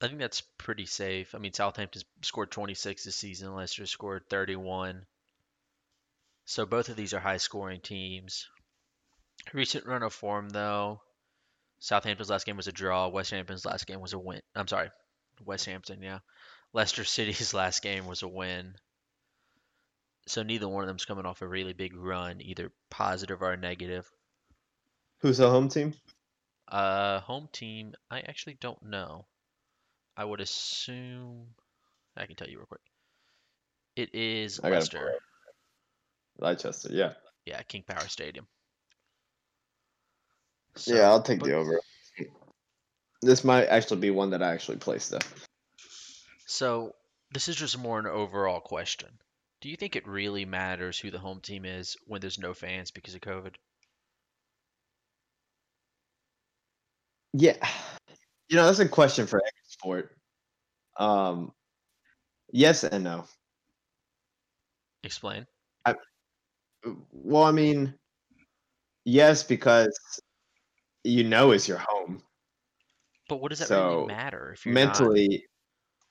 I 0.02 0.08
think 0.08 0.18
that's 0.18 0.42
pretty 0.58 0.88
safe. 0.88 1.36
I 1.36 1.38
mean, 1.38 1.54
Southampton 1.54 2.02
scored 2.24 2.50
26 2.50 3.04
this 3.04 3.16
season. 3.16 3.54
Leicester 3.54 3.86
scored 3.86 4.24
31. 4.30 5.06
So 6.46 6.66
both 6.66 6.90
of 6.90 6.96
these 6.96 7.14
are 7.14 7.20
high-scoring 7.20 7.82
teams. 7.82 8.48
Recent 9.54 9.86
run 9.86 10.02
of 10.02 10.12
form, 10.12 10.50
though. 10.50 11.02
Southampton's 11.82 12.30
last 12.30 12.46
game 12.46 12.58
was 12.58 12.68
a 12.68 12.72
draw. 12.72 13.08
West 13.08 13.32
Hampton's 13.32 13.66
last 13.66 13.88
game 13.88 14.00
was 14.00 14.14
a 14.14 14.20
win. 14.20 14.40
I'm 14.56 14.68
sorry, 14.68 14.92
West 15.44 15.66
Hampton. 15.66 16.02
Yeah, 16.02 16.20
Leicester 16.74 17.04
City's 17.04 17.54
last 17.56 17.82
game 17.82 18.06
was 18.06 18.22
a 18.22 18.28
win. 18.28 18.76
So 20.28 20.44
neither 20.44 20.68
one 20.70 20.84
of 20.84 20.88
them's 20.88 21.06
coming 21.06 21.26
off 21.26 21.42
a 21.42 21.48
really 21.48 21.74
big 21.74 21.96
run, 21.96 22.40
either 22.40 22.72
positive 22.92 23.42
or 23.42 23.58
negative. 23.58 24.08
Who's 25.22 25.40
the 25.40 25.50
home 25.50 25.70
team? 25.70 25.96
Uh, 26.68 27.20
home 27.22 27.50
team, 27.52 27.94
I 28.12 28.20
actually 28.20 28.58
don't 28.62 28.82
know. 28.84 29.26
I 30.16 30.24
would 30.24 30.40
assume 30.40 31.48
I 32.16 32.28
can 32.28 32.36
tell 32.36 32.48
you 32.48 32.58
real 32.58 32.68
quick. 32.68 32.82
It 33.96 34.14
is 34.14 34.60
I 34.64 34.70
Leicester. 34.70 35.14
Leicester. 36.38 36.90
Yeah. 36.92 37.14
Yeah, 37.46 37.62
King 37.64 37.84
Power 37.88 38.08
Stadium. 38.08 38.48
Yeah, 40.86 41.10
I'll 41.10 41.22
take 41.22 41.40
but- 41.40 41.48
the 41.48 41.56
over. 41.56 41.80
This 43.24 43.44
might 43.44 43.66
actually 43.66 44.00
be 44.00 44.10
one 44.10 44.32
that 44.32 44.42
I 44.42 44.52
actually 44.52 44.78
placed 44.78 45.12
though. 45.12 45.20
So 46.48 46.96
this 47.32 47.48
is 47.48 47.56
just 47.56 47.78
more 47.78 48.00
an 48.00 48.08
overall 48.08 48.60
question. 48.60 49.10
Do 49.62 49.70
you 49.70 49.76
think 49.76 49.96
it 49.96 50.08
really 50.08 50.44
matters 50.44 50.98
who 50.98 51.12
the 51.12 51.20
home 51.20 51.40
team 51.40 51.64
is 51.64 51.96
when 52.08 52.20
there's 52.20 52.40
no 52.40 52.56
fans 52.56 52.90
because 52.90 53.14
of 53.14 53.22
COVID? 53.22 53.54
Yeah. 57.34 57.58
You 58.50 58.58
know, 58.58 58.66
that's 58.66 58.80
a 58.80 58.90
question 58.90 59.28
for 59.28 59.38
every 59.38 59.52
sport. 59.68 60.18
Um, 60.98 61.54
yes 62.52 62.84
and 62.84 63.04
no. 63.04 63.26
Explain. 65.04 65.46
Well, 67.12 67.44
I 67.44 67.52
mean, 67.52 67.94
yes, 69.06 69.44
because 69.44 70.20
you 71.04 71.24
know 71.24 71.52
is 71.52 71.68
your 71.68 71.78
home 71.80 72.22
But 73.28 73.38
what 73.42 73.50
does 73.50 73.60
that 73.60 73.68
So, 73.68 74.02
really 74.02 74.08
matter 74.08 74.52
if 74.54 74.66
you're 74.66 74.76
not? 74.76 75.14
mentally, 75.14 75.46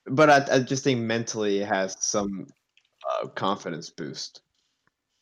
but 0.05 0.29
I, 0.29 0.55
I 0.57 0.59
just 0.61 0.83
think 0.83 1.01
mentally 1.01 1.59
it 1.61 1.67
has 1.67 1.97
some 2.03 2.47
uh, 3.09 3.27
confidence 3.29 3.89
boost. 3.89 4.41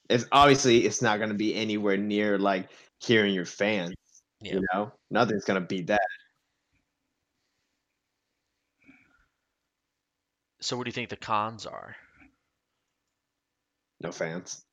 It's 0.09 0.25
obviously 0.31 0.85
it's 0.85 1.01
not 1.01 1.17
going 1.17 1.29
to 1.29 1.35
be 1.35 1.55
anywhere 1.55 1.97
near 1.97 2.37
like 2.39 2.71
hearing 2.99 3.33
your 3.33 3.45
fans. 3.45 3.95
Yeah. 4.41 4.55
You 4.55 4.65
know, 4.73 4.93
nothing's 5.11 5.45
going 5.45 5.61
to 5.61 5.67
beat 5.67 5.87
that. 5.87 6.01
So 10.61 10.77
what 10.77 10.85
do 10.85 10.87
you 10.89 10.93
think 10.93 11.09
the 11.09 11.17
cons 11.17 11.65
are? 11.65 11.97
No 14.01 14.11
fans. 14.11 14.65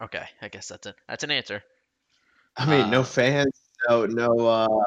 Okay, 0.00 0.28
I 0.42 0.48
guess 0.48 0.66
that's 0.68 0.86
it. 0.86 0.96
That's 1.06 1.22
an 1.24 1.30
answer. 1.30 1.62
I 2.58 2.66
mean, 2.66 2.90
no 2.90 3.00
Uh, 3.00 3.04
fans, 3.04 3.52
no, 3.88 4.04
no, 4.06 4.46
uh, 4.46 4.84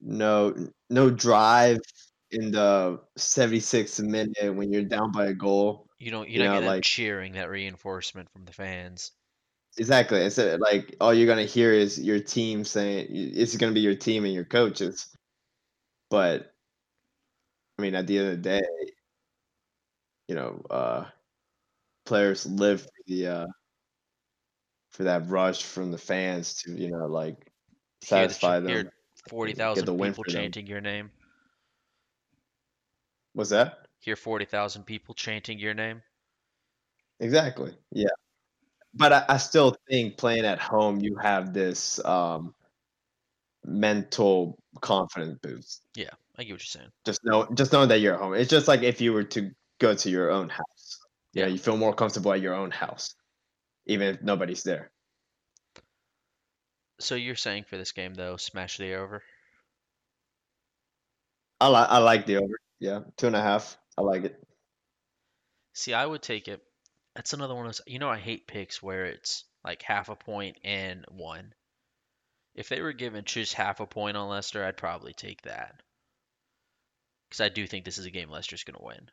no, 0.00 0.54
no 0.90 1.10
drive 1.10 1.78
in 2.32 2.50
the 2.50 3.00
76th 3.16 4.00
minute 4.00 4.54
when 4.54 4.72
you're 4.72 4.82
down 4.84 5.12
by 5.12 5.26
a 5.26 5.34
goal. 5.34 5.88
You 5.98 6.10
don't 6.10 6.28
you 6.28 6.34
You 6.38 6.44
don't 6.44 6.54
know, 6.54 6.60
get 6.60 6.66
like- 6.66 6.82
cheering, 6.82 7.34
that 7.34 7.48
reinforcement 7.48 8.30
from 8.32 8.44
the 8.44 8.52
fans. 8.52 9.12
Exactly. 9.78 10.20
It's 10.20 10.38
uh, 10.38 10.58
like 10.60 10.96
all 11.00 11.14
you're 11.14 11.26
gonna 11.26 11.44
hear 11.46 11.72
is 11.72 11.98
your 11.98 12.20
team 12.20 12.64
saying 12.64 13.06
it's 13.10 13.56
gonna 13.56 13.72
be 13.72 13.80
your 13.80 13.94
team 13.94 14.24
and 14.24 14.34
your 14.34 14.44
coaches. 14.44 15.08
But 16.10 16.52
I 17.78 17.82
mean, 17.82 17.94
at 17.94 18.06
the 18.06 18.18
end 18.18 18.28
of 18.28 18.32
the 18.42 18.42
day, 18.42 18.62
you 20.28 20.34
know, 20.34 20.62
uh, 20.68 21.06
players 22.04 22.44
live 22.44 22.82
for 22.82 22.90
the 23.06 23.26
uh, 23.26 23.46
for 24.92 25.04
that 25.04 25.28
rush 25.28 25.62
from 25.62 25.90
the 25.90 25.98
fans 25.98 26.54
to 26.62 26.72
you 26.72 26.90
know 26.90 27.06
like 27.06 27.50
satisfy 28.02 28.60
hear 28.60 28.82
them. 28.84 28.92
Forty 29.28 29.54
thousand 29.54 29.84
the 29.86 29.92
people 29.92 30.24
for 30.24 30.30
them. 30.30 30.34
chanting 30.42 30.66
your 30.66 30.80
name. 30.80 31.10
Was 33.34 33.50
that 33.50 33.86
Hear 34.00 34.16
forty 34.16 34.44
thousand 34.44 34.84
people 34.84 35.14
chanting 35.14 35.58
your 35.58 35.74
name. 35.74 36.02
exactly? 37.20 37.72
Yeah. 37.92 38.08
But 38.94 39.12
I, 39.12 39.24
I 39.30 39.36
still 39.38 39.74
think 39.88 40.18
playing 40.18 40.44
at 40.44 40.58
home, 40.58 41.00
you 41.00 41.16
have 41.16 41.54
this 41.54 42.04
um, 42.04 42.52
mental 43.64 44.58
confidence 44.82 45.38
boost. 45.42 45.82
Yeah, 45.94 46.10
I 46.36 46.42
get 46.42 46.52
what 46.52 46.60
you're 46.60 46.82
saying. 46.82 46.88
Just 47.06 47.24
know, 47.24 47.46
just 47.54 47.72
knowing 47.72 47.88
that 47.88 48.00
you're 48.00 48.14
at 48.14 48.20
home. 48.20 48.34
It's 48.34 48.50
just 48.50 48.68
like 48.68 48.82
if 48.82 49.00
you 49.00 49.12
were 49.14 49.24
to 49.24 49.50
go 49.78 49.94
to 49.94 50.10
your 50.10 50.30
own 50.30 50.48
house. 50.50 50.98
Yeah, 51.32 51.44
Yeah. 51.46 51.52
you 51.52 51.58
feel 51.58 51.78
more 51.78 51.94
comfortable 51.94 52.32
at 52.34 52.42
your 52.42 52.54
own 52.54 52.70
house, 52.70 53.14
even 53.86 54.14
if 54.14 54.22
nobody's 54.22 54.62
there. 54.62 54.90
So 57.00 57.14
you're 57.14 57.34
saying 57.34 57.64
for 57.64 57.76
this 57.76 57.92
game 57.92 58.14
though, 58.14 58.36
smash 58.36 58.78
the 58.78 58.94
over? 58.94 59.22
I 61.60 61.68
like, 61.68 61.88
I 61.88 61.98
like 61.98 62.26
the 62.26 62.36
over. 62.36 62.58
Yeah, 62.80 63.00
two 63.16 63.28
and 63.28 63.36
a 63.36 63.42
half. 63.42 63.76
I 63.96 64.02
like 64.02 64.24
it. 64.24 64.42
See, 65.74 65.94
I 65.94 66.04
would 66.04 66.22
take 66.22 66.48
it. 66.48 66.60
That's 67.14 67.32
another 67.32 67.54
one 67.54 67.66
of 67.66 67.72
those. 67.72 67.80
You 67.86 67.98
know, 67.98 68.08
I 68.08 68.18
hate 68.18 68.46
picks 68.46 68.82
where 68.82 69.06
it's 69.06 69.44
like 69.64 69.82
half 69.82 70.08
a 70.08 70.16
point 70.16 70.56
and 70.64 71.04
one. 71.10 71.54
If 72.54 72.68
they 72.68 72.80
were 72.82 72.92
given 72.92 73.24
just 73.24 73.54
half 73.54 73.80
a 73.80 73.86
point 73.86 74.16
on 74.16 74.28
Leicester, 74.28 74.64
I'd 74.64 74.76
probably 74.76 75.12
take 75.12 75.42
that. 75.42 75.82
Because 77.28 77.40
I 77.40 77.48
do 77.48 77.66
think 77.66 77.84
this 77.84 77.98
is 77.98 78.06
a 78.06 78.10
game 78.10 78.28
Leicester's 78.28 78.64
going 78.64 78.78
to 78.78 78.84
win. 78.84 79.10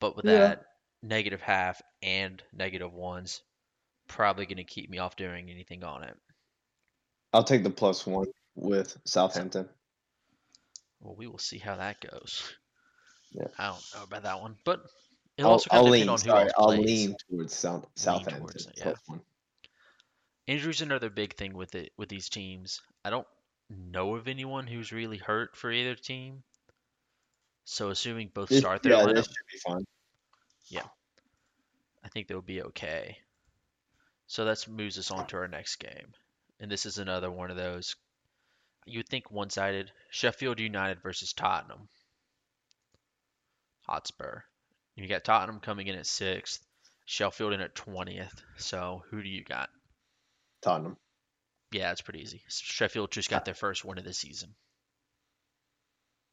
But 0.00 0.16
with 0.16 0.24
Yeah. 0.24 0.38
that 0.38 0.64
negative 1.02 1.40
half 1.40 1.80
and 2.02 2.42
negative 2.52 2.92
ones, 2.92 3.42
probably 4.06 4.46
going 4.46 4.56
to 4.56 4.64
keep 4.64 4.90
me 4.90 4.98
off 4.98 5.16
doing 5.16 5.50
anything 5.50 5.84
on 5.84 6.02
it. 6.04 6.16
I'll 7.32 7.44
take 7.44 7.62
the 7.62 7.70
plus 7.70 8.06
one 8.06 8.26
with 8.54 8.96
Southampton. 9.04 9.68
Well, 11.00 11.14
we 11.16 11.26
will 11.26 11.38
see 11.38 11.58
how 11.58 11.76
that 11.76 12.00
goes. 12.00 12.54
Yeah. 13.32 13.46
I 13.58 13.66
don't 13.68 13.84
know 13.94 14.02
about 14.04 14.22
that 14.22 14.40
one, 14.40 14.56
but 14.64 14.80
it'll 15.36 15.50
I'll, 15.50 15.52
also 15.52 15.70
kind 15.70 15.84
I'll 15.86 15.90
lean. 15.90 16.08
on 16.08 16.18
who 16.18 16.24
Sorry, 16.24 16.50
I'll 16.56 16.68
lean 16.68 17.14
towards 17.30 17.54
South, 17.54 17.86
Southampton. 17.94 18.38
towards 18.40 18.66
it, 18.66 18.74
yeah. 18.78 18.82
plus 18.84 18.98
one. 19.06 19.20
Injuries 20.46 20.80
another 20.80 21.10
big 21.10 21.34
thing 21.36 21.52
with 21.54 21.74
it 21.74 21.92
with 21.98 22.08
these 22.08 22.30
teams. 22.30 22.80
I 23.04 23.10
don't 23.10 23.26
know 23.70 24.14
of 24.14 24.28
anyone 24.28 24.66
who's 24.66 24.92
really 24.92 25.18
hurt 25.18 25.54
for 25.54 25.70
either 25.70 25.94
team. 25.94 26.42
So 27.64 27.90
assuming 27.90 28.30
both 28.32 28.48
This- 28.48 28.60
start 28.60 28.82
their 28.82 28.92
yeah, 28.94 29.04
lineup, 29.04 29.14
this 29.16 29.26
should 29.26 29.34
be 29.52 29.58
fun. 30.72 30.82
I 32.04 32.08
think 32.08 32.28
they'll 32.28 32.40
be 32.40 32.62
okay. 32.62 33.18
So 34.26 34.44
that 34.44 34.68
moves 34.68 34.98
us 34.98 35.10
on 35.10 35.26
to 35.28 35.36
our 35.38 35.48
next 35.48 35.76
game. 35.76 36.12
And 36.60 36.70
this 36.70 36.86
is 36.86 36.98
another 36.98 37.30
one 37.30 37.50
of 37.50 37.56
those 37.56 37.96
you 38.86 38.98
would 39.00 39.08
think 39.08 39.30
one-sided. 39.30 39.90
Sheffield 40.10 40.60
United 40.60 41.02
versus 41.02 41.32
Tottenham. 41.32 41.88
Hotspur. 43.82 44.42
You 44.96 45.06
got 45.06 45.24
Tottenham 45.24 45.60
coming 45.60 45.86
in 45.86 45.94
at 45.94 46.06
sixth, 46.06 46.60
Sheffield 47.04 47.52
in 47.52 47.60
at 47.60 47.74
twentieth. 47.74 48.42
So 48.56 49.02
who 49.10 49.22
do 49.22 49.28
you 49.28 49.44
got? 49.44 49.68
Tottenham. 50.62 50.96
Yeah, 51.70 51.92
it's 51.92 52.00
pretty 52.00 52.20
easy. 52.20 52.42
Sheffield 52.48 53.10
just 53.10 53.30
got 53.30 53.44
their 53.44 53.54
first 53.54 53.84
win 53.84 53.98
of 53.98 54.04
the 54.04 54.14
season. 54.14 54.54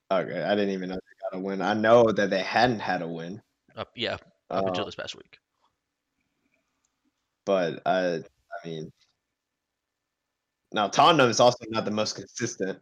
Okay, 0.09 0.41
I 0.41 0.55
didn't 0.55 0.73
even 0.73 0.89
know 0.89 0.95
they 0.95 1.29
got 1.29 1.39
a 1.39 1.43
win. 1.43 1.61
I 1.61 1.73
know 1.73 2.11
that 2.11 2.29
they 2.29 2.41
hadn't 2.41 2.79
had 2.79 3.01
a 3.01 3.07
win, 3.07 3.41
Up, 3.76 3.89
yeah, 3.95 4.13
up 4.13 4.23
uh, 4.49 4.67
until 4.67 4.86
this 4.86 4.95
past 4.95 5.15
week. 5.15 5.38
but 7.45 7.82
I, 7.86 8.15
I 8.17 8.67
mean, 8.67 8.91
now 10.71 10.88
Tottenham 10.88 11.30
is 11.30 11.39
also 11.39 11.65
not 11.69 11.86
the 11.86 11.91
most 11.91 12.15
consistent 12.15 12.80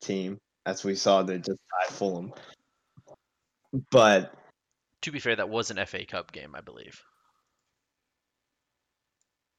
team, 0.00 0.38
as 0.64 0.84
we 0.84 0.94
saw. 0.94 1.22
They 1.22 1.38
just 1.38 1.60
tied 1.88 1.94
Fulham, 1.94 2.32
but 3.90 4.32
To 5.02 5.10
be 5.12 5.18
fair, 5.18 5.36
that 5.36 5.48
was 5.48 5.70
an 5.70 5.84
FA 5.86 6.04
Cup 6.06 6.32
game, 6.32 6.54
I 6.54 6.60
believe. 6.60 7.00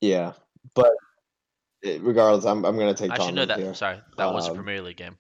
yeah, 0.02 0.34
but 0.74 0.92
regardless, 1.84 2.46
I'm 2.46 2.66
I'm 2.66 2.78
gonna 2.78 2.94
take 2.94 3.12
I 3.12 3.18
should 3.24 3.36
know 3.36 3.46
that. 3.46 3.60
here. 3.60 3.74
Sorry, 3.74 4.00
that 4.18 4.34
was 4.34 4.48
a 4.48 4.52
Um, 4.52 4.56
Premier 4.56 4.82
League 4.82 4.98
game. 4.98 5.18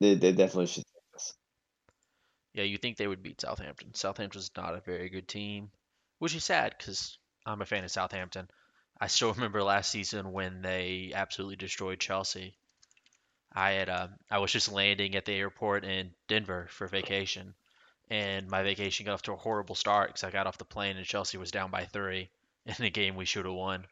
They 0.00 0.14
they 0.16 0.32
definitely 0.32 0.66
should. 0.66 0.83
Yeah, 2.54 2.64
you 2.64 2.78
think 2.78 2.96
they 2.96 3.08
would 3.08 3.22
beat 3.22 3.40
Southampton. 3.40 3.94
Southampton's 3.94 4.50
not 4.56 4.74
a 4.74 4.80
very 4.80 5.08
good 5.08 5.28
team, 5.28 5.70
which 6.18 6.34
is 6.34 6.44
sad 6.44 6.74
because 6.78 7.18
I'm 7.44 7.60
a 7.60 7.66
fan 7.66 7.84
of 7.84 7.90
Southampton. 7.90 8.48
I 9.00 9.08
still 9.08 9.32
remember 9.34 9.62
last 9.62 9.90
season 9.90 10.32
when 10.32 10.62
they 10.62 11.12
absolutely 11.14 11.56
destroyed 11.56 12.00
Chelsea. 12.00 12.56
I 13.52 13.72
had 13.72 13.88
uh, 13.88 14.08
I 14.30 14.38
was 14.38 14.52
just 14.52 14.72
landing 14.72 15.14
at 15.16 15.24
the 15.24 15.34
airport 15.34 15.84
in 15.84 16.14
Denver 16.28 16.66
for 16.70 16.86
vacation, 16.88 17.54
and 18.10 18.48
my 18.48 18.62
vacation 18.62 19.06
got 19.06 19.14
off 19.14 19.22
to 19.22 19.32
a 19.32 19.36
horrible 19.36 19.74
start 19.74 20.08
because 20.08 20.24
I 20.24 20.30
got 20.30 20.46
off 20.46 20.58
the 20.58 20.64
plane 20.64 20.96
and 20.96 21.06
Chelsea 21.06 21.38
was 21.38 21.50
down 21.50 21.70
by 21.70 21.84
three 21.86 22.30
in 22.66 22.84
a 22.84 22.90
game 22.90 23.16
we 23.16 23.24
should 23.26 23.46
have 23.46 23.54
won. 23.54 23.86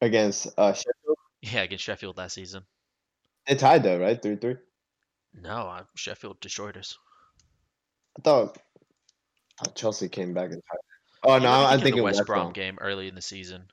against 0.00 0.48
uh 0.58 0.72
Sheffield. 0.72 1.18
Yeah, 1.40 1.62
against 1.62 1.84
Sheffield 1.84 2.16
last 2.18 2.34
season. 2.34 2.64
They 3.46 3.54
tied 3.56 3.82
though, 3.84 3.98
right? 4.00 4.20
Three 4.20 4.36
three. 4.36 4.56
No, 5.34 5.68
uh, 5.68 5.82
Sheffield 5.96 6.40
destroyed 6.40 6.76
us. 6.76 6.96
I 8.18 8.22
thought, 8.22 8.58
I 9.60 9.68
Chelsea 9.70 10.08
came 10.08 10.34
back 10.34 10.50
and 10.50 10.62
tied. 10.70 10.78
Oh 11.24 11.38
no, 11.38 11.50
I'm 11.50 11.64
thinking 11.64 11.74
of 11.78 11.82
thinking 11.82 11.96
the 11.98 12.02
West, 12.04 12.18
West 12.18 12.26
Brom 12.26 12.40
Brom. 12.46 12.52
game 12.52 12.78
early 12.80 13.08
in 13.08 13.14
the 13.14 13.22
season. 13.22 13.64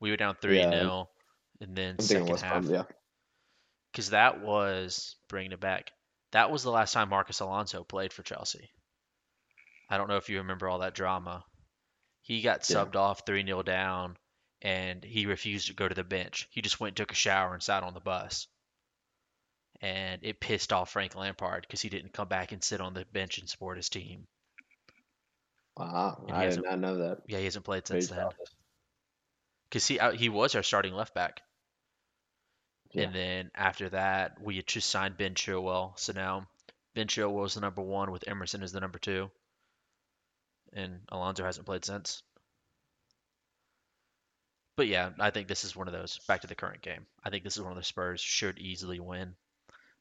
We 0.00 0.10
were 0.10 0.16
down 0.16 0.36
three 0.40 0.58
Yeah. 0.58 0.70
0 0.70 1.08
and 1.60 1.74
then 1.76 1.96
I'm 1.98 2.04
second 2.04 2.40
half. 2.40 2.62
Brom. 2.64 2.74
Yeah. 2.74 2.82
because 3.90 4.10
that 4.10 4.40
was 4.40 5.16
bringing 5.28 5.52
it 5.52 5.60
back. 5.60 5.92
That 6.32 6.50
was 6.50 6.62
the 6.62 6.70
last 6.70 6.92
time 6.92 7.08
Marcos 7.10 7.40
Alonso 7.40 7.84
played 7.84 8.12
for 8.12 8.22
Chelsea. 8.22 8.70
I 9.88 9.96
don't 9.96 10.08
know 10.08 10.16
if 10.16 10.28
you 10.28 10.38
remember 10.38 10.68
all 10.68 10.80
that 10.80 10.94
drama. 10.94 11.44
He 12.22 12.40
got 12.42 12.68
Yeah. 12.68 12.76
subbed 12.76 12.96
off 12.96 13.22
3 13.26 13.44
0 13.44 13.62
down 13.62 14.16
and 14.62 15.02
he 15.04 15.26
refused 15.26 15.68
to 15.68 15.74
go 15.74 15.88
to 15.88 15.94
the 15.94 16.04
bench. 16.04 16.48
He 16.50 16.60
just 16.62 16.80
went 16.80 16.96
took 16.96 17.12
a 17.12 17.16
shower 17.16 17.52
and 17.54 17.62
sat 17.62 17.82
on 17.82 17.94
the 17.94 18.00
bus. 18.00 18.46
And 19.80 20.20
it 20.22 20.40
pissed 20.40 20.72
off 20.72 20.90
Frank 20.90 21.14
Lampard 21.14 21.62
because 21.62 21.82
he 21.82 21.88
didn't 21.88 22.12
come 22.12 22.28
back 22.28 22.52
and 22.52 22.62
sit 22.62 22.80
on 22.80 22.94
the 22.94 23.04
bench 23.12 23.38
and 23.38 23.48
support 23.48 23.76
his 23.76 23.88
team. 23.88 24.26
Wow, 25.76 26.24
I 26.30 26.42
did 26.42 26.46
hasn't 26.46 26.80
know 26.80 26.98
that. 26.98 27.22
Yeah, 27.26 27.38
he 27.38 27.44
hasn't 27.44 27.64
played 27.64 27.86
since 27.86 28.08
then. 28.08 28.28
Because 29.68 29.86
he, 29.86 29.98
uh, 29.98 30.12
he 30.12 30.28
was 30.28 30.54
our 30.54 30.62
starting 30.62 30.94
left 30.94 31.14
back. 31.14 31.40
Yeah. 32.92 33.04
And 33.04 33.14
then 33.14 33.50
after 33.56 33.88
that, 33.88 34.40
we 34.40 34.56
had 34.56 34.68
just 34.68 34.88
signed 34.88 35.16
Ben 35.16 35.34
Chilwell. 35.34 35.98
So 35.98 36.12
now 36.12 36.46
Ben 36.94 37.08
Chilwell 37.08 37.46
is 37.46 37.54
the 37.54 37.60
number 37.60 37.82
one 37.82 38.12
with 38.12 38.28
Emerson 38.28 38.62
as 38.62 38.72
the 38.72 38.80
number 38.80 38.98
two. 38.98 39.30
And 40.72 41.00
Alonso 41.08 41.44
hasn't 41.44 41.66
played 41.66 41.84
since. 41.84 42.22
But 44.76 44.86
yeah, 44.86 45.10
I 45.20 45.30
think 45.30 45.48
this 45.48 45.64
is 45.64 45.76
one 45.76 45.88
of 45.88 45.94
those. 45.94 46.18
Back 46.26 46.42
to 46.42 46.46
the 46.46 46.54
current 46.54 46.82
game. 46.82 47.06
I 47.24 47.30
think 47.30 47.44
this 47.44 47.56
is 47.56 47.62
one 47.62 47.72
of 47.72 47.78
the 47.78 47.84
Spurs 47.84 48.20
should 48.20 48.58
easily 48.58 49.00
win. 49.00 49.34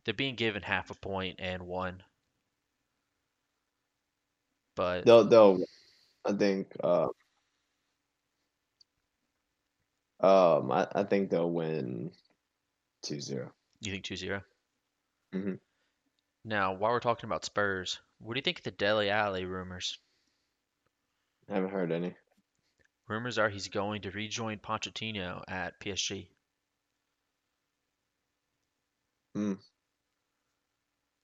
They're 0.06 0.14
being 0.14 0.36
given 0.36 0.64
half 0.64 0.90
a 0.90 0.96
point 0.96 1.40
and 1.40 1.68
one. 1.68 2.04
But 4.76 5.06
They'll 5.06 5.24
they'll 5.26 5.64
I 6.26 6.34
think 6.34 6.76
uh, 6.84 7.10
um 10.20 10.72
I, 10.72 10.88
I 10.94 11.04
think 11.04 11.30
they'll 11.30 11.52
win 11.52 12.12
2-0. 13.04 13.52
you 13.82 13.92
think 13.92 14.06
2 14.06 14.16
0? 14.16 14.42
Mhm. 15.34 15.60
Now, 16.46 16.74
while 16.74 16.92
we're 16.92 17.00
talking 17.00 17.28
about 17.28 17.46
Spurs, 17.46 18.00
what 18.20 18.34
do 18.34 18.38
you 18.38 18.42
think 18.44 18.60
of 18.60 18.64
the 18.64 18.72
Dele 18.72 19.10
Alli 19.10 19.46
rumors? 19.46 20.00
I 21.50 21.54
haven't 21.54 21.72
heard 21.72 21.92
any. 21.92 22.16
Rumors 23.08 23.38
are 23.38 23.50
he's 23.50 23.70
going 23.70 24.02
to 24.02 24.12
rejoin 24.12 24.60
Pochettino 24.60 25.44
at 25.48 25.80
PSG. 25.80 26.30
Hmm. 29.36 29.54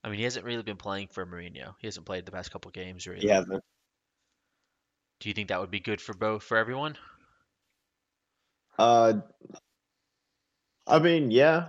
I 0.03 0.09
mean, 0.09 0.17
he 0.17 0.23
hasn't 0.23 0.45
really 0.45 0.63
been 0.63 0.77
playing 0.77 1.09
for 1.11 1.25
Mourinho. 1.25 1.75
He 1.79 1.87
hasn't 1.87 2.05
played 2.05 2.25
the 2.25 2.31
past 2.31 2.51
couple 2.51 2.71
games, 2.71 3.05
really. 3.05 3.27
Hasn't. 3.27 3.63
Do 5.19 5.29
you 5.29 5.33
think 5.33 5.49
that 5.49 5.59
would 5.59 5.71
be 5.71 5.81
good 5.81 5.99
for 5.99 6.13
both 6.13 6.43
for 6.43 6.57
everyone? 6.57 6.97
Uh, 8.77 9.15
I 10.87 10.99
mean, 10.99 11.31
yeah. 11.31 11.67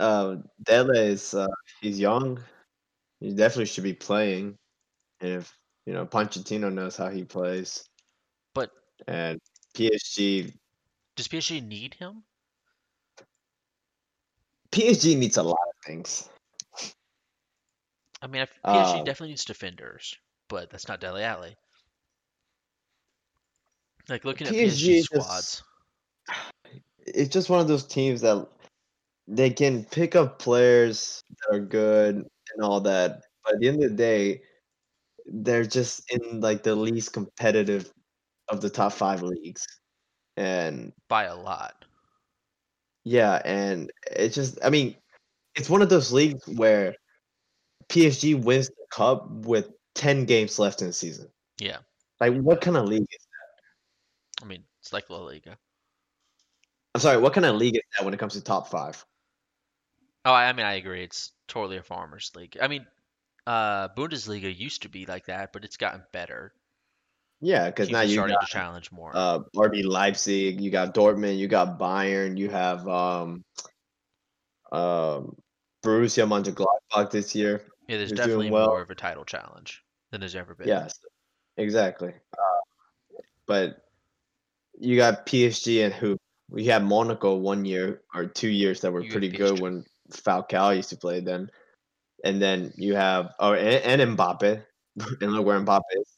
Uh, 0.00 0.36
Dele 0.62 0.98
is 0.98 1.34
uh, 1.34 1.46
he's 1.82 2.00
young. 2.00 2.40
He 3.20 3.34
definitely 3.34 3.66
should 3.66 3.84
be 3.84 3.92
playing. 3.92 4.56
And 5.20 5.32
if 5.32 5.54
you 5.84 5.92
know, 5.92 6.06
Pochettino 6.06 6.72
knows 6.72 6.96
how 6.96 7.10
he 7.10 7.24
plays, 7.24 7.84
But 8.54 8.70
and 9.06 9.38
PSG 9.74 10.54
does 11.16 11.28
PSG 11.28 11.60
need 11.60 11.94
him? 11.94 12.22
PSG 14.72 15.16
needs 15.16 15.36
a 15.36 15.42
lot 15.42 15.52
of 15.52 15.86
things. 15.86 16.28
I 18.22 18.26
mean, 18.26 18.42
I- 18.42 18.46
PSG 18.46 19.00
Uh, 19.00 19.04
definitely 19.04 19.28
needs 19.28 19.44
defenders, 19.44 20.16
but 20.48 20.70
that's 20.70 20.88
not 20.88 21.00
Dele 21.00 21.22
Alli. 21.22 21.56
Like 24.08 24.24
looking 24.24 24.46
at 24.46 24.52
PSG 24.54 24.86
PSG 24.86 24.98
just- 24.98 25.04
squads, 25.06 25.62
It's 27.08 27.32
just 27.32 27.48
one 27.50 27.60
of 27.60 27.68
those 27.68 27.86
teams 27.86 28.20
that 28.22 28.48
they 29.28 29.50
can 29.50 29.84
pick 29.84 30.16
up 30.16 30.38
players 30.40 31.22
that 31.28 31.56
are 31.56 31.60
good 31.60 32.16
and 32.16 32.62
all 32.64 32.80
that, 32.80 33.22
but 33.44 33.54
at 33.54 33.60
the 33.60 33.68
end 33.68 33.82
of 33.82 33.90
the 33.90 33.96
day, 33.96 34.42
they're 35.26 35.64
just 35.64 36.02
in 36.10 36.40
like 36.40 36.62
the 36.62 36.74
least 36.74 37.12
competitive 37.12 37.92
of 38.48 38.60
the 38.60 38.70
top 38.70 38.92
five 38.92 39.22
leagues. 39.22 39.64
And 40.36 40.92
by 41.08 41.24
a 41.24 41.36
lot. 41.36 41.84
Yeah, 43.04 43.40
and 43.44 43.92
it's 44.10 44.34
just 44.34 44.58
I 44.64 44.70
mean, 44.70 44.96
it's 45.54 45.70
one 45.70 45.82
of 45.82 45.88
those 45.88 46.12
leagues 46.12 46.46
where 46.48 46.94
PSG 47.88 48.34
wins 48.34 48.68
the 48.68 48.86
cup 48.90 49.30
with 49.30 49.70
10 49.94 50.24
games 50.24 50.58
left 50.58 50.80
in 50.82 50.88
the 50.88 50.92
season. 50.92 51.28
Yeah. 51.58 51.78
Like 52.20 52.34
what 52.34 52.60
kind 52.60 52.76
of 52.76 52.86
league 52.86 53.02
is 53.02 53.26
that? 54.40 54.44
I 54.44 54.48
mean, 54.48 54.64
it's 54.80 54.92
like 54.92 55.08
La 55.10 55.18
Liga. 55.18 55.56
I'm 56.94 57.00
sorry, 57.00 57.18
what 57.18 57.34
kind 57.34 57.44
of 57.44 57.56
league 57.56 57.76
is 57.76 57.82
that 57.98 58.04
when 58.04 58.14
it 58.14 58.20
comes 58.20 58.34
to 58.34 58.40
top 58.40 58.68
5? 58.68 59.04
Oh, 60.24 60.32
I 60.32 60.48
I 60.48 60.52
mean, 60.52 60.66
I 60.66 60.74
agree. 60.74 61.04
It's 61.04 61.32
totally 61.46 61.76
a 61.76 61.82
farmers 61.82 62.32
league. 62.34 62.56
I 62.60 62.68
mean, 62.68 62.86
uh, 63.46 63.88
Bundesliga 63.96 64.54
used 64.54 64.82
to 64.82 64.88
be 64.88 65.06
like 65.06 65.26
that, 65.26 65.52
but 65.52 65.64
it's 65.64 65.76
gotten 65.76 66.02
better. 66.12 66.52
Yeah, 67.40 67.70
Teams 67.70 67.90
now 67.90 68.00
you 68.00 68.14
starting 68.14 68.34
got 68.34 68.46
to 68.46 68.52
challenge 68.52 68.90
more. 68.90 69.12
uh 69.14 69.40
RB 69.54 69.84
Leipzig, 69.84 70.60
you 70.60 70.70
got 70.70 70.94
Dortmund, 70.94 71.36
you 71.36 71.48
got 71.48 71.78
Bayern, 71.78 72.38
you 72.38 72.48
have 72.48 72.88
um 72.88 73.44
um 74.72 75.36
Borussia 75.84 76.26
Mönchengladbach 76.26 77.10
this 77.10 77.34
year. 77.34 77.62
Yeah, 77.88 77.98
there's 77.98 78.12
definitely 78.12 78.50
well. 78.50 78.68
more 78.68 78.82
of 78.82 78.90
a 78.90 78.94
title 78.94 79.24
challenge 79.24 79.82
than 80.10 80.20
there's 80.20 80.34
ever 80.34 80.54
been. 80.54 80.68
Yes, 80.68 80.98
exactly. 81.56 82.12
Uh, 82.32 83.20
but 83.46 83.84
you 84.78 84.96
got 84.96 85.26
PSG 85.26 85.84
and 85.84 85.94
who? 85.94 86.16
We 86.48 86.64
had 86.64 86.84
Monaco 86.84 87.36
one 87.36 87.64
year 87.64 88.02
or 88.14 88.26
two 88.26 88.48
years 88.48 88.80
that 88.80 88.92
were 88.92 89.02
You 89.02 89.10
pretty 89.10 89.28
good 89.28 89.60
when 89.60 89.84
Falcao 90.12 90.76
used 90.76 90.90
to 90.90 90.96
play 90.96 91.20
then, 91.20 91.50
and 92.24 92.40
then 92.40 92.72
you 92.76 92.94
have 92.94 93.32
oh 93.40 93.54
and, 93.54 94.00
and 94.00 94.16
Mbappe, 94.16 94.62
and 95.20 95.32
look 95.32 95.46
where 95.46 95.60
Mbappe 95.60 95.80
is. 95.92 96.16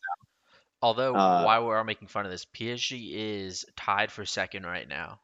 Although, 0.80 1.14
Uh, 1.14 1.42
while 1.42 1.64
we 1.64 1.72
are 1.72 1.78
all 1.78 1.84
making 1.84 2.08
fun 2.08 2.24
of 2.24 2.30
this, 2.30 2.44
PSG 2.44 3.10
is 3.14 3.64
tied 3.76 4.12
for 4.12 4.24
second 4.24 4.64
right 4.64 4.86
now. 4.86 5.20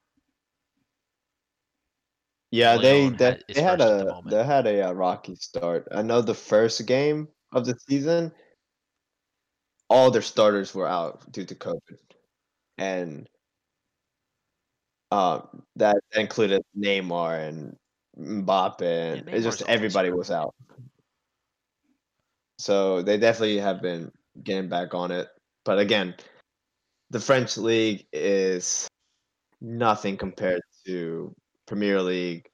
Yeah, 2.54 2.76
they 2.76 3.08
they, 3.08 3.36
they 3.52 3.62
had 3.62 3.80
first 3.80 4.06
the 4.06 4.14
a 4.14 4.30
they 4.30 4.44
had 4.44 4.66
a, 4.68 4.88
uh 4.88 4.92
rocky 4.92 5.34
start. 5.34 5.88
I 5.90 6.02
know 6.02 6.20
the 6.20 6.36
first 6.36 6.86
game 6.86 7.26
of 7.50 7.66
the 7.66 7.74
season, 7.88 8.30
all 9.90 10.12
their 10.12 10.22
starters 10.22 10.72
were 10.72 10.86
out 10.86 11.32
due 11.32 11.44
to 11.46 11.54
COVID, 11.56 11.98
and 12.78 13.28
um, 15.10 15.64
that 15.74 15.96
included 16.14 16.62
Neymar 16.78 17.48
and 17.48 17.76
Mbappe, 18.16 18.82
and 18.82 19.26
Yeah, 19.26 19.34
it's 19.34 19.44
just 19.44 19.62
everybody 19.68 20.12
was 20.12 20.30
out. 20.30 20.54
So 22.60 23.02
they 23.02 23.18
definitely 23.18 23.58
have 23.58 23.82
been 23.82 24.12
getting 24.44 24.68
back 24.68 24.94
on 24.94 25.10
it, 25.10 25.26
but 25.64 25.80
again, 25.80 26.14
the 27.10 27.18
French 27.18 27.56
league 27.56 28.06
is 28.12 28.86
nothing 29.60 30.16
compared 30.16 30.62
to 30.86 31.34
Premier 31.66 32.00
League 32.02 32.48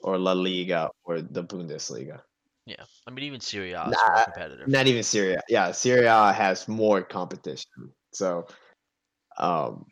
or 0.00 0.18
La 0.18 0.32
Liga 0.32 0.90
or 1.04 1.20
the 1.20 1.44
Bundesliga. 1.44 2.20
Yeah, 2.66 2.84
I 3.06 3.10
mean, 3.10 3.24
even 3.24 3.40
Serie 3.40 3.72
A 3.72 3.88
is 3.88 3.90
Nah, 3.90 4.14
more 4.14 4.24
competitive. 4.24 4.68
Not 4.68 4.86
even 4.86 5.02
Syria. 5.02 5.40
Yeah, 5.48 5.72
Syria 5.72 6.32
has 6.32 6.68
more 6.68 7.02
competition. 7.02 7.92
So, 8.12 8.46
um, 9.36 9.86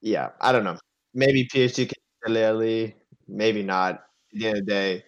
yeah, 0.00 0.30
I 0.40 0.50
don't 0.52 0.64
know. 0.64 0.76
Maybe 1.14 1.44
PSG 1.44 1.86
can 1.86 2.02
clearly, 2.24 2.96
maybe 3.28 3.62
not. 3.62 3.94
At 4.34 4.40
the 4.40 4.46
end 4.48 4.58
of 4.58 4.66
the 4.66 4.70
day, 4.70 5.04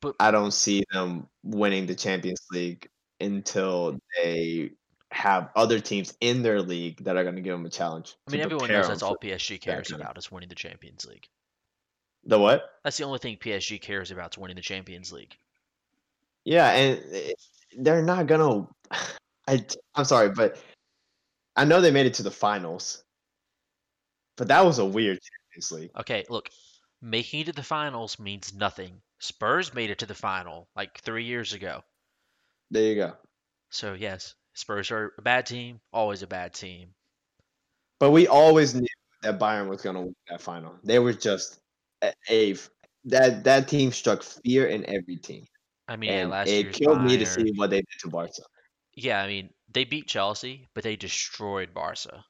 But- 0.00 0.16
I 0.18 0.30
don't 0.30 0.52
see 0.52 0.84
them 0.92 1.28
winning 1.42 1.86
the 1.86 1.94
Champions 1.94 2.40
League 2.50 2.88
until 3.20 3.98
they 4.16 4.70
have 5.12 5.50
other 5.54 5.78
teams 5.78 6.14
in 6.20 6.42
their 6.42 6.60
league 6.60 7.04
that 7.04 7.16
are 7.16 7.22
going 7.22 7.36
to 7.36 7.42
give 7.42 7.52
them 7.54 7.64
a 7.64 7.70
challenge. 7.70 8.16
I 8.26 8.32
mean, 8.32 8.40
everyone 8.40 8.72
knows 8.72 8.88
that's 8.88 9.02
all 9.02 9.12
for 9.12 9.18
PSG 9.18 9.60
cares 9.60 9.92
about 9.92 10.18
is 10.18 10.30
winning 10.32 10.48
the 10.48 10.54
Champions 10.54 11.06
League. 11.06 11.28
The 12.26 12.38
what? 12.38 12.70
That's 12.82 12.96
the 12.96 13.04
only 13.04 13.20
thing 13.20 13.36
PSG 13.36 13.80
cares 13.80 14.10
about 14.10 14.34
is 14.34 14.38
winning 14.38 14.56
the 14.56 14.62
Champions 14.62 15.12
League. 15.12 15.36
Yeah, 16.44 16.70
and 16.72 17.34
they're 17.78 18.02
not 18.02 18.26
gonna. 18.26 18.66
I 19.48 19.64
I'm 19.94 20.04
sorry, 20.04 20.30
but 20.30 20.58
I 21.54 21.64
know 21.64 21.80
they 21.80 21.92
made 21.92 22.06
it 22.06 22.14
to 22.14 22.24
the 22.24 22.30
finals, 22.32 23.04
but 24.36 24.48
that 24.48 24.64
was 24.64 24.80
a 24.80 24.84
weird 24.84 25.20
Champions 25.22 25.72
League. 25.72 25.90
Okay, 26.00 26.24
look, 26.28 26.50
making 27.00 27.40
it 27.40 27.46
to 27.46 27.52
the 27.52 27.62
finals 27.62 28.18
means 28.18 28.52
nothing. 28.52 29.00
Spurs 29.20 29.72
made 29.72 29.90
it 29.90 29.98
to 30.00 30.06
the 30.06 30.14
final 30.14 30.66
like 30.74 30.98
three 31.00 31.24
years 31.24 31.52
ago. 31.52 31.82
There 32.72 32.82
you 32.82 32.96
go. 32.96 33.12
So 33.70 33.94
yes, 33.94 34.34
Spurs 34.54 34.90
are 34.90 35.12
a 35.16 35.22
bad 35.22 35.46
team, 35.46 35.80
always 35.92 36.22
a 36.22 36.26
bad 36.26 36.54
team. 36.54 36.88
But 38.00 38.10
we 38.10 38.26
always 38.26 38.74
knew 38.74 38.86
that 39.22 39.38
Bayern 39.38 39.68
was 39.68 39.80
gonna 39.80 40.02
win 40.02 40.16
that 40.28 40.42
final. 40.42 40.74
They 40.82 40.98
were 40.98 41.12
just 41.12 41.60
a, 42.02 42.12
a 42.30 42.54
that 43.04 43.44
that 43.44 43.68
team 43.68 43.92
struck 43.92 44.22
fear 44.22 44.66
in 44.66 44.84
every 44.86 45.16
team, 45.16 45.46
I 45.88 45.96
mean, 45.96 46.10
and 46.10 46.30
last 46.30 46.50
it 46.50 46.72
killed 46.72 47.02
me 47.02 47.16
to 47.18 47.26
see 47.26 47.52
what 47.56 47.70
they 47.70 47.78
did 47.78 47.98
to 48.00 48.08
Barca. 48.10 48.42
Yeah, 48.94 49.22
I 49.22 49.28
mean, 49.28 49.54
they 49.68 49.84
beat 49.84 50.08
Chelsea, 50.08 50.68
but 50.74 50.82
they 50.82 50.96
destroyed 50.96 51.72
Barca. 51.72 52.26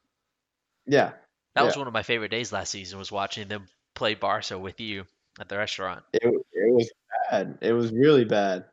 Yeah, 0.87 1.15
That 1.55 1.63
was 1.63 1.77
one 1.77 1.87
of 1.89 1.93
my 1.93 2.03
favorite 2.05 2.29
days 2.29 2.53
last 2.53 2.71
season 2.71 2.99
was 3.01 3.11
watching 3.11 3.49
them 3.49 3.69
play 3.95 4.15
Barca 4.15 4.59
with 4.59 4.79
you 4.81 5.07
at 5.41 5.49
the 5.49 5.57
restaurant. 5.59 6.05
it 6.13 6.23
it 6.53 6.73
was 6.73 6.91
bad. 7.31 7.59
It 7.61 7.73
was 7.73 7.93
really 7.93 8.25
bad, 8.25 8.67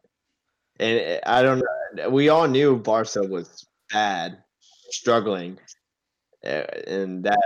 and 0.80 1.00
it- 1.00 1.24
I 1.26 1.44
don't 1.44 1.60
know. 1.96 2.10
We 2.10 2.30
all 2.30 2.48
knew 2.48 2.78
Barca 2.78 3.24
was 3.24 3.66
bad, 3.92 4.44
struggling, 4.92 5.60
uh, 6.46 6.66
and 6.88 7.26
that 7.26 7.40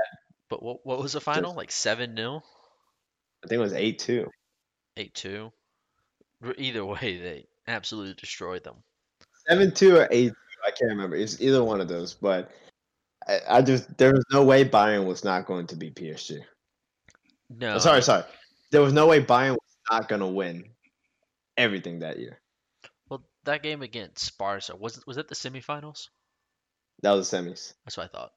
But 0.50 0.62
what 0.62 0.86
what 0.86 1.00
was 1.00 1.14
the 1.14 1.22
final? 1.22 1.54
Like 1.54 1.72
7-0, 1.72 2.44
I 3.48 3.50
think 3.50 3.60
it 3.60 3.64
was 3.64 3.74
eight 3.74 4.00
two. 4.00 4.30
8-2. 4.98 5.52
Either 6.58 6.86
way, 6.86 7.18
they 7.18 7.46
absolutely 7.66 8.14
destroyed 8.16 8.62
them. 8.66 8.76
Seven 9.48 9.74
two 9.74 9.96
or 9.96 10.08
eight 10.12 10.32
two. 10.32 10.36
I 10.66 10.72
can't 10.72 10.92
remember. 10.92 11.16
It's 11.16 11.40
either 11.40 11.64
one 11.64 11.80
of 11.80 11.88
those, 11.88 12.14
but 12.14 12.52
I, 13.26 13.40
I 13.48 13.62
just 13.62 13.98
there 13.98 14.12
was 14.12 14.26
no 14.34 14.44
way 14.44 14.68
Bayern 14.68 15.06
was 15.06 15.24
not 15.24 15.46
going 15.46 15.66
to 15.68 15.78
be 15.78 15.92
PSG. 15.92 16.42
No, 17.50 17.76
Oh, 17.76 17.78
sorry, 17.78 18.02
sorry. 18.02 18.26
There 18.72 18.82
was 18.82 18.92
no 18.92 19.08
way 19.08 19.24
Bayern 19.24 19.52
was 19.52 19.78
not 19.90 20.10
going 20.10 20.20
to 20.20 20.28
win 20.28 20.66
everything 21.56 22.00
that 22.00 22.20
year. 22.20 22.42
Well, 23.08 23.24
that 23.46 23.64
game 23.64 23.82
against 23.82 24.38
Barca 24.38 24.76
was 24.76 25.00
was 25.08 25.16
it 25.16 25.30
the 25.30 25.36
semifinals? 25.36 26.10
That 27.02 27.14
was 27.14 27.30
the 27.30 27.38
semis. 27.38 27.76
That's 27.86 27.96
what 27.96 28.12
I 28.14 28.18
thought. 28.18 28.32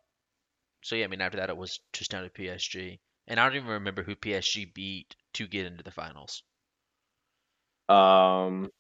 So 0.85 0.95
yeah, 0.95 1.07
I 1.07 1.09
mean 1.09 1.21
after 1.21 1.39
that 1.39 1.51
it 1.51 1.57
was 1.57 1.81
just 1.93 2.13
down 2.13 2.23
to 2.23 2.31
PSG, 2.31 3.01
and 3.27 3.39
I 3.41 3.47
don't 3.47 3.57
even 3.57 3.69
remember 3.69 4.03
who 4.03 4.17
PSG 4.17 4.65
beat 4.67 5.17
to 5.35 5.47
get 5.47 5.67
into 5.67 5.83
the 5.85 5.91
finals. 5.91 6.43
Um, 7.89 8.71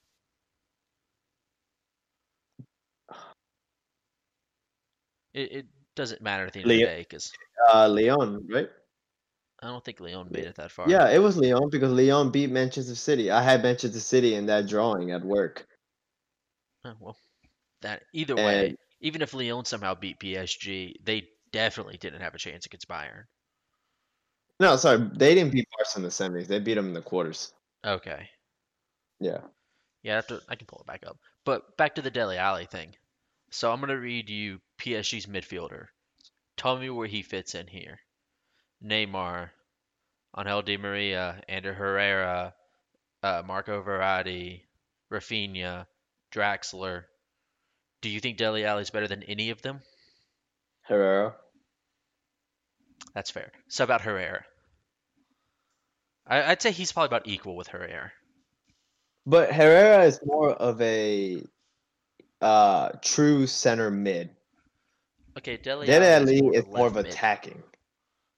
It, 5.32 5.52
it 5.52 5.66
doesn't 5.94 6.22
matter 6.22 6.46
at 6.46 6.52
the 6.52 6.60
end 6.60 6.70
of 6.70 6.76
the 6.76 6.84
day 6.84 7.00
because 7.08 7.32
uh, 7.72 7.88
Lyon, 7.88 8.46
right? 8.50 8.68
I 9.62 9.66
don't 9.68 9.84
think 9.84 10.00
Lyon 10.00 10.28
made 10.30 10.46
it 10.46 10.56
that 10.56 10.70
far. 10.70 10.88
Yeah, 10.88 11.08
it 11.10 11.18
was 11.18 11.36
Lyon 11.36 11.68
because 11.70 11.92
Lyon 11.92 12.30
beat 12.30 12.50
Manchester 12.50 12.94
City. 12.94 13.30
I 13.30 13.42
had 13.42 13.62
Manchester 13.62 14.00
City 14.00 14.34
in 14.34 14.46
that 14.46 14.66
drawing 14.66 15.10
at 15.10 15.22
work. 15.22 15.66
Oh, 16.84 16.94
well, 16.98 17.16
that 17.82 18.02
either 18.12 18.36
way, 18.36 18.68
And- 18.68 18.78
even 19.00 19.22
if 19.22 19.34
Lyon 19.34 19.64
somehow 19.64 19.94
beat 19.94 20.18
PSG, 20.18 20.96
they 21.02 21.28
definitely 21.52 21.98
didn't 21.98 22.22
have 22.22 22.34
a 22.34 22.38
chance 22.38 22.66
against 22.66 22.88
Bayern. 22.88 23.24
No, 24.60 24.76
sorry, 24.76 25.08
they 25.14 25.34
didn't 25.34 25.52
beat 25.52 25.66
Barca 25.70 25.90
in 25.96 26.02
the 26.02 26.10
semis. 26.10 26.46
They 26.46 26.58
beat 26.58 26.74
them 26.74 26.88
in 26.88 26.94
the 26.94 27.00
quarters. 27.00 27.52
Okay. 27.84 28.28
Yeah. 29.18 29.40
Yeah, 30.02 30.12
I, 30.12 30.16
have 30.16 30.26
to, 30.28 30.40
I 30.50 30.54
can 30.54 30.66
pull 30.66 30.80
it 30.80 30.86
back 30.86 31.02
up. 31.06 31.16
But 31.46 31.78
back 31.78 31.94
to 31.94 32.02
the 32.02 32.10
Dele 32.10 32.36
Alli 32.36 32.66
thing. 32.66 32.94
So 33.50 33.72
I'm 33.72 33.80
gonna 33.80 33.98
read 33.98 34.28
you 34.28 34.60
PSG's 34.78 35.26
midfielder. 35.26 35.86
Tell 36.58 36.78
me 36.78 36.90
where 36.90 37.06
he 37.06 37.22
fits 37.22 37.54
in 37.54 37.66
here. 37.66 37.98
Neymar, 38.84 39.50
Angel 40.38 40.62
Di 40.62 40.76
Maria, 40.76 41.40
Ander 41.48 41.74
Herrera, 41.74 42.54
uh, 43.22 43.42
Marco 43.46 43.82
Verratti, 43.82 44.60
Rafinha, 45.10 45.86
Draxler. 46.32 47.04
Do 48.02 48.10
you 48.10 48.20
think 48.20 48.36
Dele 48.36 48.64
Alli's 48.64 48.90
better 48.90 49.08
than 49.08 49.22
any 49.22 49.50
of 49.50 49.62
them? 49.62 49.80
Herrera. 50.82 51.34
That's 53.14 53.30
fair. 53.30 53.52
So 53.68 53.84
about 53.84 54.02
Herrera. 54.02 54.44
I, 56.26 56.42
I'd 56.52 56.62
say 56.62 56.70
he's 56.72 56.92
probably 56.92 57.06
about 57.08 57.26
equal 57.26 57.56
with 57.56 57.68
Herrera. 57.68 58.12
But 59.26 59.52
Herrera 59.52 60.04
is 60.04 60.20
more 60.24 60.50
of 60.52 60.80
a 60.80 61.42
uh, 62.40 62.90
true 63.02 63.46
center 63.46 63.90
mid. 63.90 64.30
Okay, 65.38 65.56
Deli 65.56 65.86
Dele 65.86 66.06
Alli 66.06 66.40
Ali 66.40 66.56
is 66.56 66.64
is 66.64 66.66
more 66.66 66.78
more 66.78 66.86
of 66.86 66.96
of 66.96 66.96
a 66.96 67.02
left 67.02 67.08
mid. 67.08 67.12
attacking. 67.14 67.62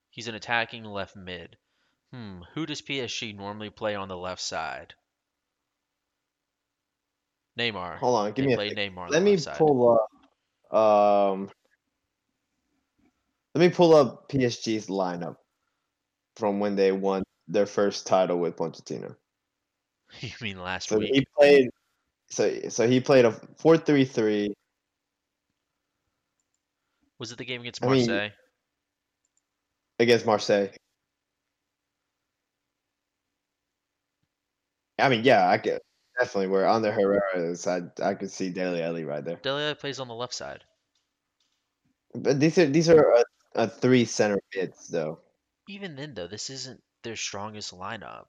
He's 0.09 0.27
an 0.27 0.35
attacking 0.35 0.83
left 0.85 1.15
mid. 1.15 1.57
Hmm, 2.11 2.41
who 2.53 2.65
does 2.65 2.81
PSG 2.81 3.35
normally 3.35 3.69
play 3.71 3.95
on 3.95 4.07
the 4.07 4.17
left 4.17 4.41
side? 4.41 4.93
Neymar. 7.57 7.97
Hold 7.99 8.15
on, 8.17 8.31
give 8.33 8.45
They 8.45 8.55
me 8.55 8.55
a. 8.71 8.75
Neymar 8.75 9.09
Let 9.09 9.23
me 9.23 9.31
left 9.31 9.43
side. 9.43 9.57
pull 9.57 9.99
up. 10.71 10.77
Um, 10.77 11.49
let 13.55 13.61
me 13.61 13.69
pull 13.69 13.95
up 13.95 14.29
PSG's 14.29 14.87
lineup 14.87 15.37
from 16.35 16.59
when 16.59 16.75
they 16.75 16.91
won 16.91 17.23
their 17.47 17.65
first 17.65 18.07
title 18.07 18.39
with 18.39 18.55
Pochettino. 18.55 19.15
You 20.19 20.29
mean 20.41 20.61
last 20.61 20.89
So 20.89 20.99
week? 20.99 21.11
he 21.13 21.25
played. 21.37 21.69
So 22.29 22.69
so 22.69 22.87
he 22.87 22.99
played 22.99 23.25
a 23.25 23.31
four 23.57 23.77
three 23.77 24.05
three. 24.05 24.53
Was 27.19 27.31
it 27.31 27.37
the 27.37 27.45
game 27.45 27.61
against 27.61 27.83
I 27.83 27.87
mean- 27.87 28.07
Marseille? 28.07 28.29
against 29.99 30.25
Marseille. 30.25 30.67
I 34.99 35.09
mean, 35.09 35.23
yeah, 35.23 35.49
I 35.49 35.57
could 35.57 35.79
definitely. 36.19 36.47
Where 36.47 36.67
on 36.67 36.81
the 36.81 36.91
Herrera's, 36.91 37.65
I 37.67 37.81
I 38.01 38.13
could 38.13 38.31
see 38.31 38.49
Dele 38.49 38.81
Alli 38.83 39.05
right 39.05 39.23
there. 39.25 39.37
Dele 39.37 39.63
Alli 39.63 39.75
plays 39.75 39.99
on 39.99 40.07
the 40.07 40.13
left 40.13 40.33
side. 40.33 40.63
But 42.13 42.39
these 42.39 42.57
are 42.59 42.67
these 42.67 42.89
are 42.89 43.13
a, 43.13 43.23
a 43.55 43.67
three 43.67 44.05
center 44.05 44.39
mids 44.55 44.87
though. 44.87 45.19
Even 45.67 45.95
then, 45.95 46.13
though, 46.13 46.27
this 46.27 46.49
isn't 46.49 46.81
their 47.03 47.15
strongest 47.15 47.75
lineup, 47.77 48.25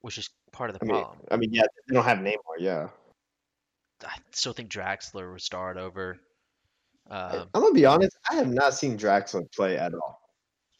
which 0.00 0.18
is 0.18 0.30
part 0.52 0.70
of 0.70 0.78
the 0.78 0.84
I 0.84 0.88
mean, 0.88 1.02
problem. 1.02 1.26
I 1.30 1.36
mean, 1.36 1.52
yeah, 1.52 1.62
they 1.88 1.94
don't 1.94 2.04
have 2.04 2.18
Neymar. 2.18 2.58
Yeah, 2.58 2.88
I 4.04 4.16
still 4.32 4.52
think 4.52 4.70
Draxler 4.70 5.30
would 5.32 5.42
start 5.42 5.76
over. 5.76 6.18
Um, 7.10 7.48
I'm 7.54 7.62
gonna 7.62 7.74
be 7.74 7.86
honest. 7.86 8.16
I 8.30 8.36
have 8.36 8.52
not 8.52 8.74
seen 8.74 8.96
Draxler 8.96 9.44
play 9.52 9.76
at 9.76 9.92
all. 9.94 10.20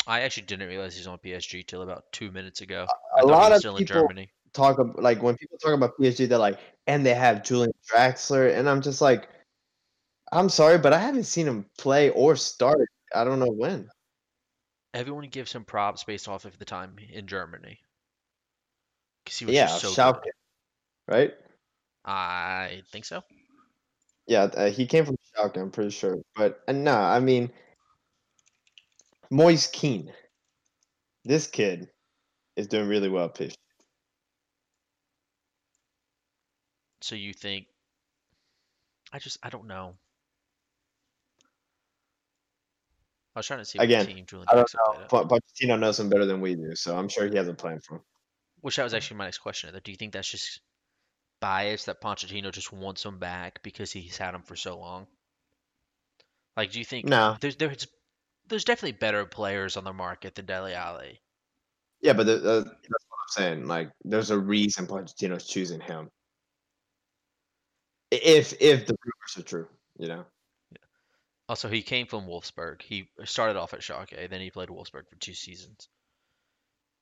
I 0.07 0.21
actually 0.21 0.45
didn't 0.45 0.69
realize 0.69 0.97
he's 0.97 1.07
on 1.07 1.19
PSG 1.19 1.67
till 1.67 1.83
about 1.83 2.11
two 2.13 2.31
minutes 2.31 2.61
ago. 2.61 2.87
A 3.21 3.27
lot 3.27 3.53
of 3.53 3.59
still 3.59 3.77
people 3.77 3.97
in 3.97 4.09
Germany. 4.09 4.31
talk 4.53 4.79
about 4.79 5.03
like 5.03 5.23
when 5.23 5.37
people 5.37 5.59
talk 5.59 5.75
about 5.75 5.99
PSG, 5.99 6.29
they're 6.29 6.39
like, 6.39 6.59
and 6.87 7.05
they 7.05 7.15
have 7.15 7.43
Julian 7.43 7.73
Draxler, 7.93 8.57
and 8.57 8.69
I'm 8.69 8.81
just 8.81 9.01
like, 9.01 9.29
I'm 10.33 10.49
sorry, 10.49 10.79
but 10.79 10.93
I 10.93 10.99
haven't 10.99 11.25
seen 11.25 11.47
him 11.47 11.67
play 11.79 12.11
or 12.11 12.37
start. 12.37 12.89
I 13.15 13.25
don't 13.25 13.41
know 13.41 13.51
when. 13.53 13.89
Everyone 14.93 15.29
gives 15.29 15.53
him 15.53 15.65
props 15.65 16.05
based 16.05 16.29
off 16.29 16.45
of 16.45 16.59
the 16.59 16.65
time 16.65 16.97
in 17.13 17.27
Germany. 17.27 17.79
Because 19.25 19.39
he 19.39 19.45
was 19.47 19.55
Yeah, 19.55 19.67
just 19.67 19.81
so 19.81 19.95
Schalke, 19.95 20.31
right? 21.07 21.33
I 22.05 22.83
think 22.91 23.05
so. 23.05 23.23
Yeah, 24.27 24.45
uh, 24.45 24.71
he 24.71 24.87
came 24.87 25.05
from 25.05 25.17
Schalke, 25.37 25.59
I'm 25.59 25.71
pretty 25.71 25.91
sure. 25.91 26.19
But 26.35 26.61
uh, 26.67 26.73
no, 26.73 26.95
I 26.95 27.21
mean, 27.21 27.51
Moise 29.31 29.69
Kean. 29.69 30.13
This 31.25 31.47
kid 31.47 31.89
is 32.57 32.67
doing 32.67 32.89
really 32.89 33.09
well 33.09 33.29
PSG. 33.29 33.55
So 37.03 37.15
you 37.15 37.33
think? 37.33 37.67
I 39.13 39.19
just 39.19 39.39
I 39.43 39.51
don't 39.51 39.67
know. 39.67 39.95
I 43.35 43.39
was 43.39 43.47
trying 43.47 43.61
to 43.61 43.65
see 43.65 43.79
Again, 43.79 44.07
team 44.07 44.27
Julian 44.27 44.49
I 44.51 44.55
don't 44.57 44.75
know. 44.75 45.03
at. 45.03 45.09
Pochettino 45.09 45.79
knows 45.79 46.01
him 46.01 46.09
better 46.09 46.27
than 46.27 46.41
we 46.41 46.55
do, 46.57 46.75
so 46.75 46.97
I'm 46.97 47.09
sure 47.09 47.29
he 47.29 47.37
has 47.37 47.49
a 47.49 47.55
plan 47.55 47.81
for 47.81 47.97
him. 47.97 48.03
Which 48.61 48.77
that 48.77 48.85
was 48.85 48.95
actually 48.95 49.19
my 49.19 49.25
next 49.25 49.39
question. 49.39 49.73
Though. 49.73 49.81
Do 49.81 49.91
you 49.91 49.97
think 49.97 50.13
that's 50.13 50.31
just 50.31 50.61
bias 51.41 51.85
that 51.87 52.01
Pochettino 52.01 52.53
just 52.53 52.73
wants 52.73 53.05
him 53.05 53.19
back 53.19 53.63
because 53.63 53.93
he's 53.93 54.17
had 54.19 54.35
him 54.35 54.43
for 54.43 54.57
so 54.57 54.79
long? 54.79 55.07
Like, 56.57 56.73
do 56.73 56.79
you 56.79 56.85
think 56.85 57.07
No, 57.07 57.37
there's 57.41 57.57
there's 57.57 57.87
there's 58.49 58.65
definitely 58.65 58.99
better 58.99 59.25
players 59.27 59.77
on 59.77 59.85
the 59.85 59.93
market 59.93 60.35
than 60.35 60.47
Dele 60.47 60.75
Alli? 60.75 61.21
yeah, 62.01 62.13
but 62.13 62.27
the, 62.27 62.37
the, 62.39 62.65
that's 62.65 63.07
what 63.09 63.19
I'm 63.19 63.29
saying. 63.29 63.67
Like, 63.69 63.91
there's 64.05 64.31
a 64.31 64.39
reason 64.39 64.87
Pochettino's 64.87 65.47
choosing 65.47 65.81
him. 65.81 66.11
If 68.11 68.55
if 68.61 68.87
the 68.87 68.97
rumors 69.05 69.37
are 69.39 69.43
true, 69.43 69.69
you 69.99 70.09
know. 70.09 70.25
Also, 71.51 71.69
he 71.69 71.83
came 71.83 72.07
from 72.07 72.29
Wolfsburg. 72.29 72.81
He 72.81 73.09
started 73.25 73.57
off 73.59 73.75
at 73.75 73.81
Schalke, 73.81 74.31
then 74.31 74.41
he 74.41 74.53
played 74.53 74.69
Wolfsburg 74.69 75.09
for 75.11 75.17
two 75.19 75.35
seasons. 75.35 75.89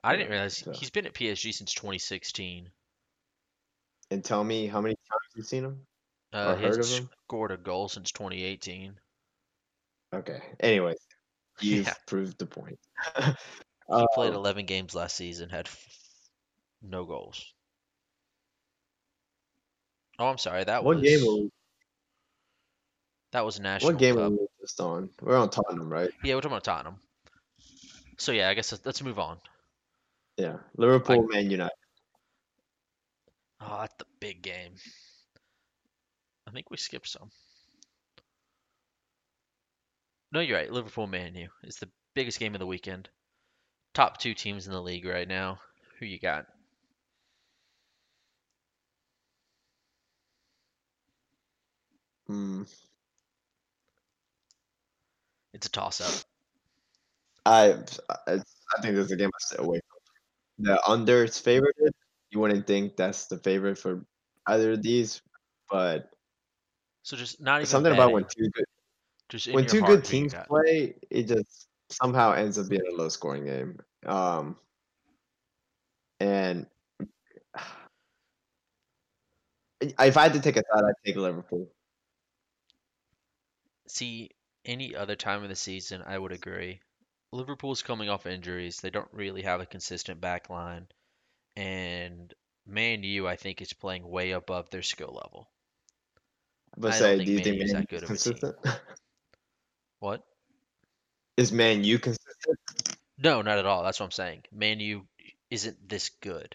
I 0.03 0.16
didn't 0.16 0.30
realize 0.30 0.57
so- 0.57 0.72
he's 0.72 0.88
been 0.88 1.05
at 1.05 1.12
PSG 1.12 1.53
since 1.53 1.74
2016. 1.74 2.70
And 4.11 4.24
tell 4.24 4.42
me 4.42 4.66
how 4.66 4.80
many 4.80 4.94
times 4.94 5.20
you've 5.36 5.44
seen 5.46 5.64
him. 5.66 5.86
Uh, 6.32 6.55
he 6.57 6.62
heard 6.64 6.76
hasn't 6.78 6.99
of 7.01 7.05
him? 7.11 7.11
scored 7.26 7.51
a 7.51 7.59
goal 7.59 7.90
since 7.90 8.11
2018. 8.12 8.99
Okay. 10.14 10.42
Anyways, 10.61 10.96
you've 11.61 11.86
Yeah. 11.86 11.94
proved 12.07 12.38
the 12.38 12.46
point. 12.46 12.78
He 13.16 14.07
played 14.14 14.30
Um, 14.30 14.34
11 14.36 14.64
games 14.64 14.94
last 14.94 15.14
season, 15.14 15.51
had 15.51 15.66
f- 15.66 15.86
no 16.80 17.05
goals. 17.05 17.53
Oh, 20.18 20.28
I'm 20.28 20.38
sorry. 20.38 20.64
That 20.64 20.84
what 20.84 20.96
was 20.96 21.05
game? 21.05 21.51
That 23.32 23.44
was 23.44 23.60
National 23.60 23.92
what 23.92 23.98
game 23.98 24.16
Cup. 24.16 24.30
were 24.32 24.36
we 24.38 24.46
just 24.60 24.80
on? 24.80 25.10
We're 25.20 25.36
on 25.36 25.50
Tottenham, 25.50 25.90
right? 25.90 26.10
Yeah, 26.24 26.34
we're 26.34 26.40
talking 26.40 26.52
about 26.52 26.64
Tottenham. 26.64 26.96
So 28.16 28.32
yeah, 28.32 28.48
I 28.48 28.54
guess 28.54 28.72
let's, 28.72 28.86
let's 28.86 29.02
move 29.02 29.18
on. 29.18 29.38
Yeah. 30.36 30.56
Liverpool, 30.76 31.26
Man 31.28 31.50
United. 31.50 31.72
Oh, 33.60 33.78
that's 33.80 33.94
the 33.98 34.06
big 34.20 34.42
game. 34.42 34.72
I 36.46 36.50
think 36.52 36.70
we 36.70 36.76
skipped 36.76 37.08
some. 37.08 37.30
No, 40.32 40.40
you're 40.40 40.56
right. 40.56 40.72
Liverpool 40.72 41.06
Man 41.06 41.34
U 41.34 41.48
is 41.64 41.76
the 41.76 41.88
biggest 42.14 42.38
game 42.38 42.54
of 42.54 42.60
the 42.60 42.66
weekend. 42.66 43.08
Top 43.94 44.18
two 44.18 44.34
teams 44.34 44.66
in 44.66 44.72
the 44.72 44.80
league 44.80 45.04
right 45.04 45.28
now. 45.28 45.58
Who 45.98 46.06
you 46.06 46.18
got? 46.18 46.46
Hmm. 52.26 52.62
It's 55.59 55.66
a 55.66 55.70
toss 55.70 56.00
up. 56.00 56.24
I 57.44 57.72
I 58.28 58.36
think 58.80 58.94
this 58.94 59.06
is 59.06 59.11
a 59.11 59.16
game 59.16 59.26
I 59.26 59.38
stay 59.40 59.56
away 59.59 59.80
from. 59.88 60.64
The 60.66 60.88
under 60.88 61.24
is 61.24 61.32
favorited. 61.32 61.90
You 62.30 62.38
wouldn't 62.38 62.68
think 62.68 62.96
that's 62.96 63.26
the 63.26 63.38
favorite 63.38 63.76
for 63.76 64.06
either 64.46 64.72
of 64.72 64.82
these, 64.82 65.20
but 65.68 66.11
So 67.02 67.16
just 67.16 67.40
not 67.40 67.56
even 67.56 67.66
something 67.66 67.92
about 67.92 68.12
when 68.12 68.24
two 68.24 68.48
good 68.50 68.66
just 69.28 69.48
when 69.48 69.66
two 69.66 69.82
good 69.82 70.04
teams 70.04 70.32
play, 70.32 70.94
it 71.11 71.26
just 71.26 71.66
somehow 71.90 72.34
ends 72.34 72.56
up 72.56 72.68
being 72.68 72.86
a 72.88 72.94
low 72.94 73.09
scoring 73.09 73.44
game. 73.44 73.80
Um, 74.06 74.59
and 76.20 76.68
if 79.80 80.16
I 80.16 80.22
had 80.22 80.34
to 80.34 80.40
take 80.40 80.56
a 80.56 80.62
side, 80.72 80.84
I'd 80.84 81.04
take 81.04 81.16
Liverpool. 81.16 81.68
See, 83.88 84.30
any 84.68 84.94
other 84.94 85.16
time 85.16 85.42
of 85.42 85.48
the 85.48 85.56
season, 85.56 86.02
I 86.06 86.16
would 86.16 86.32
agree. 86.32 86.80
Liverpool's 87.32 87.82
coming 87.82 88.08
off 88.08 88.26
injuries. 88.26 88.80
They 88.80 88.90
don't 88.90 89.08
really 89.12 89.42
have 89.42 89.60
a 89.60 89.66
consistent 89.66 90.20
back 90.20 90.50
line. 90.50 90.86
And 91.56 92.32
Man 92.66 93.02
U, 93.02 93.26
I 93.26 93.36
think, 93.36 93.60
is 93.60 93.72
playing 93.72 94.08
way 94.08 94.30
above 94.30 94.70
their 94.70 94.82
skill 94.82 95.18
level. 95.20 95.48
But 96.76 96.92
I 96.92 96.98
say, 96.98 97.24
do 97.24 97.30
you 97.30 97.36
Man 97.36 97.44
think 97.44 97.62
U's 97.62 97.72
Man 97.72 97.82
that 97.82 97.92
U 97.92 97.98
good 97.98 98.04
is 98.04 98.10
of 98.10 98.16
a 98.16 98.18
team. 98.18 98.32
consistent? 98.34 98.56
What? 100.00 100.22
is 101.36 101.50
Man 101.50 101.82
U 101.82 101.98
consistent? 101.98 102.58
No, 103.18 103.42
not 103.42 103.58
at 103.58 103.66
all. 103.66 103.82
That's 103.82 103.98
what 103.98 104.06
I'm 104.06 104.12
saying. 104.12 104.42
Man 104.52 104.78
U 104.78 105.06
isn't 105.50 105.88
this 105.88 106.10
good. 106.20 106.54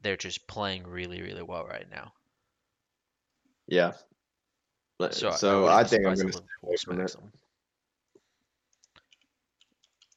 They're 0.00 0.16
just 0.16 0.46
playing 0.46 0.86
really, 0.86 1.20
really 1.20 1.42
well 1.42 1.66
right 1.66 1.86
now. 1.90 2.12
Yeah. 3.66 3.92
But- 5.08 5.14
So, 5.14 5.30
So, 5.32 5.66
I, 5.66 5.80
I, 5.80 5.84
think 5.84 6.06
I'm 6.06 6.14
going 6.14 6.30
to 6.30 6.42
away 6.62 6.76
from 6.76 7.00
it. 7.00 7.12
them. 7.12 7.32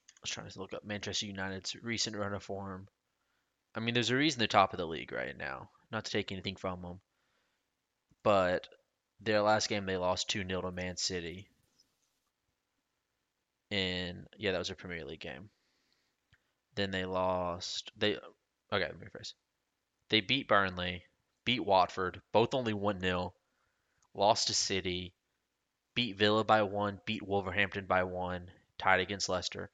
I 0.09 0.19
was 0.21 0.31
trying 0.31 0.49
to 0.49 0.59
look 0.59 0.73
up 0.73 0.83
Manchester 0.85 1.25
United's 1.25 1.75
recent 1.81 2.15
run 2.15 2.33
of 2.33 2.43
form. 2.43 2.87
I 3.75 3.79
mean, 3.79 3.93
there's 3.93 4.09
a 4.09 4.15
reason 4.15 4.39
they're 4.39 4.47
top 4.47 4.73
of 4.73 4.77
the 4.77 4.87
league 4.87 5.11
right 5.11 5.37
now. 5.37 5.69
Not 5.91 6.05
to 6.05 6.11
take 6.11 6.31
anything 6.31 6.55
from 6.55 6.81
them, 6.81 6.99
but 8.23 8.67
their 9.21 9.41
last 9.41 9.69
game 9.69 9.85
they 9.85 9.97
lost 9.97 10.29
2 10.29 10.45
0 10.45 10.61
to 10.61 10.71
Man 10.71 10.97
City. 10.97 11.47
And 13.71 14.27
yeah, 14.37 14.51
that 14.51 14.59
was 14.59 14.69
a 14.69 14.75
Premier 14.75 15.05
League 15.05 15.19
game. 15.19 15.49
Then 16.75 16.91
they 16.91 17.05
lost. 17.05 17.91
They 17.97 18.15
okay. 18.15 18.21
Let 18.71 18.99
me 18.99 19.07
rephrase. 19.07 19.33
They 20.09 20.21
beat 20.21 20.47
Burnley, 20.47 21.03
beat 21.45 21.63
Watford, 21.65 22.21
both 22.31 22.53
only 22.53 22.73
one 22.73 22.99
0 22.99 23.33
lost 24.17 24.47
to 24.47 24.53
City, 24.53 25.13
beat 25.95 26.17
Villa 26.17 26.43
by 26.43 26.63
one, 26.63 26.99
beat 27.05 27.25
Wolverhampton 27.25 27.85
by 27.85 28.03
one, 28.03 28.49
tied 28.77 28.99
against 28.99 29.29
Leicester. 29.29 29.69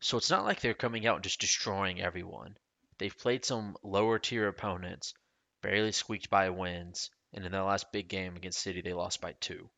So 0.00 0.16
it's 0.16 0.30
not 0.30 0.44
like 0.44 0.60
they're 0.60 0.74
coming 0.74 1.06
out 1.06 1.16
and 1.16 1.24
just 1.24 1.40
destroying 1.40 2.00
everyone. 2.00 2.56
They've 2.98 3.16
played 3.16 3.44
some 3.44 3.76
lower 3.82 4.18
tier 4.18 4.48
opponents, 4.48 5.14
barely 5.62 5.92
squeaked 5.92 6.30
by 6.30 6.50
wins, 6.50 7.10
and 7.32 7.44
in 7.44 7.52
their 7.52 7.62
last 7.62 7.92
big 7.92 8.08
game 8.08 8.36
against 8.36 8.60
City, 8.60 8.80
they 8.80 8.92
lost 8.92 9.20
by 9.20 9.34
two. 9.40 9.68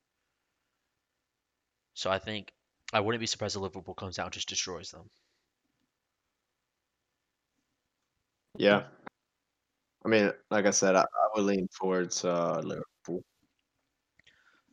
So 1.95 2.11
I 2.11 2.19
think 2.19 2.53
I 2.93 3.01
wouldn't 3.01 3.21
be 3.21 3.27
surprised 3.27 3.57
if 3.57 3.63
Liverpool 3.63 3.95
comes 3.95 4.19
out 4.19 4.27
and 4.27 4.33
just 4.33 4.49
destroys 4.49 4.91
them. 4.91 5.09
Yeah. 8.57 8.85
I 10.05 10.09
mean, 10.09 10.33
like 10.51 10.67
I 10.67 10.71
said, 10.71 10.97
I, 10.97 11.03
I 11.03 11.29
would 11.35 11.45
lean 11.45 11.69
towards 11.79 12.25
uh, 12.25 12.61
Liverpool. 12.65 13.23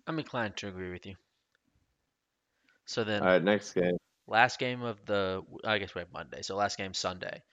I'm 0.07 0.17
inclined 0.19 0.55
to 0.57 0.69
agree 0.69 0.91
with 0.91 1.05
you. 1.05 1.15
So 2.85 3.03
then, 3.03 3.21
All 3.21 3.27
right, 3.27 3.43
next 3.43 3.73
game. 3.73 3.97
Last 4.25 4.59
game 4.59 4.81
of 4.81 5.05
the, 5.05 5.43
I 5.63 5.77
guess 5.77 5.93
we 5.93 5.99
have 5.99 6.11
Monday. 6.11 6.41
So 6.41 6.55
last 6.55 6.77
game 6.77 6.93
Sunday. 6.93 7.43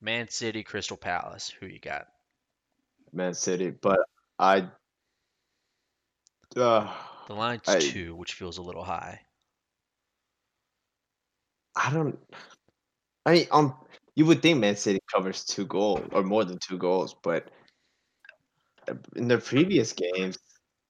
Man 0.00 0.28
City, 0.28 0.62
Crystal 0.62 0.96
Palace. 0.96 1.48
Who 1.48 1.66
you 1.66 1.80
got? 1.80 2.06
Man 3.12 3.34
City, 3.34 3.70
but 3.70 4.00
I. 4.38 4.70
Uh, 6.56 6.94
The 7.26 7.34
line's 7.34 7.62
I- 7.66 7.78
two, 7.78 8.14
which 8.14 8.34
feels 8.34 8.58
a 8.58 8.62
little 8.62 8.84
high. 8.84 9.20
I 11.76 11.92
don't. 11.92 12.18
I 13.26 13.32
mean, 13.32 13.46
um, 13.50 13.74
you 14.14 14.26
would 14.26 14.42
think 14.42 14.60
Man 14.60 14.76
City 14.76 15.00
covers 15.12 15.44
two 15.44 15.66
goals 15.66 16.06
or 16.12 16.22
more 16.22 16.44
than 16.44 16.58
two 16.58 16.78
goals, 16.78 17.14
but 17.22 17.50
in 19.16 19.28
the 19.28 19.38
previous 19.38 19.92
games, 19.92 20.38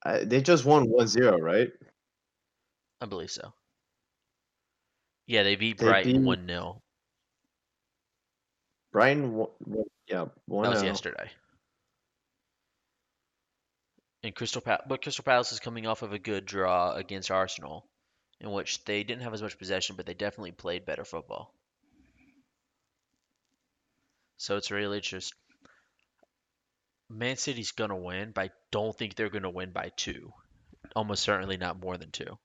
uh, 0.05 0.21
they 0.25 0.41
just 0.41 0.65
won 0.65 0.87
1-0, 0.89 1.41
right? 1.41 1.71
I 3.01 3.07
believe 3.07 3.31
so. 3.31 3.53
Yeah, 5.27 5.43
they 5.43 5.57
beat 5.57 5.79
They 5.79 5.87
Brighton 5.87 6.13
beat- 6.19 6.23
1 6.27 6.47
0. 6.47 6.81
Brighton, 8.93 9.47
yeah, 10.07 10.27
one 10.47 10.63
That 10.65 10.71
was 10.75 10.83
yesterday. 10.83 11.31
And 14.23 14.35
Crystal 14.35 14.63
Palace, 14.63 14.85
but 14.89 15.03
Crystal 15.03 15.25
Palace 15.25 15.53
is 15.53 15.61
coming 15.61 15.87
off 15.87 16.03
of 16.03 16.13
a 16.13 16.19
good 16.19 16.47
draw 16.47 16.93
against 16.95 17.31
Arsenal, 17.31 17.87
in 18.41 18.53
which 18.53 18.85
they 18.85 19.03
didn't 19.03 19.23
have 19.23 19.35
as 19.35 19.43
much 19.43 19.59
possession, 19.59 19.97
but 19.97 20.07
they 20.07 20.15
definitely 20.15 20.53
played 20.53 20.87
better 20.87 21.05
football. 21.05 21.53
So 24.37 24.57
it's 24.57 24.71
really 24.71 25.01
just 25.01 25.35
Man 27.15 27.37
City's 27.37 27.73
gonna 27.73 27.97
win, 27.97 28.33
but 28.33 28.45
I 28.47 28.51
don't 28.71 28.97
think 28.97 29.15
they're 29.15 29.31
gonna 29.31 29.51
win 29.51 29.73
by 29.73 29.91
two. 29.97 30.33
Almost 30.97 31.23
certainly 31.23 31.57
not 31.57 31.79
more 31.81 31.97
than 31.97 32.11
two, 32.11 32.39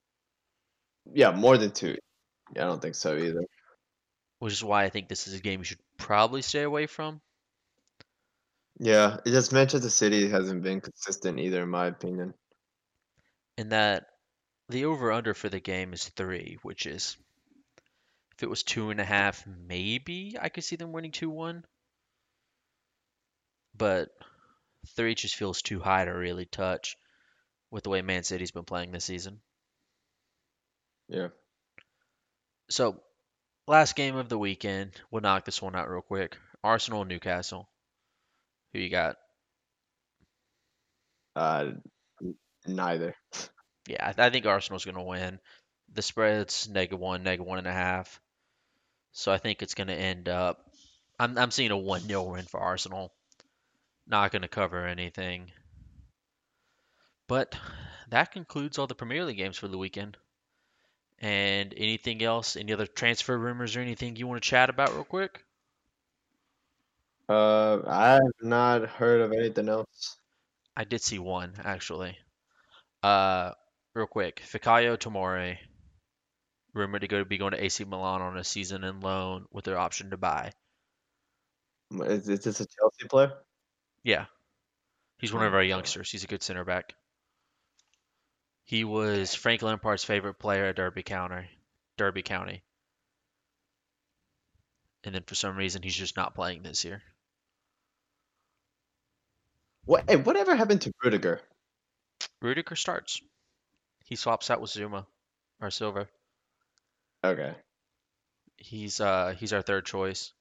Yeah, 1.13 1.31
more 1.31 1.57
than 1.57 1.71
two. 1.71 1.97
Yeah, 2.55 2.63
I 2.63 2.67
don't 2.67 2.81
think 2.81 2.95
so 2.95 3.17
either. 3.17 3.43
which 4.39 4.53
is 4.53 4.63
why 4.63 4.83
I 4.85 4.89
think 4.89 5.07
this 5.09 5.27
is 5.27 5.33
a 5.35 5.39
game 5.41 5.59
you 5.59 5.65
should 5.65 5.79
probably 5.97 6.41
stay 6.41 6.63
away 6.63 6.87
from. 6.87 7.21
Yeah, 8.79 9.17
it 9.25 9.31
just 9.31 9.51
Manchester 9.53 9.89
City 9.89 10.29
hasn't 10.29 10.63
been 10.63 10.81
consistent 10.81 11.39
either, 11.39 11.63
in 11.63 11.69
my 11.69 11.87
opinion. 11.87 12.33
And 13.57 13.71
that 13.71 14.07
the 14.69 14.85
over 14.85 15.11
under 15.11 15.33
for 15.33 15.49
the 15.49 15.59
game 15.59 15.93
is 15.93 16.07
three, 16.09 16.57
which 16.63 16.85
is 16.85 17.17
if 18.35 18.43
it 18.43 18.49
was 18.49 18.63
two 18.63 18.89
and 18.89 19.01
a 19.01 19.05
half, 19.05 19.45
maybe 19.45 20.37
I 20.39 20.49
could 20.49 20.63
see 20.63 20.77
them 20.77 20.91
winning 20.93 21.11
two 21.11 21.29
one. 21.29 21.65
But 23.75 24.09
three 24.95 25.15
just 25.15 25.35
feels 25.35 25.61
too 25.61 25.79
high 25.79 26.05
to 26.05 26.11
really 26.11 26.45
touch 26.45 26.97
with 27.71 27.83
the 27.83 27.89
way 27.89 28.01
Man 28.01 28.23
City's 28.23 28.51
been 28.51 28.65
playing 28.65 28.91
this 28.91 29.05
season. 29.05 29.39
Yeah. 31.07 31.29
So 32.69 33.01
last 33.67 33.95
game 33.95 34.15
of 34.15 34.29
the 34.29 34.37
weekend, 34.37 34.91
we'll 35.11 35.21
knock 35.21 35.45
this 35.45 35.61
one 35.61 35.75
out 35.75 35.89
real 35.89 36.01
quick. 36.01 36.37
Arsenal 36.63 37.01
and 37.01 37.09
Newcastle. 37.09 37.69
Who 38.73 38.79
you 38.79 38.89
got? 38.89 39.17
Uh, 41.35 41.71
neither. 42.67 43.15
Yeah, 43.87 44.13
I, 44.17 44.27
I 44.27 44.29
think 44.29 44.45
Arsenal's 44.45 44.85
going 44.85 44.97
to 44.97 45.01
win. 45.01 45.39
The 45.93 46.01
spread's 46.01 46.67
negative 46.69 46.99
one, 46.99 47.23
negative 47.23 47.47
one 47.47 47.57
and 47.57 47.67
a 47.67 47.73
half. 47.73 48.19
So 49.11 49.31
I 49.31 49.37
think 49.37 49.61
it's 49.61 49.73
going 49.73 49.87
to 49.87 49.95
end 49.95 50.29
up. 50.29 50.69
I'm, 51.17 51.37
I'm 51.37 51.51
seeing 51.51 51.71
a 51.71 51.77
1 51.77 52.01
0 52.01 52.23
win 52.23 52.45
for 52.45 52.59
Arsenal. 52.59 53.11
Not 54.09 54.31
going 54.31 54.41
to 54.41 54.47
cover 54.47 54.85
anything. 54.85 55.51
But 57.27 57.55
that 58.09 58.31
concludes 58.31 58.79
all 58.79 58.87
the 58.87 58.95
Premier 58.95 59.23
League 59.23 59.37
games 59.37 59.57
for 59.57 59.67
the 59.67 59.77
weekend. 59.77 60.17
And 61.19 61.73
anything 61.77 62.23
else? 62.23 62.55
Any 62.55 62.73
other 62.73 62.87
transfer 62.87 63.37
rumors 63.37 63.75
or 63.75 63.81
anything 63.81 64.15
you 64.15 64.25
want 64.25 64.41
to 64.41 64.49
chat 64.49 64.69
about 64.71 64.93
real 64.93 65.03
quick? 65.03 65.43
Uh, 67.27 67.81
I've 67.85 68.21
not 68.41 68.89
heard 68.89 69.21
of 69.21 69.31
anything 69.31 69.69
else. 69.69 70.17
I 70.75 70.85
did 70.85 71.01
see 71.01 71.19
one 71.19 71.53
actually. 71.63 72.17
Uh, 73.03 73.51
real 73.93 74.07
quick, 74.07 74.41
Fikayo 74.45 74.97
Tomori, 74.97 75.57
rumored 76.73 77.01
to 77.01 77.07
go 77.07 77.19
to 77.19 77.25
be 77.25 77.37
going 77.37 77.51
to 77.51 77.63
AC 77.63 77.83
Milan 77.83 78.21
on 78.21 78.37
a 78.37 78.43
season-end 78.43 79.03
loan 79.03 79.45
with 79.51 79.65
their 79.65 79.77
option 79.77 80.09
to 80.09 80.17
buy. 80.17 80.51
Is, 81.91 82.27
is 82.27 82.39
this 82.39 82.59
a 82.61 82.65
Chelsea 82.65 83.07
player? 83.07 83.33
Yeah, 84.03 84.25
he's 85.17 85.33
one 85.33 85.45
of 85.45 85.53
our 85.53 85.63
youngsters. 85.63 86.11
He's 86.11 86.23
a 86.23 86.27
good 86.27 86.43
center 86.43 86.63
back. 86.63 86.93
He 88.63 88.83
was 88.83 89.33
Frank 89.33 89.61
Lampard's 89.61 90.03
favorite 90.03 90.35
player 90.35 90.65
at 90.65 90.75
Derby 90.75 91.03
County. 91.03 91.49
Derby 91.97 92.21
County. 92.21 92.61
And 95.03 95.15
then 95.15 95.23
for 95.23 95.35
some 95.35 95.57
reason 95.57 95.81
he's 95.81 95.95
just 95.95 96.15
not 96.15 96.35
playing 96.35 96.61
this 96.61 96.85
year. 96.85 97.01
What? 99.85 100.09
Hey, 100.09 100.17
whatever 100.17 100.55
happened 100.55 100.81
to 100.81 100.91
Rudiger? 101.03 101.41
Rudiger 102.41 102.75
starts. 102.75 103.19
He 104.05 104.15
swaps 104.15 104.49
out 104.51 104.61
with 104.61 104.71
Zouma 104.71 105.05
or 105.61 105.71
Silva. 105.71 106.07
Okay. 107.23 107.55
He's 108.57 108.99
uh 109.01 109.33
he's 109.37 109.53
our 109.53 109.61
third 109.61 109.85
choice. 109.85 110.31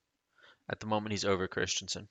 At 0.68 0.80
the 0.80 0.86
moment, 0.86 1.12
he's 1.12 1.24
over 1.24 1.48
Christensen. 1.48 2.08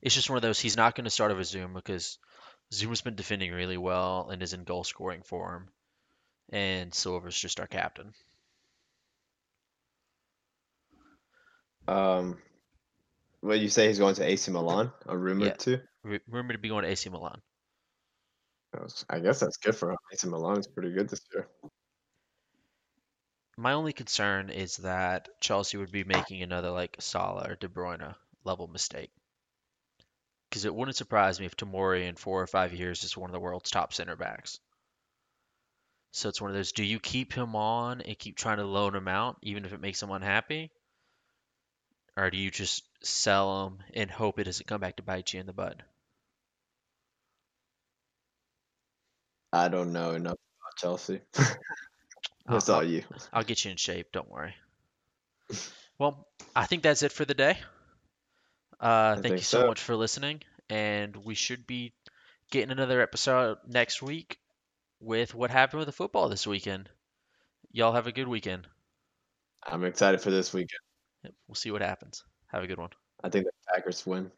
It's 0.00 0.14
just 0.14 0.30
one 0.30 0.36
of 0.36 0.42
those. 0.42 0.60
He's 0.60 0.76
not 0.76 0.94
going 0.94 1.04
to 1.04 1.10
start 1.10 1.32
over 1.32 1.40
Zouma 1.40 1.74
because 1.74 2.18
Zouma 2.72 2.90
has 2.90 3.00
been 3.00 3.16
defending 3.16 3.52
really 3.52 3.76
well 3.78 4.30
and 4.30 4.42
is 4.42 4.52
in 4.52 4.64
goal 4.64 4.84
scoring 4.84 5.22
form, 5.22 5.68
and 6.50 6.92
Silva's 6.92 7.38
just 7.38 7.60
our 7.60 7.66
captain. 7.66 8.12
Um, 11.88 12.38
what 13.40 13.58
you 13.58 13.68
say 13.68 13.88
he's 13.88 13.98
going 13.98 14.14
to 14.16 14.24
AC 14.24 14.50
Milan? 14.50 14.92
A 15.06 15.16
rumor 15.16 15.46
Yeah. 15.46 15.54
too? 15.54 15.80
Ru- 16.02 16.20
Rumored 16.28 16.54
to 16.54 16.58
be 16.58 16.68
going 16.68 16.84
to 16.84 16.90
AC 16.90 17.08
Milan. 17.08 17.40
I 19.08 19.18
guess 19.20 19.40
that's 19.40 19.56
good 19.56 19.74
for 19.74 19.90
him. 19.90 19.96
AC 20.12 20.28
Milan 20.28 20.58
is 20.58 20.68
pretty 20.68 20.92
good 20.92 21.08
this 21.08 21.20
year. 21.32 21.48
My 23.56 23.72
only 23.72 23.92
concern 23.92 24.50
is 24.50 24.76
that 24.78 25.28
Chelsea 25.40 25.78
would 25.78 25.90
be 25.90 26.04
making 26.04 26.42
another 26.42 26.70
like 26.70 26.96
Salah 27.00 27.48
or 27.50 27.56
De 27.56 27.66
Bruyne 27.68 28.14
level 28.44 28.68
mistake. 28.68 29.10
Because 30.48 30.64
it 30.64 30.74
wouldn't 30.74 30.96
surprise 30.96 31.38
me 31.38 31.46
if 31.46 31.56
Tomori 31.56 32.08
in 32.08 32.14
four 32.16 32.40
or 32.42 32.46
five 32.46 32.72
years 32.72 33.04
is 33.04 33.16
one 33.16 33.28
of 33.30 33.34
the 33.34 33.40
world's 33.40 33.70
top 33.70 33.92
center 33.92 34.16
backs. 34.16 34.60
So 36.12 36.28
it's 36.30 36.40
one 36.40 36.50
of 36.50 36.56
those, 36.56 36.72
do 36.72 36.82
you 36.84 36.98
keep 36.98 37.32
him 37.34 37.54
on 37.54 38.00
and 38.00 38.18
keep 38.18 38.36
trying 38.36 38.56
to 38.56 38.64
loan 38.64 38.94
him 38.94 39.08
out, 39.08 39.36
even 39.42 39.64
if 39.66 39.72
it 39.74 39.80
makes 39.80 40.02
him 40.02 40.10
unhappy? 40.10 40.70
Or 42.16 42.30
do 42.30 42.38
you 42.38 42.50
just 42.50 42.82
sell 43.02 43.66
him 43.66 43.78
and 43.94 44.10
hope 44.10 44.38
it 44.38 44.44
doesn't 44.44 44.66
come 44.66 44.80
back 44.80 44.96
to 44.96 45.02
bite 45.02 45.32
you 45.34 45.40
in 45.40 45.46
the 45.46 45.52
butt? 45.52 45.76
I 49.52 49.68
don't 49.68 49.92
know 49.92 50.12
enough 50.14 50.32
about 50.34 50.76
Chelsea. 50.78 51.20
I'll- 51.38 51.54
That's 52.48 52.68
all 52.68 52.82
you. 52.82 53.04
I'll 53.32 53.44
get 53.44 53.64
you 53.64 53.70
in 53.70 53.76
shape, 53.76 54.12
don't 54.12 54.30
worry. 54.30 54.54
Well, 55.98 56.28
I 56.54 56.66
think 56.66 56.84
that's 56.84 57.02
it 57.02 57.10
for 57.10 57.24
the 57.24 57.34
day. 57.34 57.58
Uh, 58.80 59.16
thank 59.16 59.32
you 59.32 59.38
so 59.38 59.62
so. 59.62 59.66
much 59.66 59.80
for 59.80 59.96
listening, 59.96 60.42
and 60.68 61.16
we 61.16 61.34
should 61.34 61.66
be 61.66 61.92
getting 62.50 62.70
another 62.70 63.00
episode 63.00 63.58
next 63.66 64.02
week 64.02 64.38
with 65.00 65.34
what 65.34 65.50
happened 65.50 65.78
with 65.78 65.86
the 65.86 65.92
football 65.92 66.28
this 66.28 66.46
weekend. 66.46 66.88
Y'all 67.72 67.92
have 67.92 68.06
a 68.06 68.12
good 68.12 68.28
weekend. 68.28 68.66
I'm 69.66 69.84
excited 69.84 70.20
for 70.20 70.30
this 70.30 70.52
weekend. 70.52 70.80
We'll 71.46 71.54
see 71.54 71.70
what 71.70 71.82
happens. 71.82 72.24
Have 72.52 72.62
a 72.62 72.66
good 72.66 72.78
one. 72.78 72.90
I 73.22 73.28
think 73.28 73.46
the 73.46 73.52
Packers 73.68 74.06
win. 74.06 74.30